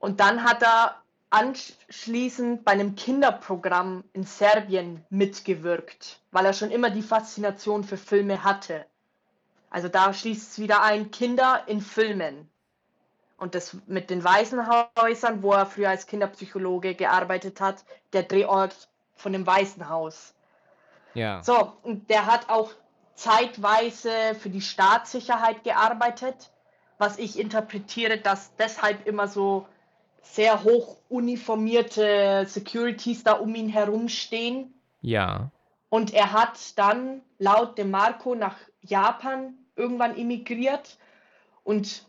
[0.00, 0.96] Und dann hat er
[1.30, 8.42] anschließend bei einem Kinderprogramm in Serbien mitgewirkt, weil er schon immer die Faszination für Filme
[8.42, 8.84] hatte.
[9.70, 12.50] Also da schließt es wieder ein, Kinder in Filmen.
[13.40, 19.32] und das mit den Waisenhäusern, wo er früher als Kinderpsychologe gearbeitet hat, der Drehort von
[19.32, 20.34] dem Waisenhaus.
[21.14, 21.42] Ja.
[21.42, 22.70] So, und der hat auch
[23.14, 26.50] zeitweise für die Staatssicherheit gearbeitet,
[26.98, 29.66] was ich interpretiere, dass deshalb immer so
[30.22, 34.74] sehr hoch uniformierte Securities da um ihn herumstehen.
[35.00, 35.50] Ja.
[35.88, 40.98] Und er hat dann laut dem Marco nach Japan irgendwann emigriert
[41.64, 42.06] und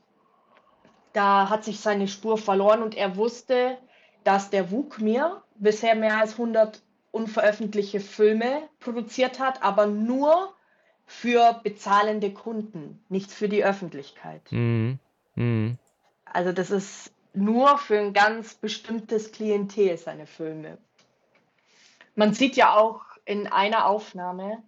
[1.14, 3.78] da hat sich seine Spur verloren und er wusste,
[4.24, 6.82] dass der Wukmir bisher mehr als 100
[7.12, 10.54] unveröffentlichte Filme produziert hat, aber nur
[11.06, 14.42] für bezahlende Kunden, nicht für die Öffentlichkeit.
[14.52, 15.00] Mhm.
[15.36, 15.78] Mhm.
[16.26, 20.78] Also das ist nur für ein ganz bestimmtes Klientel seine Filme.
[22.16, 24.64] Man sieht ja auch in einer Aufnahme,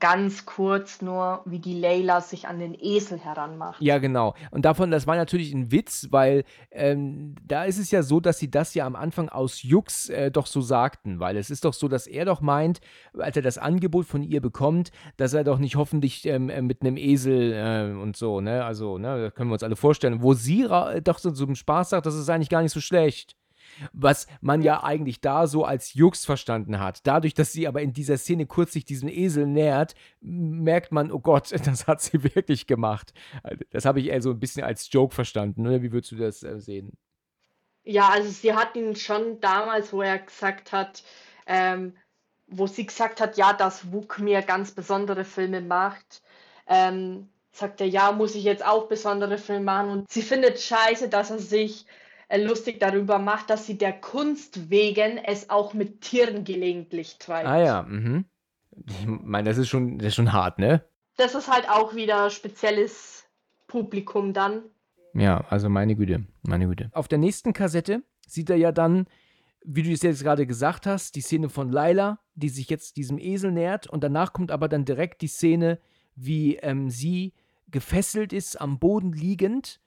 [0.00, 3.80] ganz kurz nur, wie die Layla sich an den Esel heranmacht.
[3.80, 4.34] Ja, genau.
[4.50, 8.38] Und davon, das war natürlich ein Witz, weil ähm, da ist es ja so, dass
[8.38, 11.74] sie das ja am Anfang aus Jux äh, doch so sagten, weil es ist doch
[11.74, 12.80] so, dass er doch meint,
[13.18, 16.82] als er das Angebot von ihr bekommt, dass er doch nicht hoffentlich ähm, äh, mit
[16.82, 20.34] einem Esel äh, und so, ne, also, ne, das können wir uns alle vorstellen, wo
[20.34, 20.66] sie
[21.02, 23.35] doch so zum Spaß sagt, das ist eigentlich gar nicht so schlecht
[23.92, 27.06] was man ja eigentlich da so als Jux verstanden hat.
[27.06, 31.20] Dadurch, dass sie aber in dieser Szene kurz sich diesem Esel nähert, merkt man, oh
[31.20, 33.12] Gott, das hat sie wirklich gemacht.
[33.70, 35.66] Das habe ich eher so ein bisschen als Joke verstanden.
[35.66, 36.92] Oder wie würdest du das äh, sehen?
[37.84, 41.04] Ja, also sie hat ihn schon damals, wo er gesagt hat,
[41.46, 41.96] ähm,
[42.48, 46.22] wo sie gesagt hat, ja, dass Wuk mir ganz besondere Filme macht,
[46.66, 49.90] ähm, sagt er, ja, muss ich jetzt auch besondere Filme machen.
[49.90, 51.86] Und sie findet scheiße, dass er sich
[52.34, 57.48] lustig darüber macht, dass sie der Kunst wegen es auch mit Tieren gelegentlich treibt.
[57.48, 58.24] Ah ja, mhm.
[58.86, 60.84] Ich meine, das ist schon, das ist schon hart, ne?
[61.16, 63.24] Das ist halt auch wieder spezielles
[63.66, 64.64] Publikum dann.
[65.14, 66.90] Ja, also meine Güte, meine Güte.
[66.92, 69.06] Auf der nächsten Kassette sieht er ja dann,
[69.64, 73.18] wie du es jetzt gerade gesagt hast, die Szene von Laila, die sich jetzt diesem
[73.18, 75.80] Esel nähert und danach kommt aber dann direkt die Szene,
[76.14, 77.32] wie ähm, sie
[77.68, 79.80] gefesselt ist, am Boden liegend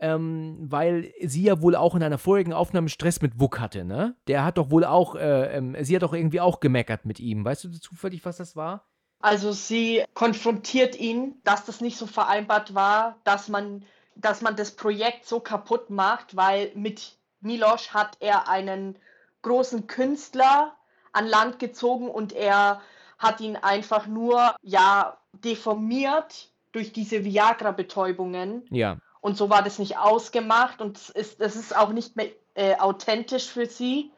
[0.00, 4.16] ähm, weil sie ja wohl auch in einer vorigen Aufnahme Stress mit Wuck hatte, ne?
[4.26, 7.44] Der hat doch wohl auch, äh, ähm, sie hat doch irgendwie auch gemeckert mit ihm.
[7.44, 8.84] Weißt du zufällig, was das war?
[9.20, 13.84] Also sie konfrontiert ihn, dass das nicht so vereinbart war, dass man,
[14.14, 18.96] dass man das Projekt so kaputt macht, weil mit Milosch hat er einen
[19.42, 20.76] großen Künstler
[21.12, 22.80] an Land gezogen und er
[23.18, 28.64] hat ihn einfach nur ja deformiert durch diese Viagra-Betäubungen.
[28.70, 28.98] Ja.
[29.28, 32.76] Und so war das nicht ausgemacht und es ist, es ist auch nicht mehr äh,
[32.76, 34.10] authentisch für sie.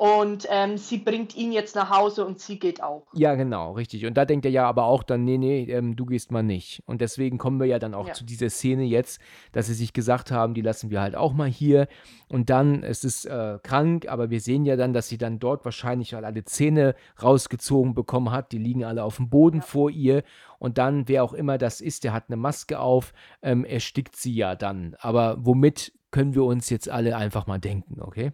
[0.00, 3.06] Und ähm, sie bringt ihn jetzt nach Hause und sie geht auch.
[3.12, 4.06] Ja, genau, richtig.
[4.06, 6.82] Und da denkt er ja aber auch dann, nee, nee, ähm, du gehst mal nicht.
[6.86, 8.14] Und deswegen kommen wir ja dann auch ja.
[8.14, 9.20] zu dieser Szene jetzt,
[9.52, 11.86] dass sie sich gesagt haben, die lassen wir halt auch mal hier.
[12.30, 15.66] Und dann, es ist äh, krank, aber wir sehen ja dann, dass sie dann dort
[15.66, 18.52] wahrscheinlich halt alle Zähne rausgezogen bekommen hat.
[18.52, 19.64] Die liegen alle auf dem Boden ja.
[19.64, 20.22] vor ihr.
[20.58, 23.12] Und dann, wer auch immer das ist, der hat eine Maske auf,
[23.42, 24.96] ähm, erstickt sie ja dann.
[24.98, 28.32] Aber womit können wir uns jetzt alle einfach mal denken, okay?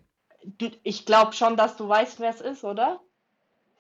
[0.59, 3.01] Du, ich glaube schon, dass du weißt, wer es ist, oder?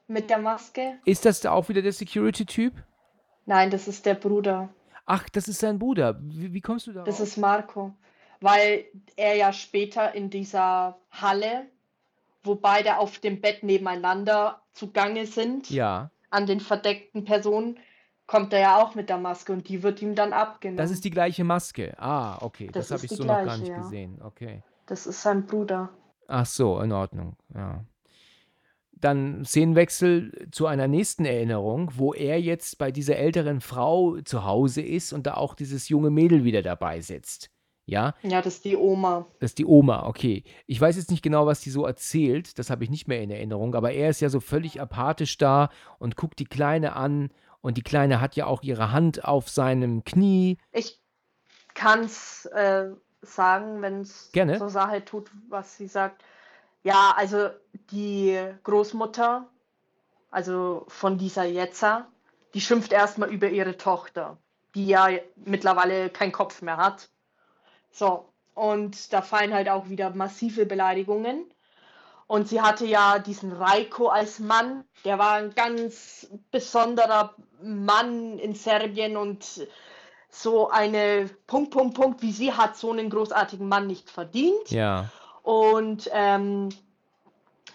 [0.08, 0.98] Mit der Maske.
[1.04, 2.74] Ist das da auch wieder der Security-Typ?
[3.46, 4.68] Nein, das ist der Bruder.
[5.04, 6.18] Ach, das ist sein Bruder.
[6.20, 7.04] Wie, wie kommst du da?
[7.04, 7.94] Das ist Marco.
[8.40, 8.84] Weil
[9.16, 11.66] er ja später in dieser Halle,
[12.42, 16.10] wo beide auf dem Bett nebeneinander zugange sind, ja.
[16.30, 17.78] an den verdeckten Personen,
[18.26, 20.76] kommt er ja auch mit der Maske und die wird ihm dann abgenommen.
[20.76, 21.94] Das ist die gleiche Maske.
[21.98, 22.68] Ah, okay.
[22.72, 23.78] Das, das habe ich so gleiche, noch gar nicht ja.
[23.78, 24.20] gesehen.
[24.22, 24.62] Okay.
[24.86, 25.90] Das ist sein Bruder.
[26.28, 27.84] Ach so, in Ordnung, ja.
[28.92, 34.80] Dann Szenenwechsel zu einer nächsten Erinnerung, wo er jetzt bei dieser älteren Frau zu Hause
[34.80, 37.50] ist und da auch dieses junge Mädel wieder dabei sitzt.
[37.84, 38.14] Ja?
[38.22, 39.26] Ja, das ist die Oma.
[39.38, 40.44] Das ist die Oma, okay.
[40.66, 43.30] Ich weiß jetzt nicht genau, was die so erzählt, das habe ich nicht mehr in
[43.30, 47.30] Erinnerung, aber er ist ja so völlig apathisch da und guckt die Kleine an
[47.60, 50.58] und die Kleine hat ja auch ihre Hand auf seinem Knie.
[50.72, 51.00] Ich
[51.74, 52.90] kann es äh,
[53.34, 56.22] sagen, wenn es zur Sache tut, was sie sagt.
[56.82, 57.50] Ja, also
[57.90, 59.46] die Großmutter,
[60.30, 62.06] also von dieser Jetzer,
[62.54, 64.38] die schimpft erstmal über ihre Tochter,
[64.74, 67.08] die ja mittlerweile keinen Kopf mehr hat.
[67.90, 71.44] So, und da fallen halt auch wieder massive Beleidigungen.
[72.26, 78.54] Und sie hatte ja diesen Reiko als Mann, der war ein ganz besonderer Mann in
[78.54, 79.66] Serbien und
[80.42, 84.70] so eine Punkt, Punkt, Punkt wie sie hat so einen großartigen Mann nicht verdient.
[84.70, 85.10] Ja.
[85.42, 86.68] Und ähm,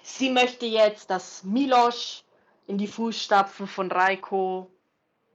[0.03, 2.23] sie möchte jetzt, dass Milos
[2.67, 4.69] in die Fußstapfen von Reiko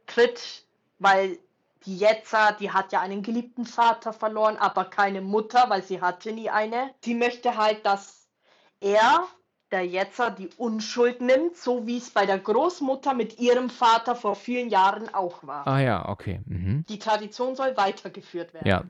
[0.07, 0.65] tritt,
[0.99, 1.39] weil
[1.85, 6.33] die Jetzer, die hat ja einen geliebten Vater verloren, aber keine Mutter, weil sie hatte
[6.33, 6.95] nie eine.
[7.05, 8.27] Sie möchte halt, dass
[8.81, 9.27] er,
[9.73, 14.37] der Jetzer, die Unschuld nimmt, so wie es bei der Großmutter mit ihrem Vater vor
[14.37, 15.67] vielen Jahren auch war.
[15.67, 16.41] Ah ja, okay.
[16.47, 16.85] Mhm.
[16.89, 18.69] Die Tradition soll weitergeführt werden.
[18.69, 18.85] Ja.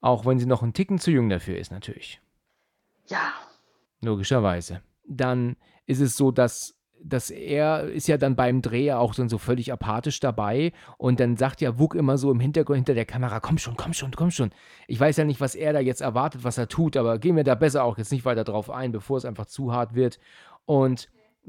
[0.00, 2.20] Auch wenn sie noch einen Ticken zu jung dafür ist, natürlich.
[3.06, 3.32] Ja.
[4.02, 4.82] Logischerweise.
[5.06, 5.56] Dann
[5.86, 6.74] ist es so, dass
[7.08, 11.36] dass er ist ja dann beim Dreh auch dann so völlig apathisch dabei und dann
[11.36, 14.30] sagt ja Wuk immer so im Hintergrund hinter der Kamera, komm schon, komm schon, komm
[14.30, 14.50] schon.
[14.88, 17.44] Ich weiß ja nicht, was er da jetzt erwartet, was er tut, aber gehen wir
[17.44, 20.18] da besser auch jetzt nicht weiter drauf ein, bevor es einfach zu hart wird.
[20.64, 21.08] Und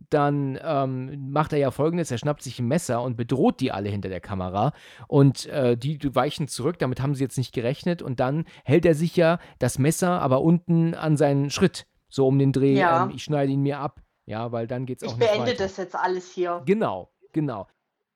[0.10, 3.90] dann ähm, macht er ja folgendes: Er schnappt sich ein Messer und bedroht die alle
[3.90, 4.74] hinter der Kamera.
[5.08, 8.02] Und äh, die weichen zurück, damit haben sie jetzt nicht gerechnet.
[8.02, 12.38] Und dann hält er sich ja das Messer aber unten an seinen Schritt, so um
[12.38, 12.76] den Dreh.
[12.76, 13.06] Ja.
[13.06, 14.02] Ähm, ich schneide ihn mir ab.
[14.28, 15.64] Ja, weil dann geht es auch Ich nicht beende weiter.
[15.64, 16.62] das jetzt alles hier.
[16.66, 17.66] Genau, genau.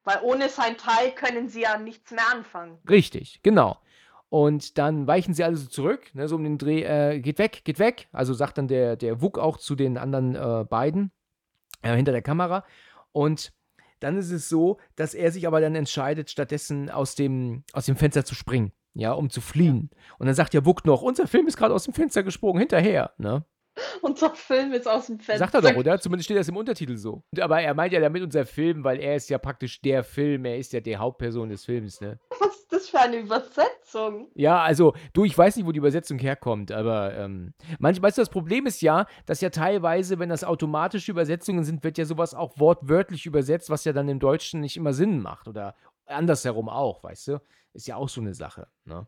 [0.03, 2.77] Weil ohne sein Teil können sie ja nichts mehr anfangen.
[2.87, 3.77] Richtig, genau.
[4.29, 7.61] Und dann weichen sie alle so zurück, ne, so um den Dreh, äh, geht weg,
[7.63, 8.07] geht weg.
[8.11, 11.11] Also sagt dann der, der Wuk auch zu den anderen äh, beiden
[11.81, 12.65] äh, hinter der Kamera.
[13.13, 13.53] Und
[13.99, 17.95] dann ist es so, dass er sich aber dann entscheidet, stattdessen aus dem, aus dem
[17.95, 19.91] Fenster zu springen, ja, um zu fliehen.
[20.17, 23.13] Und dann sagt ja Wuk noch, unser Film ist gerade aus dem Fenster gesprungen, hinterher,
[23.17, 23.45] ne?
[24.01, 25.45] Unser Film ist aus dem Fenster.
[25.45, 25.99] Sagt er doch, oder?
[25.99, 27.23] Zumindest steht das im Untertitel so.
[27.39, 30.57] Aber er meint ja damit unser Film, weil er ist ja praktisch der Film, er
[30.57, 32.19] ist ja die Hauptperson des Films, ne?
[32.39, 34.29] Was ist das für eine Übersetzung?
[34.35, 38.21] Ja, also, du, ich weiß nicht, wo die Übersetzung herkommt, aber ähm, manch, weißt du,
[38.21, 42.33] das Problem ist ja, dass ja teilweise, wenn das automatische Übersetzungen sind, wird ja sowas
[42.33, 45.47] auch wortwörtlich übersetzt, was ja dann im Deutschen nicht immer Sinn macht.
[45.47, 45.75] Oder
[46.05, 47.41] andersherum auch, weißt du?
[47.73, 49.07] Ist ja auch so eine Sache, ne?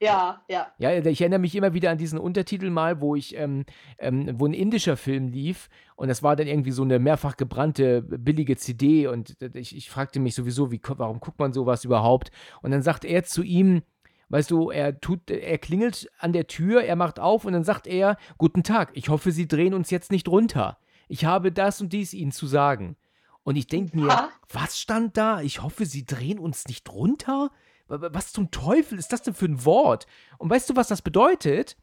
[0.00, 0.66] Ja, ja.
[0.78, 3.64] Ja, ich erinnere mich immer wieder an diesen Untertitel mal, wo ich, ähm,
[3.98, 8.02] ähm, wo ein indischer Film lief und das war dann irgendwie so eine mehrfach gebrannte
[8.02, 12.30] billige CD und ich, ich fragte mich sowieso, wie, warum guckt man sowas überhaupt?
[12.60, 13.82] Und dann sagt er zu ihm,
[14.28, 17.86] weißt du, er tut, er klingelt an der Tür, er macht auf und dann sagt
[17.86, 20.78] er, guten Tag, ich hoffe, Sie drehen uns jetzt nicht runter.
[21.08, 22.96] Ich habe das und dies Ihnen zu sagen.
[23.44, 24.28] Und ich denke mir, Ja.
[24.52, 25.40] was stand da?
[25.40, 27.50] Ich hoffe, Sie drehen uns nicht runter?
[27.88, 30.06] Wa- wa- Was zum Teufel ist das denn für ein Wort?
[30.38, 31.76] Und weißt du, was das bedeutet?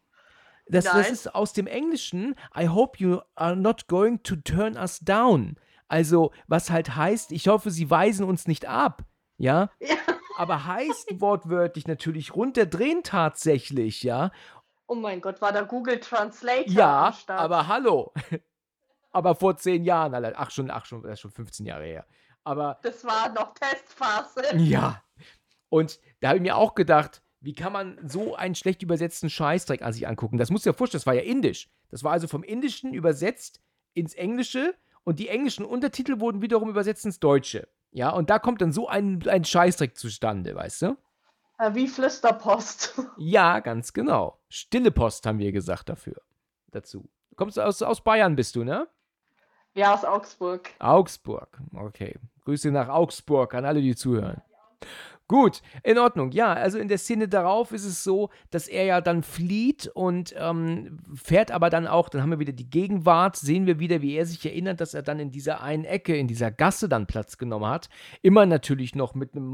[0.68, 5.00] Das, das ist aus dem Englischen, I hope you are not going to turn us
[5.00, 5.58] down.
[5.90, 9.04] Also, was halt heißt, ich hoffe, sie weisen uns nicht ab.
[9.38, 9.70] Ja?
[9.80, 9.96] Ja.
[10.38, 14.32] Aber heißt wortwörtlich natürlich runterdrehen tatsächlich, ja?
[14.88, 18.14] Oh mein Gott, war da Google Translator Ja, aber hallo.
[19.12, 20.14] aber vor zehn Jahren.
[20.36, 22.06] Ach, schon, ach, schon, das ist schon 15 Jahre her.
[22.44, 24.56] Aber Das war noch Testphase.
[24.58, 25.02] Ja.
[25.74, 29.82] Und da habe ich mir auch gedacht, wie kann man so einen schlecht übersetzten Scheißdreck
[29.82, 30.38] an sich angucken?
[30.38, 31.68] Das muss ja vorstellen, das war ja indisch.
[31.90, 33.60] Das war also vom Indischen übersetzt
[33.96, 37.68] ins Englische und die englischen Untertitel wurden wiederum übersetzt ins Deutsche.
[37.90, 40.98] Ja, und da kommt dann so ein, ein Scheißdreck zustande, weißt du?
[41.72, 43.02] Wie Flüsterpost.
[43.18, 44.38] Ja, ganz genau.
[44.50, 46.22] Stille Post haben wir gesagt dafür.
[46.70, 47.10] Dazu.
[47.32, 48.88] Du kommst aus, aus Bayern, bist du, ne?
[49.74, 50.70] Ja, aus Augsburg.
[50.78, 51.60] Augsburg.
[51.74, 52.20] Okay.
[52.42, 54.44] Grüße nach Augsburg an alle, die zuhören.
[55.34, 56.30] Gut, in Ordnung.
[56.30, 60.36] Ja, also in der Szene darauf ist es so, dass er ja dann flieht und
[60.38, 64.14] ähm, fährt aber dann auch, dann haben wir wieder die Gegenwart, sehen wir wieder, wie
[64.14, 67.40] er sich erinnert, dass er dann in dieser einen Ecke, in dieser Gasse dann Platz
[67.40, 67.90] genommen hat.
[68.22, 69.48] Immer natürlich noch mit einem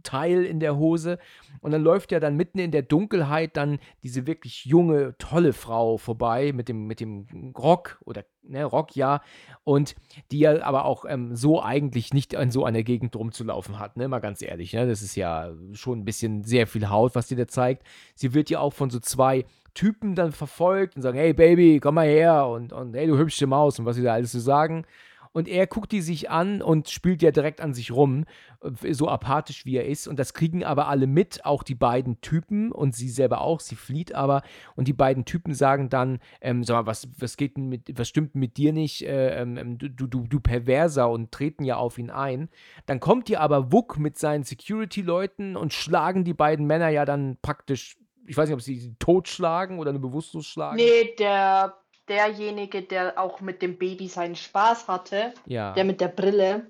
[0.00, 1.18] Mordsteil in der Hose.
[1.60, 5.98] Und dann läuft ja dann mitten in der Dunkelheit dann diese wirklich junge, tolle Frau
[5.98, 9.20] vorbei mit dem, mit dem Rock oder ne, Rock, ja.
[9.64, 9.94] Und
[10.30, 14.08] die ja aber auch ähm, so eigentlich nicht in so einer Gegend rumzulaufen hat, ne?
[14.08, 14.86] Mal ganz ehrlich, ne?
[14.86, 17.86] Das ist ja schon ein bisschen sehr viel Haut, was die da zeigt.
[18.14, 19.44] Sie wird ja auch von so zwei
[19.74, 23.46] Typen dann verfolgt und sagen, hey Baby, komm mal her und, und hey, du hübsche
[23.46, 24.84] Maus und was sie da alles so sagen.
[25.32, 28.24] Und er guckt die sich an und spielt ja direkt an sich rum,
[28.62, 30.08] äh, so apathisch wie er ist.
[30.08, 33.60] Und das kriegen aber alle mit, auch die beiden Typen und sie selber auch.
[33.60, 34.42] Sie flieht aber.
[34.74, 38.08] Und die beiden Typen sagen dann: ähm, Sag mal, was, was geht denn mit, was
[38.08, 39.02] stimmt mit dir nicht?
[39.02, 42.48] Äh, ähm, du, du, du Perverser und treten ja auf ihn ein.
[42.86, 47.38] Dann kommt hier aber Wuk mit seinen Security-Leuten und schlagen die beiden Männer ja dann
[47.40, 47.96] praktisch.
[48.26, 50.76] Ich weiß nicht, ob sie sie totschlagen oder nur bewusstlos schlagen.
[50.76, 51.74] Nee, der,
[52.10, 55.72] derjenige, der auch mit dem Baby seinen Spaß hatte, Ja.
[55.72, 56.66] der mit der Brille,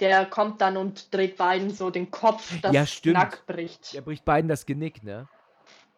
[0.00, 3.16] der kommt dann und dreht beiden so den Kopf, dass Ja, stimmt.
[3.16, 3.94] Knack bricht.
[3.94, 5.28] Er bricht beiden das Genick, ne?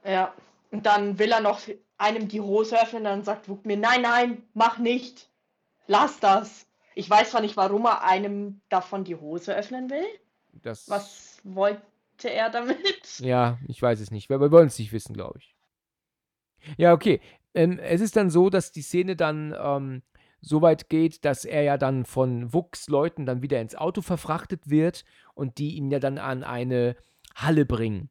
[0.04, 0.32] Ja.
[0.70, 1.60] Und dann will er noch
[1.96, 5.28] einem die Hose öffnen, dann sagt Wuk mir, nein, nein, mach nicht.
[5.86, 6.66] Lass das.
[6.94, 10.04] Ich weiß zwar nicht, warum er einem davon die Hose öffnen will.
[10.62, 11.80] Das, Was wollte
[12.30, 13.18] er damit?
[13.20, 14.28] Ja, ich weiß es nicht.
[14.28, 15.54] Wir, wir wollen es nicht wissen, glaube ich.
[16.76, 17.20] Ja, okay.
[17.54, 20.02] Ähm, es ist dann so, dass die Szene dann ähm,
[20.40, 24.68] so weit geht, dass er ja dann von Wuchs Leuten dann wieder ins Auto verfrachtet
[24.68, 25.04] wird
[25.34, 26.96] und die ihn ja dann an eine
[27.34, 28.10] Halle bringen.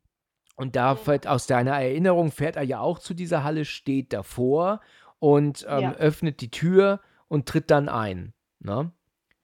[0.55, 4.81] Und da fährt aus deiner Erinnerung fährt er ja auch zu dieser Halle, steht davor
[5.19, 5.93] und ähm, Ja.
[5.95, 8.33] öffnet die Tür und tritt dann ein.
[8.59, 8.91] Ne?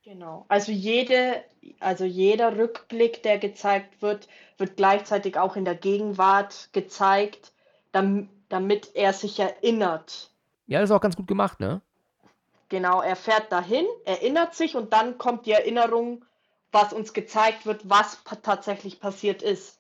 [0.03, 0.45] Genau.
[0.49, 1.43] Also jede,
[1.79, 4.27] also jeder Rückblick, der gezeigt wird,
[4.57, 7.53] wird gleichzeitig auch in der Gegenwart gezeigt,
[7.91, 10.31] dam, damit er sich erinnert.
[10.67, 11.81] Ja, das ist auch ganz gut gemacht, ne?
[12.69, 16.23] Genau, er fährt dahin, erinnert sich und dann kommt die Erinnerung,
[16.71, 19.79] was uns gezeigt wird, was tatsächlich passiert ist.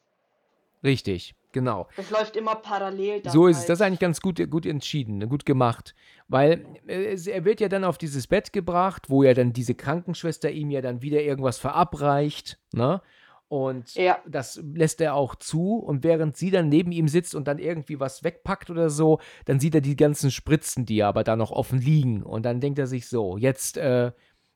[0.83, 1.87] Richtig, genau.
[1.97, 3.21] Das läuft immer parallel.
[3.29, 3.61] So ist es.
[3.61, 3.69] halt.
[3.69, 5.93] Das ist eigentlich ganz gut, gut entschieden, ne, gut gemacht.
[6.27, 10.49] Weil äh, er wird ja dann auf dieses Bett gebracht, wo ja dann diese Krankenschwester
[10.49, 13.01] ihm ja dann wieder irgendwas verabreicht, ne?
[13.49, 14.19] Und Ja.
[14.27, 15.75] das lässt er auch zu.
[15.77, 19.59] Und während sie dann neben ihm sitzt und dann irgendwie was wegpackt oder so, dann
[19.59, 22.21] sieht er die ganzen Spritzen, die aber da noch offen liegen.
[22.23, 24.11] Und dann denkt er sich so, jetzt äh,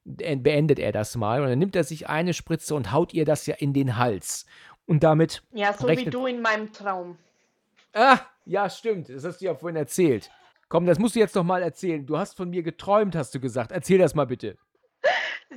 [0.05, 1.41] beendet er das mal.
[1.41, 4.45] Und dann nimmt er sich eine Spritze und haut ihr das ja in den Hals.
[4.85, 7.17] Und damit Ja, so wie du in meinem Traum.
[7.93, 9.09] Ah, ja, stimmt.
[9.09, 10.29] Das hast du ja vorhin erzählt.
[10.69, 12.05] Komm, das musst du jetzt noch mal erzählen.
[12.05, 13.71] Du hast von mir geträumt, hast du gesagt.
[13.71, 14.57] Erzähl das mal bitte.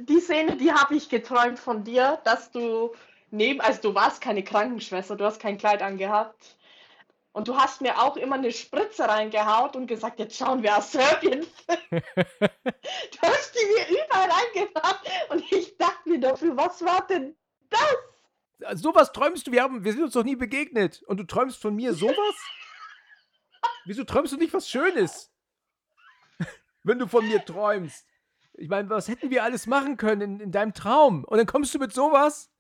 [0.09, 2.93] Die Szene, die habe ich geträumt von dir, dass du
[3.37, 6.57] neben, also du warst keine Krankenschwester, du hast kein Kleid angehabt.
[7.33, 10.93] Und du hast mir auch immer eine Spritze reingehaut und gesagt, jetzt schauen wir aus
[10.93, 11.47] Serbien.
[11.69, 11.99] du
[13.23, 14.97] hast die mir überall reingehauen
[15.29, 17.37] und ich dachte mir dafür, was war denn
[17.69, 17.97] das?
[18.65, 19.53] Also, sowas träumst du?
[19.53, 21.03] Wir, haben, wir sind uns doch nie begegnet.
[21.03, 22.35] Und du träumst von mir sowas?
[23.85, 25.31] Wieso träumst du nicht was Schönes?
[26.83, 28.07] Wenn du von mir träumst.
[28.55, 31.25] Ich meine, was hätten wir alles machen können in, in deinem Traum?
[31.25, 32.51] Und dann kommst du mit sowas?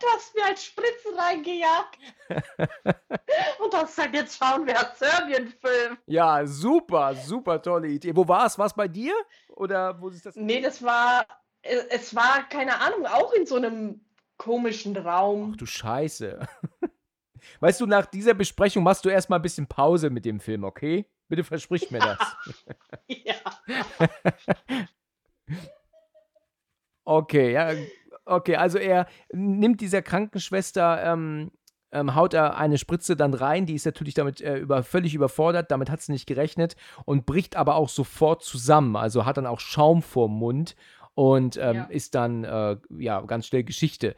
[0.00, 1.98] Du hast mir als Spritze reingejagt.
[3.60, 5.98] und hast gesagt, jetzt schauen wir aus Serbien-Film.
[6.06, 8.14] Ja, super, super tolle Idee.
[8.14, 8.58] Wo war es?
[8.58, 9.14] War es bei dir?
[9.48, 10.36] Oder wo ist das?
[10.36, 11.26] Nee, das war,
[11.62, 14.00] äh, es war, keine Ahnung, auch in so einem
[14.36, 15.52] komischen Raum.
[15.54, 16.46] Ach du Scheiße.
[17.60, 21.06] Weißt du, nach dieser Besprechung machst du erstmal ein bisschen Pause mit dem Film, okay?
[21.28, 22.18] Bitte versprich mir das.
[23.08, 23.36] Ja.
[27.04, 27.72] Okay, ja.
[28.26, 31.50] Okay, also er nimmt dieser Krankenschwester, ähm,
[31.92, 35.70] ähm, haut er eine Spritze dann rein, die ist natürlich damit äh, über, völlig überfordert,
[35.70, 36.74] damit hat sie nicht gerechnet
[37.04, 40.74] und bricht aber auch sofort zusammen, also hat dann auch Schaum vorm Mund
[41.14, 41.84] und ähm, Ja.
[41.84, 44.16] ist dann, äh, ja, ganz schnell Geschichte.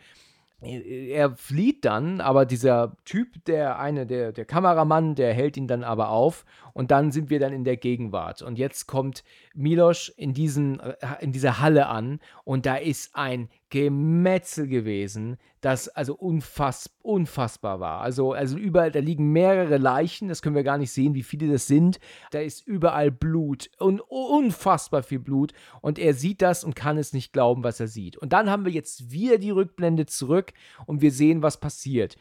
[0.61, 5.85] Er flieht dann, aber dieser Typ, der eine, der, der Kameramann, der hält ihn dann
[5.85, 8.43] aber auf und dann sind wir dann in der Gegenwart.
[8.43, 9.23] Und jetzt kommt
[9.55, 15.89] Milos in, diesen, äh, in dieser Halle an und da ist ein Gemetzel gewesen, das
[15.89, 18.01] also unfass, unfassbar war.
[18.01, 21.53] Also, also überall, da liegen mehrere Leichen, das können wir gar nicht sehen, wie viele
[21.53, 21.99] das sind.
[22.31, 27.13] Da ist überall Blut und unfassbar viel Blut und er sieht das und kann es
[27.13, 28.17] nicht glauben, was er sieht.
[28.17, 30.53] Und dann haben wir jetzt wieder die Rückblende zurück
[30.87, 32.17] und wir sehen, was passiert.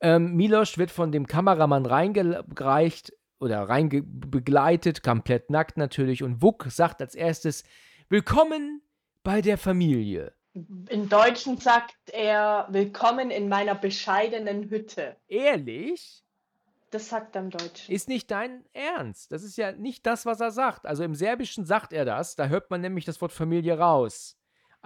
[0.00, 6.22] Ähm, Milos wird von dem Kameramann reingereicht oder reingebegleitet, komplett nackt natürlich.
[6.22, 7.64] Und Wuck sagt als erstes:
[8.08, 8.82] Willkommen
[9.22, 10.32] bei der Familie.
[10.54, 15.16] Im Deutschen sagt er, willkommen in meiner bescheidenen Hütte.
[15.26, 16.22] Ehrlich?
[16.90, 17.92] Das sagt er im Deutschen.
[17.92, 19.32] Ist nicht dein Ernst.
[19.32, 20.86] Das ist ja nicht das, was er sagt.
[20.86, 22.36] Also im Serbischen sagt er das.
[22.36, 24.36] Da hört man nämlich das Wort Familie raus.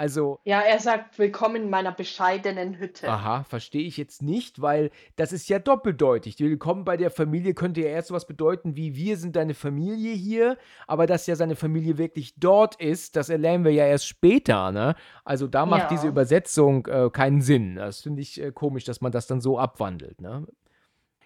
[0.03, 3.09] Also, Ja, er sagt, willkommen in meiner bescheidenen Hütte.
[3.09, 6.39] aha, verstehe ich jetzt nicht, weil das ist ja doppeldeutig.
[6.39, 10.57] Willkommen bei der Familie könnte ja erst sowas bedeuten wie wir sind deine Familie hier,
[10.87, 14.95] aber dass ja seine Familie wirklich dort ist, das erlernen wir ja erst später, ne?
[15.25, 15.89] Also da macht Ja.
[15.89, 17.75] diese Übersetzung äh, keinen Sinn.
[17.75, 20.47] Das finde ich äh, komisch, dass man das dann so abwandelt, ne?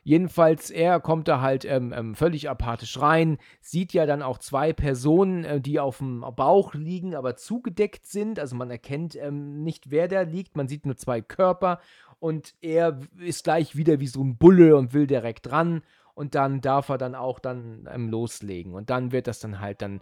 [0.05, 4.73] Jedenfalls, er kommt da halt ähm, ähm, völlig apathisch rein, sieht ja dann auch zwei
[4.73, 8.41] Personen, äh, die auf dem Bauch liegen, aber zugedeckt sind.
[8.41, 10.57] Also man erkennt ähm, nicht, wer da liegt.
[10.57, 11.81] Man sieht nur zwei Körper
[12.19, 15.83] und er ist gleich wieder wie so ein Bulle und will direkt ran.
[16.15, 18.75] Und dann darf er dann auch dann ähm, loslegen.
[18.75, 20.01] Und dann wird das dann halt dann Man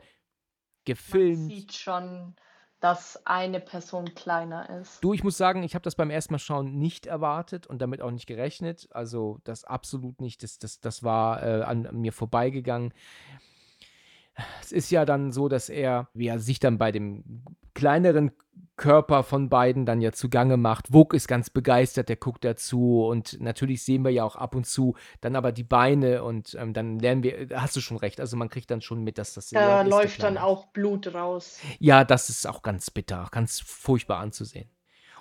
[0.84, 1.50] gefilmt.
[1.50, 2.34] sieht schon,
[2.80, 5.04] dass eine Person kleiner ist.
[5.04, 8.00] Du, ich muss sagen, ich habe das beim ersten Mal schauen nicht erwartet und damit
[8.00, 8.88] auch nicht gerechnet.
[8.92, 10.42] Also das absolut nicht.
[10.42, 12.94] Das, das, das war äh, an, an mir vorbeigegangen.
[14.60, 17.44] Es ist ja dann so, dass er, wie er sich dann bei dem
[17.74, 18.32] kleineren
[18.80, 20.92] Körper von beiden dann ja zugange macht.
[20.92, 24.66] Wuk ist ganz begeistert, der guckt dazu und natürlich sehen wir ja auch ab und
[24.66, 28.38] zu dann aber die Beine und ähm, dann lernen wir, hast du schon recht, also
[28.38, 31.60] man kriegt dann schon mit, dass das Da ja, läuft dann auch Blut raus.
[31.78, 34.70] Ja, das ist auch ganz bitter, ganz furchtbar anzusehen.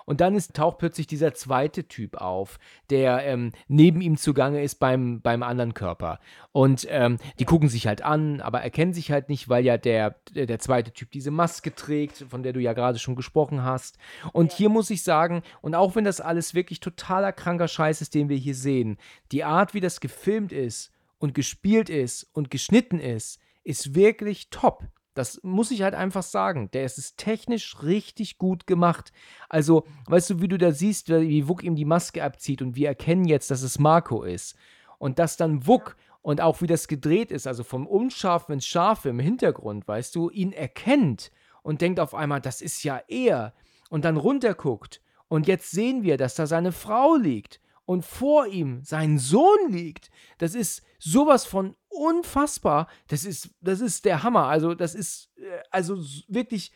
[0.09, 2.57] Und dann ist, taucht plötzlich dieser zweite Typ auf,
[2.89, 6.19] der ähm, neben ihm zugange ist beim, beim anderen Körper.
[6.51, 10.15] Und ähm, die gucken sich halt an, aber erkennen sich halt nicht, weil ja der,
[10.33, 13.99] der, der zweite Typ diese Maske trägt, von der du ja gerade schon gesprochen hast.
[14.33, 14.57] Und ja.
[14.57, 18.29] hier muss ich sagen, und auch wenn das alles wirklich totaler kranker Scheiß ist, den
[18.29, 18.97] wir hier sehen,
[19.31, 24.87] die Art, wie das gefilmt ist und gespielt ist und geschnitten ist, ist wirklich top.
[25.13, 26.69] Das muss ich halt einfach sagen.
[26.71, 29.11] Der ist technisch richtig gut gemacht.
[29.49, 32.87] Also, weißt du, wie du da siehst, wie Wuck ihm die Maske abzieht und wir
[32.87, 34.55] erkennen jetzt, dass es Marco ist.
[34.97, 39.09] Und dass dann Wuck und auch wie das gedreht ist, also vom Unscharfen ins Scharfe
[39.09, 41.31] im Hintergrund, weißt du, ihn erkennt
[41.63, 43.53] und denkt auf einmal, das ist ja er.
[43.89, 45.01] Und dann runterguckt.
[45.27, 50.11] Und jetzt sehen wir, dass da seine Frau liegt und vor ihm sein Sohn liegt.
[50.37, 52.87] Das ist sowas von unfassbar.
[53.07, 54.45] Das ist, das ist der Hammer.
[54.45, 55.97] Also, das ist äh, also
[56.27, 56.71] wirklich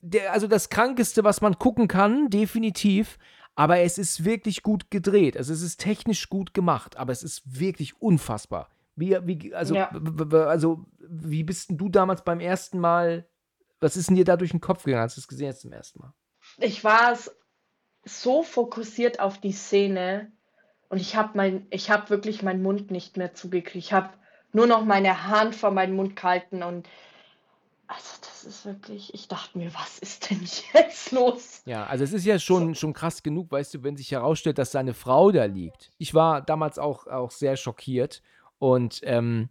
[0.00, 3.18] der, also das Krankeste, was man gucken kann, definitiv.
[3.56, 5.36] Aber es ist wirklich gut gedreht.
[5.36, 8.70] Also es ist technisch gut gemacht, aber es ist wirklich unfassbar.
[8.96, 9.90] Wie, wie, also, ja.
[9.90, 13.28] also, wie bist denn du damals beim ersten Mal,
[13.80, 15.72] was ist denn dir da durch den Kopf gegangen, als du es gesehen hast zum
[15.72, 16.14] ersten Mal?
[16.58, 17.18] Ich war
[18.04, 20.32] so fokussiert auf die Szene,
[20.90, 23.84] und ich habe mein, ich habe wirklich meinen Mund nicht mehr zugekriegt.
[23.84, 24.10] Ich habe
[24.52, 26.88] nur noch meine Hand vor meinen Mund gehalten und
[27.86, 30.40] also das ist wirklich, ich dachte mir, was ist denn
[30.74, 31.62] jetzt los?
[31.64, 34.70] Ja, also es ist ja schon, schon krass genug, weißt du, wenn sich herausstellt, dass
[34.70, 35.90] seine Frau da liegt.
[35.98, 38.22] Ich war damals auch, auch sehr schockiert
[38.58, 39.48] und ähm,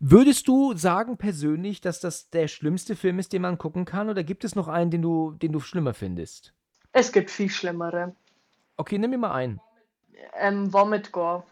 [0.00, 4.24] Würdest du sagen persönlich, dass das der schlimmste Film ist, den man gucken kann, oder
[4.24, 6.52] gibt es noch einen, den du, den du schlimmer findest?
[6.92, 8.14] Es gibt viel schlimmere.
[8.76, 9.60] Okay, nimm mir mal einen
[10.34, 11.44] ähm, Vomit Gore.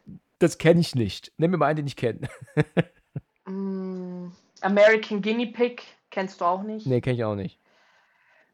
[0.43, 1.32] Das kenne ich nicht.
[1.36, 2.28] Nimm mir mal einen, den ich kenne.
[3.47, 6.85] mm, American Guinea Pig kennst du auch nicht?
[6.85, 7.60] Nee, kenne ich auch nicht.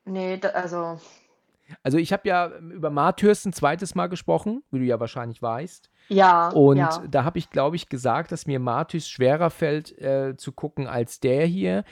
[0.05, 1.01] Nee, da, also.
[1.83, 5.91] Also ich habe ja über Martyrs ein zweites Mal gesprochen, wie du ja wahrscheinlich weißt.
[6.09, 6.51] Ja.
[6.51, 7.03] Und ja.
[7.09, 11.21] da habe ich, glaube ich, gesagt, dass mir Martyrs schwerer fällt äh, zu gucken als
[11.21, 11.85] der hier.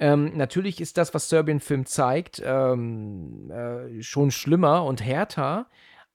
[0.00, 5.66] Ähm, natürlich ist das, was Serbian Film zeigt, ähm, äh, schon schlimmer und härter,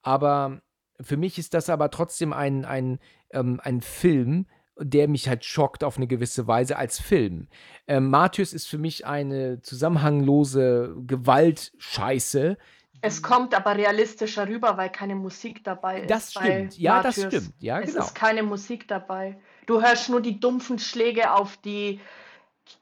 [0.02, 0.60] aber
[1.00, 2.98] für mich ist das aber trotzdem ein, ein,
[3.30, 4.46] ähm, ein Film,
[4.78, 7.48] der mich halt schockt auf eine gewisse Weise als Film.
[7.86, 12.58] Ähm, Martyrs ist für mich eine zusammenhanglose Gewaltscheiße.
[13.00, 16.10] Es kommt aber realistischer rüber, weil keine Musik dabei ist.
[16.10, 17.14] Das stimmt, ja, Martyrs.
[17.16, 17.54] das stimmt.
[17.58, 18.04] Ja, es genau.
[18.04, 19.38] ist keine Musik dabei.
[19.66, 22.00] Du hörst nur die dumpfen Schläge auf die,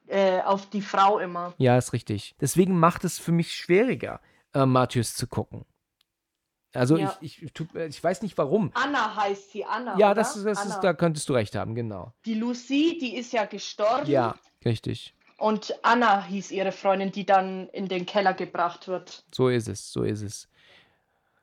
[0.07, 1.55] äh, auf die Frau immer.
[1.59, 2.35] Ja, ist richtig.
[2.41, 4.20] Deswegen macht es für mich schwieriger,
[4.53, 5.65] äh, Martyrs zu gucken.
[6.75, 7.17] Also ja.
[7.21, 7.53] ich, ich,
[7.89, 8.71] ich weiß nicht warum.
[8.75, 9.97] Anna heißt sie, Anna.
[9.99, 10.75] Ja, das, das Anna.
[10.75, 12.13] Ist, da könntest du recht haben, genau.
[12.25, 14.11] Die Lucy, die ist ja gestorben.
[14.11, 14.35] Ja,
[14.65, 15.15] richtig.
[15.39, 19.25] Und Anna hieß ihre Freundin, die dann in den Keller gebracht wird.
[19.33, 20.49] So ist es, so ist es.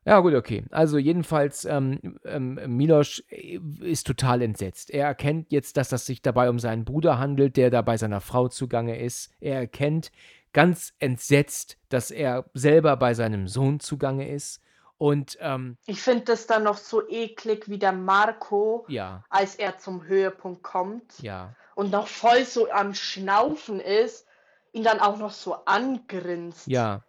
[0.03, 0.63] Ja, gut, okay.
[0.71, 4.89] Also jedenfalls, ähm, ähm, Milosch äh, ist total entsetzt.
[4.89, 8.19] Er erkennt jetzt, dass es sich dabei um seinen Bruder handelt, der da bei seiner
[8.19, 9.29] Frau zugange ist.
[9.39, 10.11] Er erkennt
[10.53, 14.61] ganz entsetzt, dass er selber bei seinem Sohn zugange ist.
[15.01, 19.23] Und ähm, ich finde das dann noch so eklig, wie der Marco, ja.
[19.31, 21.55] als er zum Höhepunkt kommt ja.
[21.73, 24.27] und noch voll so am Schnaufen ist,
[24.73, 26.67] ihn dann auch noch so angrinst.
[26.67, 27.01] Ja.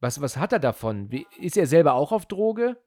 [0.00, 1.10] Was, was hat er davon?
[1.10, 2.78] Wie, ist er selber auch auf Droge?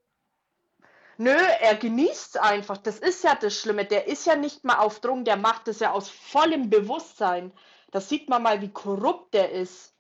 [1.19, 2.77] Nö, er genießt einfach.
[2.77, 3.85] Das ist ja das Schlimme.
[3.85, 7.51] Der ist ja nicht mal auf Drogen, der macht das ja aus vollem Bewusstsein.
[7.91, 9.92] Das sieht man mal, wie korrupt der ist.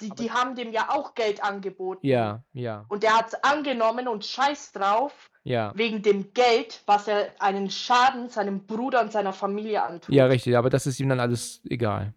[0.00, 2.06] Die, die haben dem ja auch Geld angeboten.
[2.06, 2.84] Ja, ja.
[2.88, 5.30] Und der hat es angenommen und scheiß drauf.
[5.42, 5.72] Ja.
[5.74, 10.14] Wegen dem Geld, was er einen Schaden seinem Bruder und seiner Familie antut.
[10.14, 12.12] Ja, richtig, aber das ist ihm dann alles egal.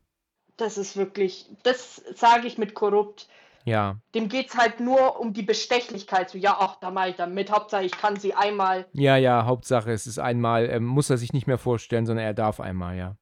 [0.57, 3.29] Das ist wirklich, das sage ich mit korrupt.
[3.65, 3.97] Ja.
[4.15, 6.29] Dem geht es halt nur um die Bestechlichkeit.
[6.31, 7.51] So, ja, ach, da mal ich damit.
[7.51, 8.87] Hauptsache, ich kann sie einmal.
[8.93, 12.33] Ja, ja, Hauptsache, es ist einmal, ähm, muss er sich nicht mehr vorstellen, sondern er
[12.33, 13.15] darf einmal, ja.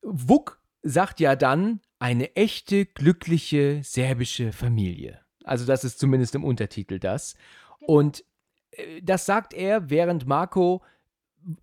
[0.00, 5.20] Wuck sagt ja dann, eine echte, glückliche serbische Familie.
[5.44, 7.34] Also das ist zumindest im Untertitel das.
[7.80, 7.92] Genau.
[7.92, 8.24] Und
[8.72, 10.82] äh, das sagt er, während Marco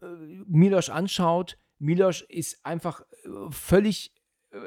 [0.02, 0.06] äh,
[0.48, 1.58] Milosch anschaut.
[1.78, 4.14] Milosch ist einfach äh, völlig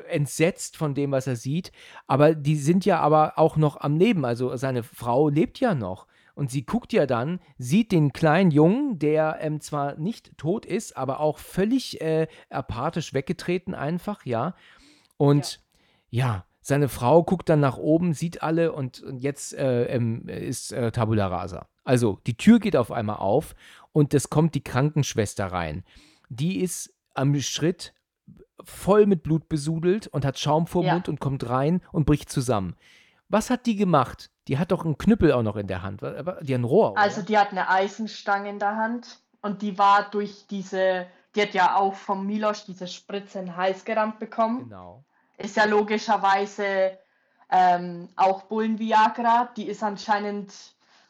[0.09, 1.73] entsetzt von dem, was er sieht.
[2.07, 4.25] Aber die sind ja aber auch noch am Leben.
[4.25, 6.07] Also seine Frau lebt ja noch.
[6.35, 10.97] Und sie guckt ja dann, sieht den kleinen Jungen, der ähm, zwar nicht tot ist,
[10.97, 14.55] aber auch völlig äh, apathisch weggetreten einfach, ja.
[15.19, 15.61] Und
[16.11, 16.27] ja.
[16.27, 16.45] ja.
[16.61, 20.91] seine Frau guckt dann nach oben, sieht alle und, und jetzt äh, ähm, ist äh,
[20.91, 21.69] Tabula Rasa.
[21.85, 23.55] Also die Tür geht auf einmal auf
[23.93, 25.85] und es kommt die Krankenschwester rein.
[26.29, 27.93] Die ist am Schritt
[28.65, 30.95] voll mit Blut besudelt und hat Schaum vor ja.
[30.95, 32.77] Mund und kommt rein und bricht zusammen.
[33.33, 34.31] Was hat die gemacht?
[34.47, 36.03] Die hat doch einen Knüppel auch noch in der Hand.
[36.03, 36.93] Die hat ein Rohr.
[36.93, 37.01] Oder?
[37.01, 41.55] Also die hat eine Eisenstange in der Hand und die war durch diese, die hat
[41.55, 44.65] ja auch vom Milos diese Spritze in den Hals gerammt bekommen.
[44.65, 45.03] Genau.
[45.39, 46.99] Ist ja logischerweise
[47.49, 49.49] ähm, auch Bullen-Viagra.
[49.57, 50.53] Die ist anscheinend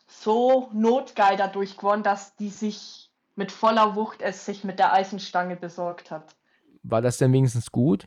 [0.07, 5.57] so notgeil dadurch geworden, dass die sich mit voller Wucht es sich mit der Eisenstange
[5.57, 6.37] besorgt hat.
[6.85, 8.07] War das denn wenigstens gut?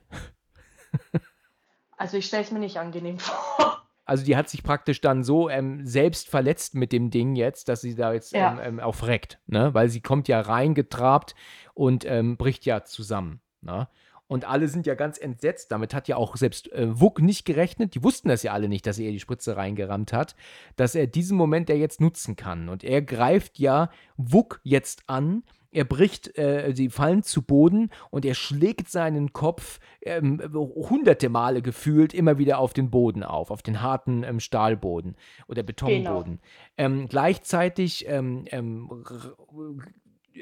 [1.98, 3.85] also ich stelle es mir nicht angenehm vor.
[4.06, 7.82] Also die hat sich praktisch dann so ähm, selbst verletzt mit dem Ding jetzt, dass
[7.82, 8.54] sie da jetzt ja.
[8.54, 9.74] ähm, ähm, auch reckt, ne?
[9.74, 11.36] Weil sie kommt ja reingetrabt
[11.74, 13.42] und ähm, bricht ja zusammen.
[13.62, 13.88] Ne?
[14.28, 15.72] Und alle sind ja ganz entsetzt.
[15.72, 17.94] Damit hat ja auch selbst äh, Wuck nicht gerechnet.
[17.94, 20.36] Die wussten das ja alle nicht, dass er die Spritze reingerammt hat,
[20.76, 22.70] dass er diesen Moment ja jetzt nutzen kann.
[22.70, 25.44] Und er greift ja Wuck jetzt an
[25.76, 31.62] er bricht, äh, sie fallen zu Boden und er schlägt seinen Kopf ähm, hunderte Male
[31.62, 36.40] gefühlt immer wieder auf den Boden auf, auf den harten ähm, Stahlboden oder Betonboden.
[36.40, 36.42] Genau.
[36.78, 38.06] Ähm, gleichzeitig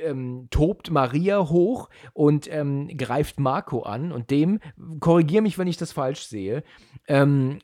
[0.02, 4.60] ähm, tobt Maria hoch und ähm, greift Marco an und dem,
[5.00, 6.64] korrigiere mich, wenn ich das falsch sehe,
[7.08, 7.60] ähm,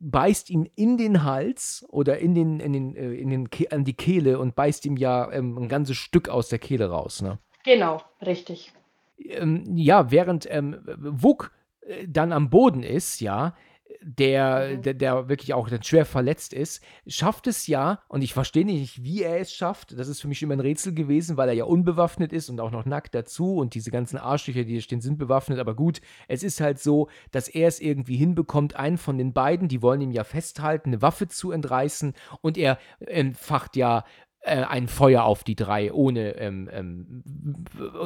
[0.00, 3.94] beißt ihn in den Hals oder in den, in den, äh, in den an die
[3.94, 7.22] Kehle und beißt ihm ja ähm, ein ganzes Stück aus der Kehle raus.
[7.22, 7.38] Ne?
[7.64, 8.72] Genau, richtig.
[9.18, 11.52] Ähm, ja, während ähm, Wuk
[11.82, 13.54] äh, dann am Boden ist, ja,
[14.02, 14.82] der, mhm.
[14.82, 19.22] der, der, wirklich auch schwer verletzt ist, schafft es ja, und ich verstehe nicht, wie
[19.22, 19.98] er es schafft.
[19.98, 22.70] Das ist für mich immer ein Rätsel gewesen, weil er ja unbewaffnet ist und auch
[22.70, 25.58] noch nackt dazu und diese ganzen Arschlöcher, die hier stehen, sind bewaffnet.
[25.58, 29.68] Aber gut, es ist halt so, dass er es irgendwie hinbekommt, einen von den beiden,
[29.68, 34.04] die wollen ihm ja festhalten, eine Waffe zu entreißen und er entfacht ja
[34.42, 37.24] äh, ein Feuer auf die drei ohne ähm, ähm,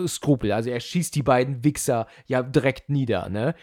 [0.07, 0.51] Skrupel.
[0.51, 3.55] Also er schießt die beiden Wichser ja direkt nieder, ne?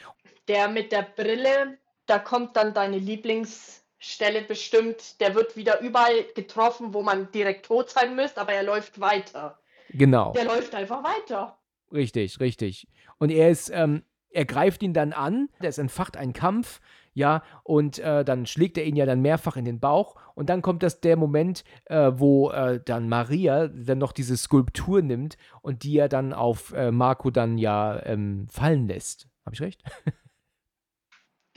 [0.48, 1.77] Der mit der Brille,
[2.11, 5.21] da kommt dann deine Lieblingsstelle bestimmt.
[5.21, 9.59] Der wird wieder überall getroffen, wo man direkt tot sein müsste, aber er läuft weiter.
[9.91, 10.33] Genau.
[10.33, 11.57] Der läuft einfach weiter.
[11.93, 12.89] Richtig, richtig.
[13.17, 16.81] Und er ist, ähm, er greift ihn dann an, es entfacht einen Kampf,
[17.13, 20.61] ja, und äh, dann schlägt er ihn ja dann mehrfach in den Bauch und dann
[20.61, 25.83] kommt das der Moment, äh, wo äh, dann Maria dann noch diese Skulptur nimmt und
[25.83, 29.27] die er dann auf äh, Marco dann ja ähm, fallen lässt.
[29.45, 29.83] Habe ich recht?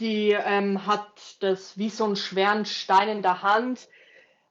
[0.00, 1.06] Die ähm, hat
[1.40, 3.88] das wie so einen schweren Stein in der Hand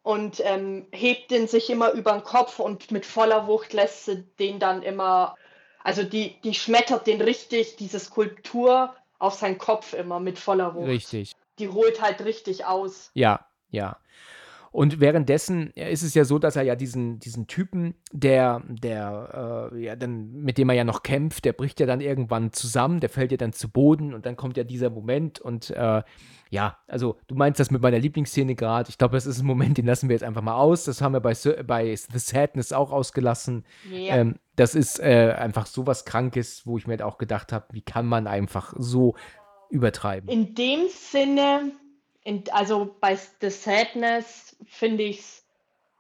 [0.02, 4.24] und ähm, hebt den sich immer über den Kopf und mit voller Wucht lässt sie
[4.40, 5.36] den dann immer,
[5.84, 10.88] also die, die schmettert den richtig, diese Skulptur auf seinen Kopf immer mit voller Wucht.
[10.88, 11.34] Richtig.
[11.60, 13.12] Die holt halt richtig aus.
[13.14, 13.98] Ja, ja.
[14.74, 19.84] Und währenddessen ist es ja so, dass er ja diesen, diesen Typen, der, der, äh,
[19.84, 23.10] ja, dann, mit dem er ja noch kämpft, der bricht ja dann irgendwann zusammen, der
[23.10, 26.02] fällt ja dann zu Boden und dann kommt ja dieser Moment und äh,
[26.50, 28.90] ja, also du meinst das mit meiner Lieblingsszene gerade.
[28.90, 30.86] Ich glaube, das ist ein Moment, den lassen wir jetzt einfach mal aus.
[30.86, 31.34] Das haben wir bei,
[31.66, 33.66] bei The Sadness auch ausgelassen.
[33.92, 34.16] Ja.
[34.16, 37.68] Ähm, das ist äh, einfach so was Krankes, wo ich mir halt auch gedacht habe,
[37.74, 39.14] wie kann man einfach so
[39.70, 40.30] übertreiben.
[40.30, 41.72] In dem Sinne,
[42.24, 45.46] in, also bei The Sadness finde ich es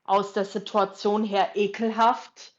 [0.06, 2.54] aus der Situation her ekelhaft,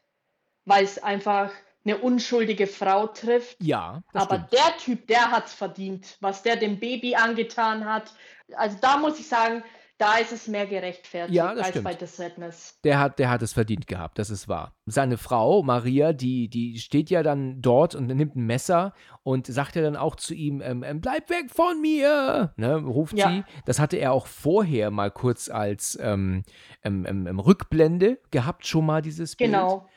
[0.65, 1.51] weil es einfach
[1.85, 3.59] eine unschuldige Frau trifft.
[3.61, 4.03] Ja.
[4.13, 4.53] Aber stimmt.
[4.53, 8.15] der Typ, der hat es verdient, was der dem Baby angetan hat.
[8.57, 9.63] Also da muss ich sagen,
[9.99, 11.85] da ist es mehr gerechtfertigt ja, als stimmt.
[11.85, 12.79] bei The Sadness.
[12.83, 14.75] Der hat, der hat es verdient gehabt, das ist wahr.
[14.87, 18.93] Seine Frau, Maria, die, die steht ja dann dort und nimmt ein Messer
[19.23, 23.17] und sagt ja dann auch zu ihm, ähm, ähm, bleib weg von mir, ne, ruft
[23.17, 23.29] ja.
[23.29, 23.45] sie.
[23.67, 26.43] Das hatte er auch vorher mal kurz als ähm,
[26.83, 29.53] ähm, ähm, ähm Rückblende gehabt, schon mal dieses Bild.
[29.53, 29.89] Genau.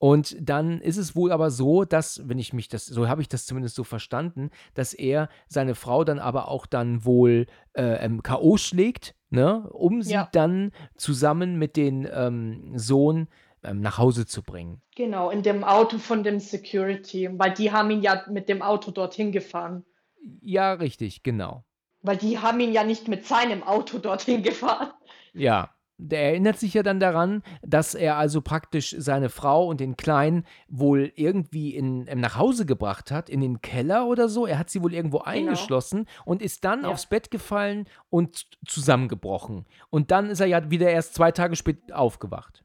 [0.00, 3.28] Und dann ist es wohl aber so, dass, wenn ich mich das, so habe ich
[3.28, 8.56] das zumindest so verstanden, dass er seine Frau dann aber auch dann wohl äh, K.O.
[8.56, 10.26] schlägt, ne, um sie ja.
[10.32, 13.28] dann zusammen mit dem ähm, Sohn
[13.62, 14.80] ähm, nach Hause zu bringen.
[14.96, 18.92] Genau, in dem Auto von dem Security, weil die haben ihn ja mit dem Auto
[18.92, 19.84] dorthin gefahren.
[20.40, 21.62] Ja, richtig, genau.
[22.00, 24.92] Weil die haben ihn ja nicht mit seinem Auto dorthin gefahren.
[25.34, 29.96] Ja, der erinnert sich ja dann daran, dass er also praktisch seine Frau und den
[29.96, 34.46] Kleinen wohl irgendwie in, ähm, nach Hause gebracht hat, in den Keller oder so.
[34.46, 35.30] Er hat sie wohl irgendwo genau.
[35.30, 36.88] eingeschlossen und ist dann ja.
[36.88, 39.66] aufs Bett gefallen und zusammengebrochen.
[39.90, 42.64] Und dann ist er ja wieder erst zwei Tage später aufgewacht.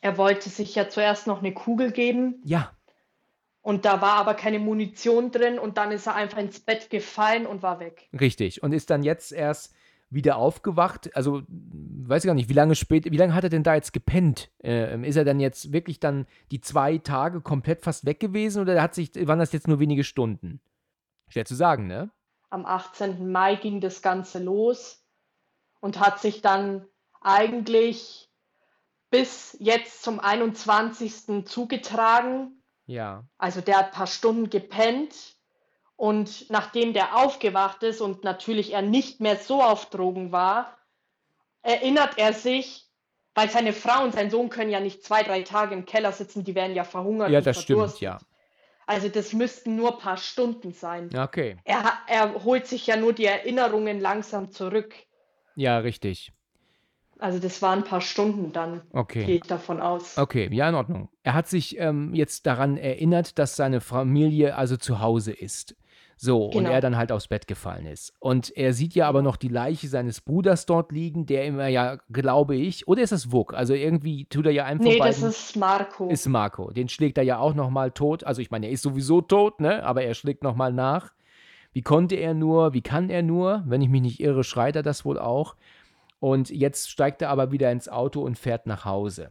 [0.00, 2.42] Er wollte sich ja zuerst noch eine Kugel geben.
[2.44, 2.72] Ja.
[3.62, 7.46] Und da war aber keine Munition drin und dann ist er einfach ins Bett gefallen
[7.46, 8.10] und war weg.
[8.20, 8.62] Richtig.
[8.62, 9.74] Und ist dann jetzt erst
[10.14, 11.14] wieder aufgewacht.
[11.16, 13.92] Also, weiß ich gar nicht, wie lange später, wie lange hat er denn da jetzt
[13.92, 14.50] gepennt?
[14.62, 18.80] Äh, ist er dann jetzt wirklich dann die zwei Tage komplett fast weg gewesen oder
[18.80, 20.60] hat sich, waren das jetzt nur wenige Stunden?
[21.28, 22.10] Schwer zu sagen, ne?
[22.50, 23.30] Am 18.
[23.30, 25.04] Mai ging das Ganze los.
[25.80, 26.86] und hat sich dann
[27.20, 28.30] eigentlich
[29.10, 31.44] bis jetzt zum 21.
[31.46, 32.62] zugetragen.
[32.86, 33.24] Ja.
[33.36, 35.33] Also der hat ein paar Stunden gepennt
[35.96, 40.76] und nachdem der aufgewacht ist und natürlich er nicht mehr so auf Drogen war,
[41.62, 42.88] erinnert er sich,
[43.34, 46.44] weil seine Frau und sein Sohn können ja nicht zwei, drei Tage im Keller sitzen,
[46.44, 47.30] die werden ja verhungert.
[47.30, 48.18] Ja, das stimmt, ja.
[48.86, 51.08] Also das müssten nur ein paar Stunden sein.
[51.16, 51.56] Okay.
[51.64, 54.94] Er, er holt sich ja nur die Erinnerungen langsam zurück.
[55.56, 56.32] Ja, richtig.
[57.18, 59.24] Also das waren ein paar Stunden dann, Okay.
[59.24, 60.18] gehe ich davon aus.
[60.18, 61.08] Okay, ja, in Ordnung.
[61.22, 65.76] Er hat sich ähm, jetzt daran erinnert, dass seine Familie also zu Hause ist.
[66.24, 66.70] So, und Genau.
[66.70, 68.14] er dann halt aufs Bett gefallen ist.
[68.18, 71.98] Und er sieht ja aber noch die Leiche seines Bruders dort liegen, der immer ja,
[72.10, 73.52] glaube ich, oder ist das Vuk?
[73.52, 76.08] Also irgendwie tut er ja von Nee, das ist Marco.
[76.08, 76.70] ist Marco.
[76.70, 78.24] Den schlägt er ja auch nochmal tot.
[78.24, 79.84] Also ich meine, er ist sowieso tot, ne?
[79.84, 81.12] Aber er schlägt nochmal nach.
[81.74, 83.62] Wie konnte er nur, wie kann er nur?
[83.66, 85.56] Wenn ich mich nicht irre, schreit er das wohl auch.
[86.20, 89.28] Und jetzt steigt er aber wieder ins Auto und fährt nach Hause.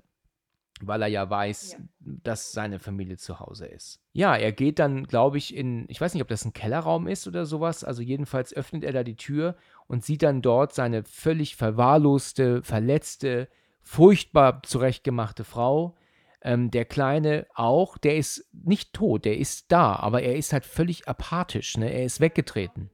[0.88, 1.77] Weil er ja weiß, Ja.
[1.99, 3.99] dass seine Familie zu Hause ist.
[4.11, 7.27] Ja, er geht dann, glaube ich, in, ich weiß nicht, ob das ein Kellerraum ist
[7.27, 7.84] oder sowas.
[7.84, 9.55] Also jedenfalls öffnet er da die Tür
[9.88, 13.47] und sieht dann dort seine völlig verwahrloste, verletzte,
[13.81, 15.95] furchtbar zurechtgemachte Frau.
[16.41, 20.65] Ähm, der Kleine auch, der ist nicht tot, der ist da, aber er ist halt
[20.65, 21.89] völlig apathisch, ne?
[21.91, 22.89] Er ist weggetreten.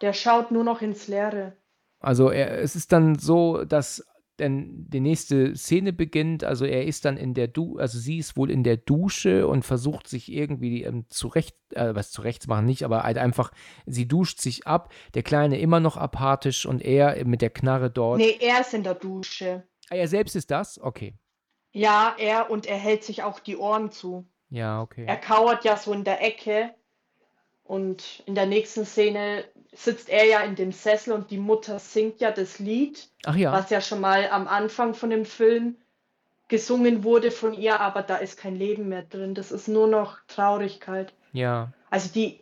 [0.00, 1.52] Der schaut nur noch ins Leere.
[2.00, 4.04] Also er, es ist dann so, dass
[4.38, 8.36] denn die nächste Szene beginnt, also er ist dann in der Du, also sie ist
[8.36, 12.84] wohl in der Dusche und versucht sich irgendwie ähm, zurecht, äh, was zurecht machen nicht,
[12.84, 13.50] aber halt einfach,
[13.86, 18.18] sie duscht sich ab, der Kleine immer noch apathisch und er mit der Knarre dort.
[18.18, 19.66] Nee, er ist in der Dusche.
[19.90, 20.80] Ah, er selbst ist das?
[20.80, 21.14] Okay.
[21.72, 24.26] Ja, er und er hält sich auch die Ohren zu.
[24.50, 25.04] Ja, okay.
[25.06, 26.74] Er kauert ja so in der Ecke
[27.62, 32.20] und in der nächsten Szene sitzt er ja in dem Sessel und die Mutter singt
[32.20, 33.52] ja das Lied, Ach ja.
[33.52, 35.76] was ja schon mal am Anfang von dem Film
[36.48, 39.34] gesungen wurde von ihr, aber da ist kein Leben mehr drin.
[39.34, 41.12] Das ist nur noch Traurigkeit.
[41.32, 41.72] Ja.
[41.90, 42.40] Also die,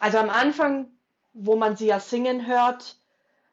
[0.00, 0.86] also am Anfang,
[1.34, 2.96] wo man sie ja singen hört,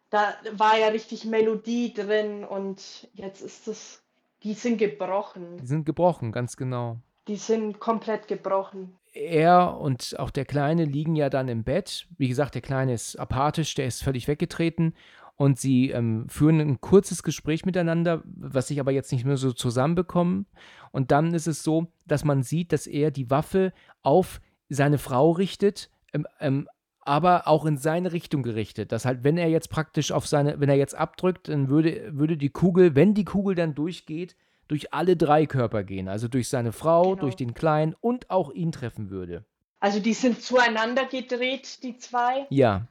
[0.10, 4.02] da war ja richtig Melodie drin und jetzt ist es,
[4.44, 5.58] die sind gebrochen.
[5.58, 6.98] Die sind gebrochen, ganz genau.
[7.28, 8.98] Die sind komplett gebrochen.
[9.14, 12.07] Er und auch der Kleine liegen ja dann im Bett.
[12.18, 14.94] Wie gesagt, der Kleine ist apathisch, der ist völlig weggetreten.
[15.36, 19.53] Und sie ähm, führen ein kurzes Gespräch miteinander, was sich aber jetzt nicht mehr so
[19.53, 20.48] zusammenbekommen.
[20.91, 23.72] Und dann ist es so, dass man sieht, dass er die Waffe
[24.02, 26.68] auf seine Frau richtet, ähm, ähm,
[26.99, 28.91] aber auch in seine Richtung gerichtet.
[28.91, 32.36] Dass halt, wenn er jetzt praktisch auf seine, wenn er jetzt abdrückt, dann würde, würde
[32.36, 34.36] die Kugel, wenn die Kugel dann durchgeht,
[34.70, 36.08] durch alle drei Körper gehen.
[36.08, 37.22] Also durch seine Frau, Genau.
[37.22, 39.44] durch den Kleinen und auch ihn treffen würde.
[39.82, 42.88] Also die sind zueinander gedreht, die zwei, Ja,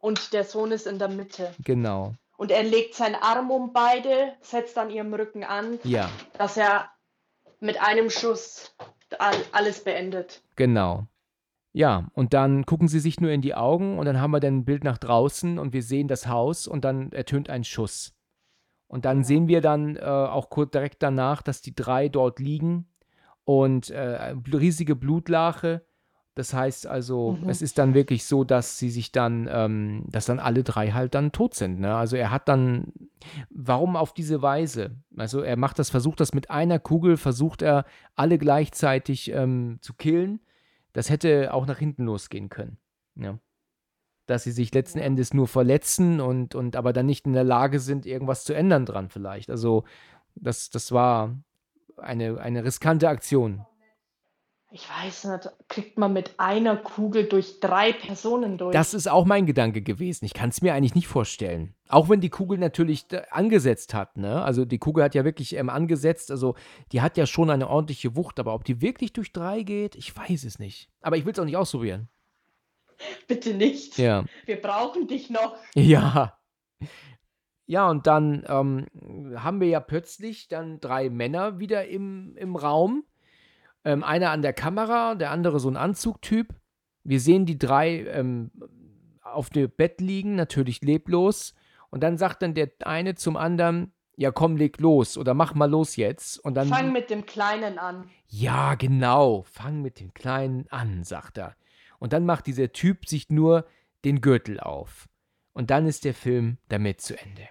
[0.00, 1.52] und der Sohn ist in der Mitte.
[1.62, 2.14] genau.
[2.38, 6.90] Und er legt seinen Arm um beide, setzt an ihrem Rücken an, Ja, dass er
[7.60, 8.74] mit einem Schuss
[9.18, 10.42] all- alles beendet.
[10.54, 11.06] genau.
[11.72, 14.58] Ja, und dann gucken sie sich nur in die Augen und dann haben wir dann
[14.58, 18.14] ein Bild nach draußen und wir sehen das Haus und dann ertönt ein Schuss.
[18.88, 22.86] Und dann sehen wir dann äh, auch kurz direkt danach, dass die drei dort liegen
[23.44, 25.84] und äh, riesige Blutlache.
[26.34, 27.48] Das heißt also, Mhm.
[27.48, 31.14] es ist dann wirklich so, dass sie sich dann, ähm, dass dann alle drei halt
[31.14, 31.80] dann tot sind.
[31.80, 31.96] Ne?
[31.96, 32.92] Also er hat dann,
[33.48, 34.96] warum auf diese Weise?
[35.16, 37.86] Also er macht das, versucht das mit einer Kugel, versucht er
[38.16, 40.40] alle gleichzeitig ähm, zu killen.
[40.92, 42.76] Das hätte auch nach hinten losgehen können.
[43.14, 43.38] Ja.
[44.26, 47.80] Dass sie sich letzten Endes nur verletzen und, und aber dann nicht in der Lage
[47.80, 49.50] sind, irgendwas zu ändern dran vielleicht.
[49.50, 49.84] Also
[50.34, 51.36] das, das war
[51.96, 53.64] eine, eine riskante Aktion.
[54.72, 58.72] Ich weiß nicht, kriegt man mit einer Kugel durch drei Personen durch?
[58.72, 60.24] Das ist auch mein Gedanke gewesen.
[60.24, 61.74] Ich kann es mir eigentlich nicht vorstellen.
[61.88, 64.42] Auch wenn die Kugel natürlich angesetzt hat, ne?
[64.42, 66.56] Also die Kugel hat ja wirklich ähm, angesetzt, also
[66.90, 70.14] die hat ja schon eine ordentliche Wucht, aber ob die wirklich durch drei geht, ich
[70.16, 70.90] weiß es nicht.
[71.00, 72.08] Aber ich will es auch nicht ausprobieren.
[73.28, 73.98] Bitte nicht.
[73.98, 74.24] Ja.
[74.44, 75.56] Wir brauchen dich noch.
[75.74, 76.38] Ja.
[77.68, 78.86] Ja, und dann ähm,
[79.34, 83.04] haben wir ja plötzlich dann drei Männer wieder im, im Raum.
[83.84, 86.54] Ähm, einer an der Kamera, der andere so ein Anzugtyp.
[87.02, 88.52] Wir sehen die drei ähm,
[89.20, 91.54] auf dem Bett liegen, natürlich leblos.
[91.90, 95.70] Und dann sagt dann der eine zum anderen, ja komm, leg los oder mach mal
[95.70, 96.38] los jetzt.
[96.38, 98.08] Und dann, Fang mit dem Kleinen an.
[98.28, 101.56] ja, genau, fang mit dem Kleinen an, sagt er.
[101.98, 103.66] Und dann macht dieser Typ sich nur
[104.04, 105.08] den Gürtel auf.
[105.52, 107.48] Und dann ist der Film damit zu Ende.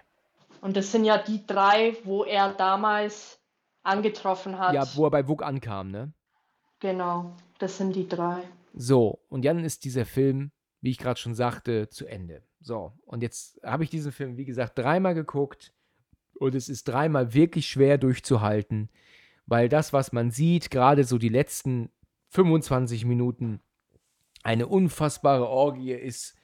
[0.60, 3.40] Und das sind ja die drei, wo er damals
[3.82, 4.74] angetroffen hat.
[4.74, 6.12] Ja, wo er bei Wug ankam, ne?
[6.80, 8.42] Genau, das sind die drei.
[8.74, 10.50] So, und dann ist dieser Film,
[10.80, 12.42] wie ich gerade schon sagte, zu Ende.
[12.60, 15.72] So, und jetzt habe ich diesen Film, wie gesagt, dreimal geguckt
[16.34, 18.90] und es ist dreimal wirklich schwer durchzuhalten,
[19.46, 21.90] weil das, was man sieht, gerade so die letzten
[22.30, 23.60] 25 Minuten,
[24.46, 26.36] eine unfassbare Orgie ist,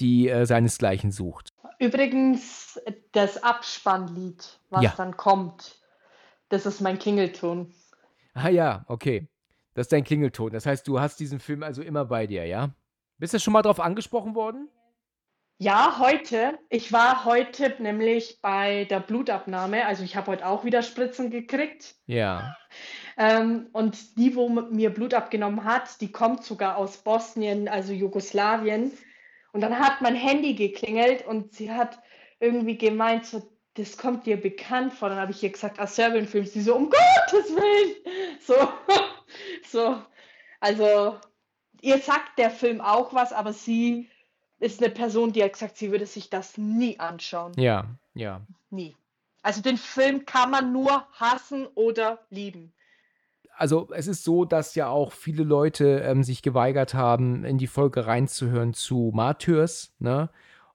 [0.00, 1.52] die äh, seinesgleichen sucht.
[1.80, 2.80] Übrigens,
[3.12, 4.94] das Abspannlied, was Ja.
[4.96, 5.76] dann kommt,
[6.48, 7.72] das ist mein Klingelton.
[8.34, 9.28] Ah ja, okay.
[9.74, 10.52] Das ist dein Klingelton.
[10.52, 12.70] Das heißt, du hast diesen Film also immer bei dir, ja?
[13.18, 14.68] Bist du schon mal drauf angesprochen worden?
[15.60, 16.56] Ja, heute.
[16.70, 19.86] Ich war heute nämlich bei der Blutabnahme.
[19.86, 21.96] Also ich habe heute auch wieder Spritzen gekriegt.
[22.06, 22.56] Ja.
[23.16, 28.92] Ähm, und die, wo mir Blut abgenommen hat, die kommt sogar aus Bosnien, also Jugoslawien.
[29.52, 31.98] Und dann hat mein Handy geklingelt und sie hat
[32.38, 33.42] irgendwie gemeint, so,
[33.74, 35.08] das kommt dir bekannt vor.
[35.08, 36.46] Dann habe ich ihr gesagt, ah, Serbian-Film.
[36.46, 37.96] Sie so, um Gottes Willen.
[38.40, 38.54] So,
[39.68, 40.02] so.
[40.60, 41.18] Also,
[41.82, 44.08] ihr sagt der Film auch was, aber sie
[44.60, 47.52] ist eine Person, die hat gesagt, sie würde sich das nie anschauen.
[47.56, 48.40] Ja, ja.
[48.70, 48.96] Nie.
[49.42, 52.72] Also den Film kann man nur hassen oder lieben.
[53.56, 57.66] Also es ist so, dass ja auch viele Leute ähm, sich geweigert haben, in die
[57.66, 60.30] Folge reinzuhören zu Martyrs, ne?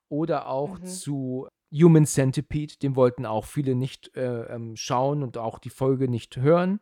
[0.08, 0.84] Oder auch Mhm.
[0.86, 2.76] zu Human Centipede.
[2.78, 6.80] Den wollten auch viele nicht äh, ähm, schauen und auch die Folge nicht hören.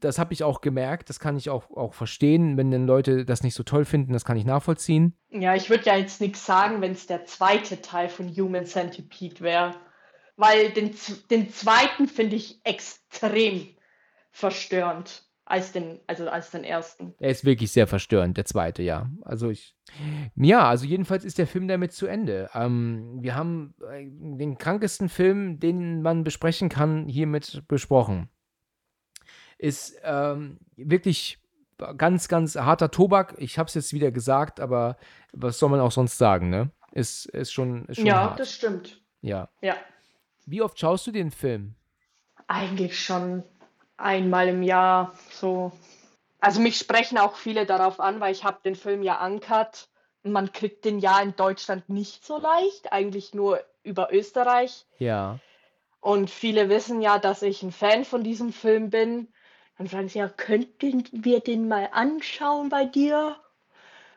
[0.00, 3.42] Das habe ich auch gemerkt, das kann ich auch, auch verstehen, wenn dann Leute das
[3.42, 5.14] nicht so toll finden, das kann ich nachvollziehen.
[5.30, 9.40] Ja, ich würde ja jetzt nichts sagen, wenn es der zweite Teil von Human Centipede
[9.40, 9.74] wäre.
[10.36, 10.94] Weil den,
[11.30, 13.68] den zweiten finde ich extrem
[14.30, 17.14] verstörend als den, also als den ersten.
[17.18, 19.10] Er ist wirklich sehr verstörend, der zweite, ja.
[19.22, 19.74] Also ich.
[20.36, 22.48] Ja, also jedenfalls ist der Film damit zu Ende.
[22.54, 28.30] Ähm, wir haben äh, den krankesten Film, den man besprechen kann, hiermit besprochen.
[29.60, 31.38] Ist ähm, wirklich
[31.98, 33.34] ganz, ganz harter Tobak.
[33.38, 34.96] Ich habe es jetzt wieder gesagt, aber
[35.32, 36.70] was soll man auch sonst sagen, ne?
[36.92, 38.40] Ist, ist schon, ist schon Ja, hart.
[38.40, 39.00] das stimmt.
[39.20, 39.48] ja.
[39.60, 39.76] Ja,
[40.46, 41.74] Wie oft schaust du den Film?
[42.48, 43.44] eigentlich schon
[43.96, 45.70] einmal im Jahr so.
[46.40, 49.88] Also mich sprechen auch viele darauf an, weil ich habe den Film ja ankert.
[50.24, 54.84] Man kriegt den ja in Deutschland nicht so leicht, eigentlich nur über Österreich.
[54.98, 55.38] Ja.
[56.00, 59.28] Und viele wissen ja, dass ich ein Fan von diesem Film bin.
[59.80, 63.36] Dann fragen sie ja, könnten wir den mal anschauen bei dir?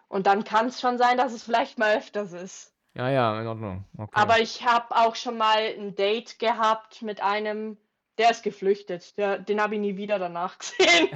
[0.10, 2.73] Und dann kann es schon sein, dass es vielleicht mal öfters ist.
[2.95, 3.85] Ja, ja, in Ordnung.
[3.98, 4.11] Okay.
[4.11, 7.77] Aber ich habe auch schon mal ein Date gehabt mit einem,
[8.18, 9.18] der ist geflüchtet.
[9.18, 11.07] Der, den habe ich nie wieder danach gesehen.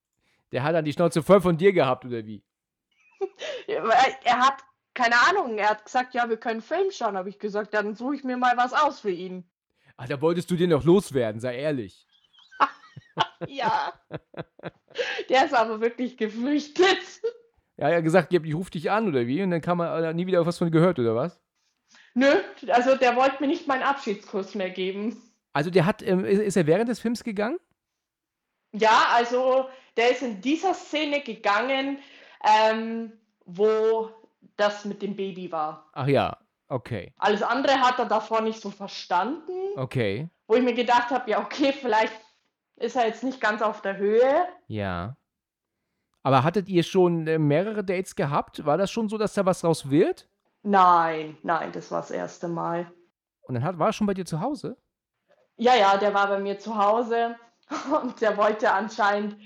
[0.52, 2.44] der hat dann die Schnauze voll von dir gehabt, oder wie?
[3.66, 4.62] er, hat,
[4.94, 7.16] keine Ahnung, er hat gesagt, ja, wir können Film schauen.
[7.16, 9.42] Habe ich gesagt, dann suche ich mir mal was aus für ihn.
[9.96, 12.06] Ah, da wolltest du den noch loswerden, sei ehrlich.
[13.48, 13.92] Ja.
[15.28, 17.20] Der ist aber wirklich geflüchtet.
[17.76, 19.42] Ja, er hat gesagt, ich rufe dich an oder wie?
[19.42, 21.38] Und dann kam er nie wieder was von gehört, oder was?
[22.14, 22.32] Nö,
[22.68, 25.20] also der wollte mir nicht meinen Abschiedskurs mehr geben.
[25.52, 27.58] Also der hat, ähm, ist, ist er während des Films gegangen?
[28.72, 31.98] Ja, also der ist in dieser Szene gegangen,
[32.42, 33.12] ähm,
[33.44, 34.10] wo
[34.56, 35.88] das mit dem Baby war.
[35.92, 36.38] Ach ja,
[36.68, 37.12] okay.
[37.18, 40.28] Alles andere hat er davor nicht so verstanden, Okay.
[40.46, 42.14] wo ich mir gedacht habe, ja, okay, vielleicht
[42.76, 44.46] ist er jetzt nicht ganz auf der Höhe.
[44.68, 45.16] Ja.
[46.22, 48.64] Aber hattet ihr schon äh, mehrere Dates gehabt?
[48.66, 50.28] War das schon so, dass da was draus wird?
[50.62, 52.90] Nein, nein, das war das erste Mal.
[53.42, 54.76] Und dann hat, war er schon bei dir zu Hause?
[55.56, 57.36] Ja, ja, der war bei mir zu Hause
[58.02, 59.36] und der wollte anscheinend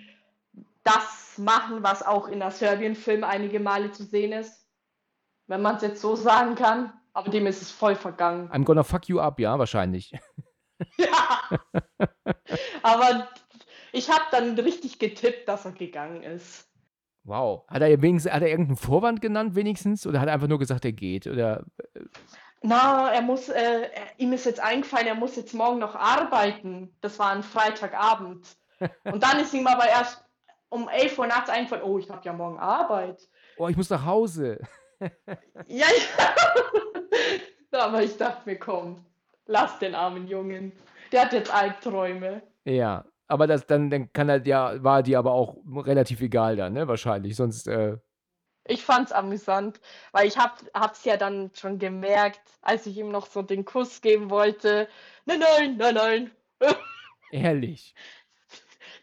[0.82, 4.66] das machen, was auch in der Serbien-Film einige Male zu sehen ist.
[5.46, 6.92] Wenn man es jetzt so sagen kann.
[7.12, 8.48] Aber dem ist es voll vergangen.
[8.52, 10.14] I'm gonna fuck you up, ja, wahrscheinlich.
[10.98, 11.40] Ja.
[12.82, 13.28] Aber
[13.92, 16.68] ich habe dann richtig getippt, dass er gegangen ist.
[17.24, 17.64] Wow.
[17.68, 20.06] Hat er wenigstens, hat er irgendeinen Vorwand genannt wenigstens?
[20.06, 21.26] Oder hat er einfach nur gesagt, er geht?
[21.26, 21.64] Oder
[22.62, 26.96] Na, er muss, äh, er, ihm ist jetzt eingefallen, er muss jetzt morgen noch arbeiten.
[27.00, 28.56] Das war ein Freitagabend.
[29.04, 30.24] Und dann ist ihm aber erst
[30.70, 33.20] um 11 Uhr nachts eingefallen, oh, ich habe ja morgen Arbeit.
[33.58, 34.60] oh, ich muss nach Hause.
[35.66, 36.34] Ja, ja.
[37.80, 39.04] Aber ich dachte mir, komm,
[39.46, 40.72] lass den armen Jungen.
[41.12, 42.42] Der hat jetzt Albträume.
[42.64, 43.04] Ja.
[43.28, 46.88] Aber das dann, dann kann er ja, war dir aber auch relativ egal dann, ne?
[46.88, 47.36] Wahrscheinlich.
[47.36, 47.96] Sonst, äh,
[48.66, 49.80] Ich fand's amüsant,
[50.12, 54.00] weil ich hab, hab's ja dann schon gemerkt, als ich ihm noch so den Kuss
[54.00, 54.88] geben wollte.
[55.26, 56.30] Nein, nein, nein, nein.
[57.30, 57.94] ehrlich.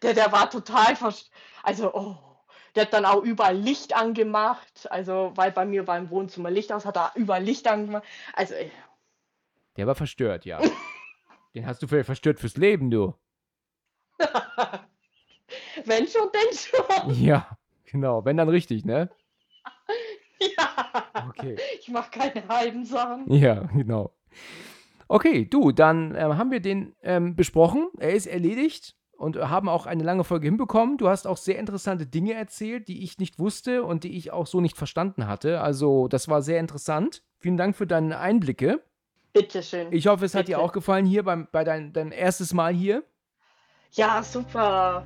[0.02, 1.30] Der, der war total vers...
[1.62, 2.16] Also, oh,
[2.74, 4.90] der hat dann auch überall Licht angemacht.
[4.90, 8.04] Also, weil bei mir war im Wohnzimmer Licht aus, hat er überall Licht angemacht.
[8.34, 8.54] Also,
[9.78, 10.60] Der war verstört, ja.
[11.54, 13.14] Den hast du vielleicht verstört fürs Leben, du.
[15.84, 17.14] wenn schon, denn schon.
[17.24, 18.24] Ja, genau.
[18.24, 19.08] Wenn dann richtig, ne?
[20.40, 21.04] Ja.
[21.28, 21.56] Okay.
[21.80, 23.32] Ich mache keine halben Sachen.
[23.32, 24.14] Ja, genau.
[25.08, 27.88] Okay, du, dann ähm, haben wir den ähm, besprochen.
[27.98, 30.96] Er ist erledigt und haben auch eine lange Folge hinbekommen.
[30.96, 34.46] Du hast auch sehr interessante Dinge erzählt, die ich nicht wusste und die ich auch
[34.46, 35.60] so nicht verstanden hatte.
[35.60, 37.24] Also, das war sehr interessant.
[37.38, 38.80] Vielen Dank für deine Einblicke.
[39.38, 39.88] Bitteschön.
[39.90, 40.60] Ich hoffe, es hat dir Bitte.
[40.60, 43.02] auch gefallen hier beim, bei dein, dein erstes Mal hier.
[43.92, 45.04] Ja, super.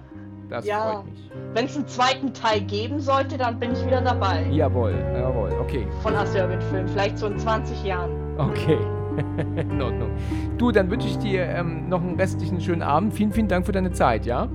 [0.48, 0.92] Das Ja.
[0.94, 1.30] freut mich.
[1.54, 4.46] Wenn es einen zweiten Teil geben sollte, dann bin ich wieder dabei.
[4.50, 5.50] Jawohl, jawohl.
[5.60, 6.88] Okay, Von Asservant-Film.
[6.88, 8.10] Vielleicht so in 20 Jahren.
[8.38, 8.78] okay.
[9.56, 10.10] In Ordnung.
[10.56, 13.12] Du, dann wünsche ich dir ähm, noch einen restlichen schönen Abend.
[13.12, 14.48] Vielen, vielen Dank für deine Zeit, ja?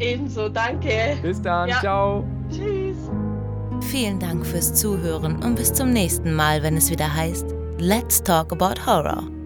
[0.00, 1.16] Ebenso, danke.
[1.22, 1.68] Bis dann.
[1.68, 1.78] Ja.
[1.78, 2.24] Ciao.
[2.50, 2.96] Tschüss.
[3.82, 8.52] Vielen Dank fürs Zuhören und bis zum nächsten Mal, wenn es wieder heißt Let's Talk
[8.52, 9.39] About Horror.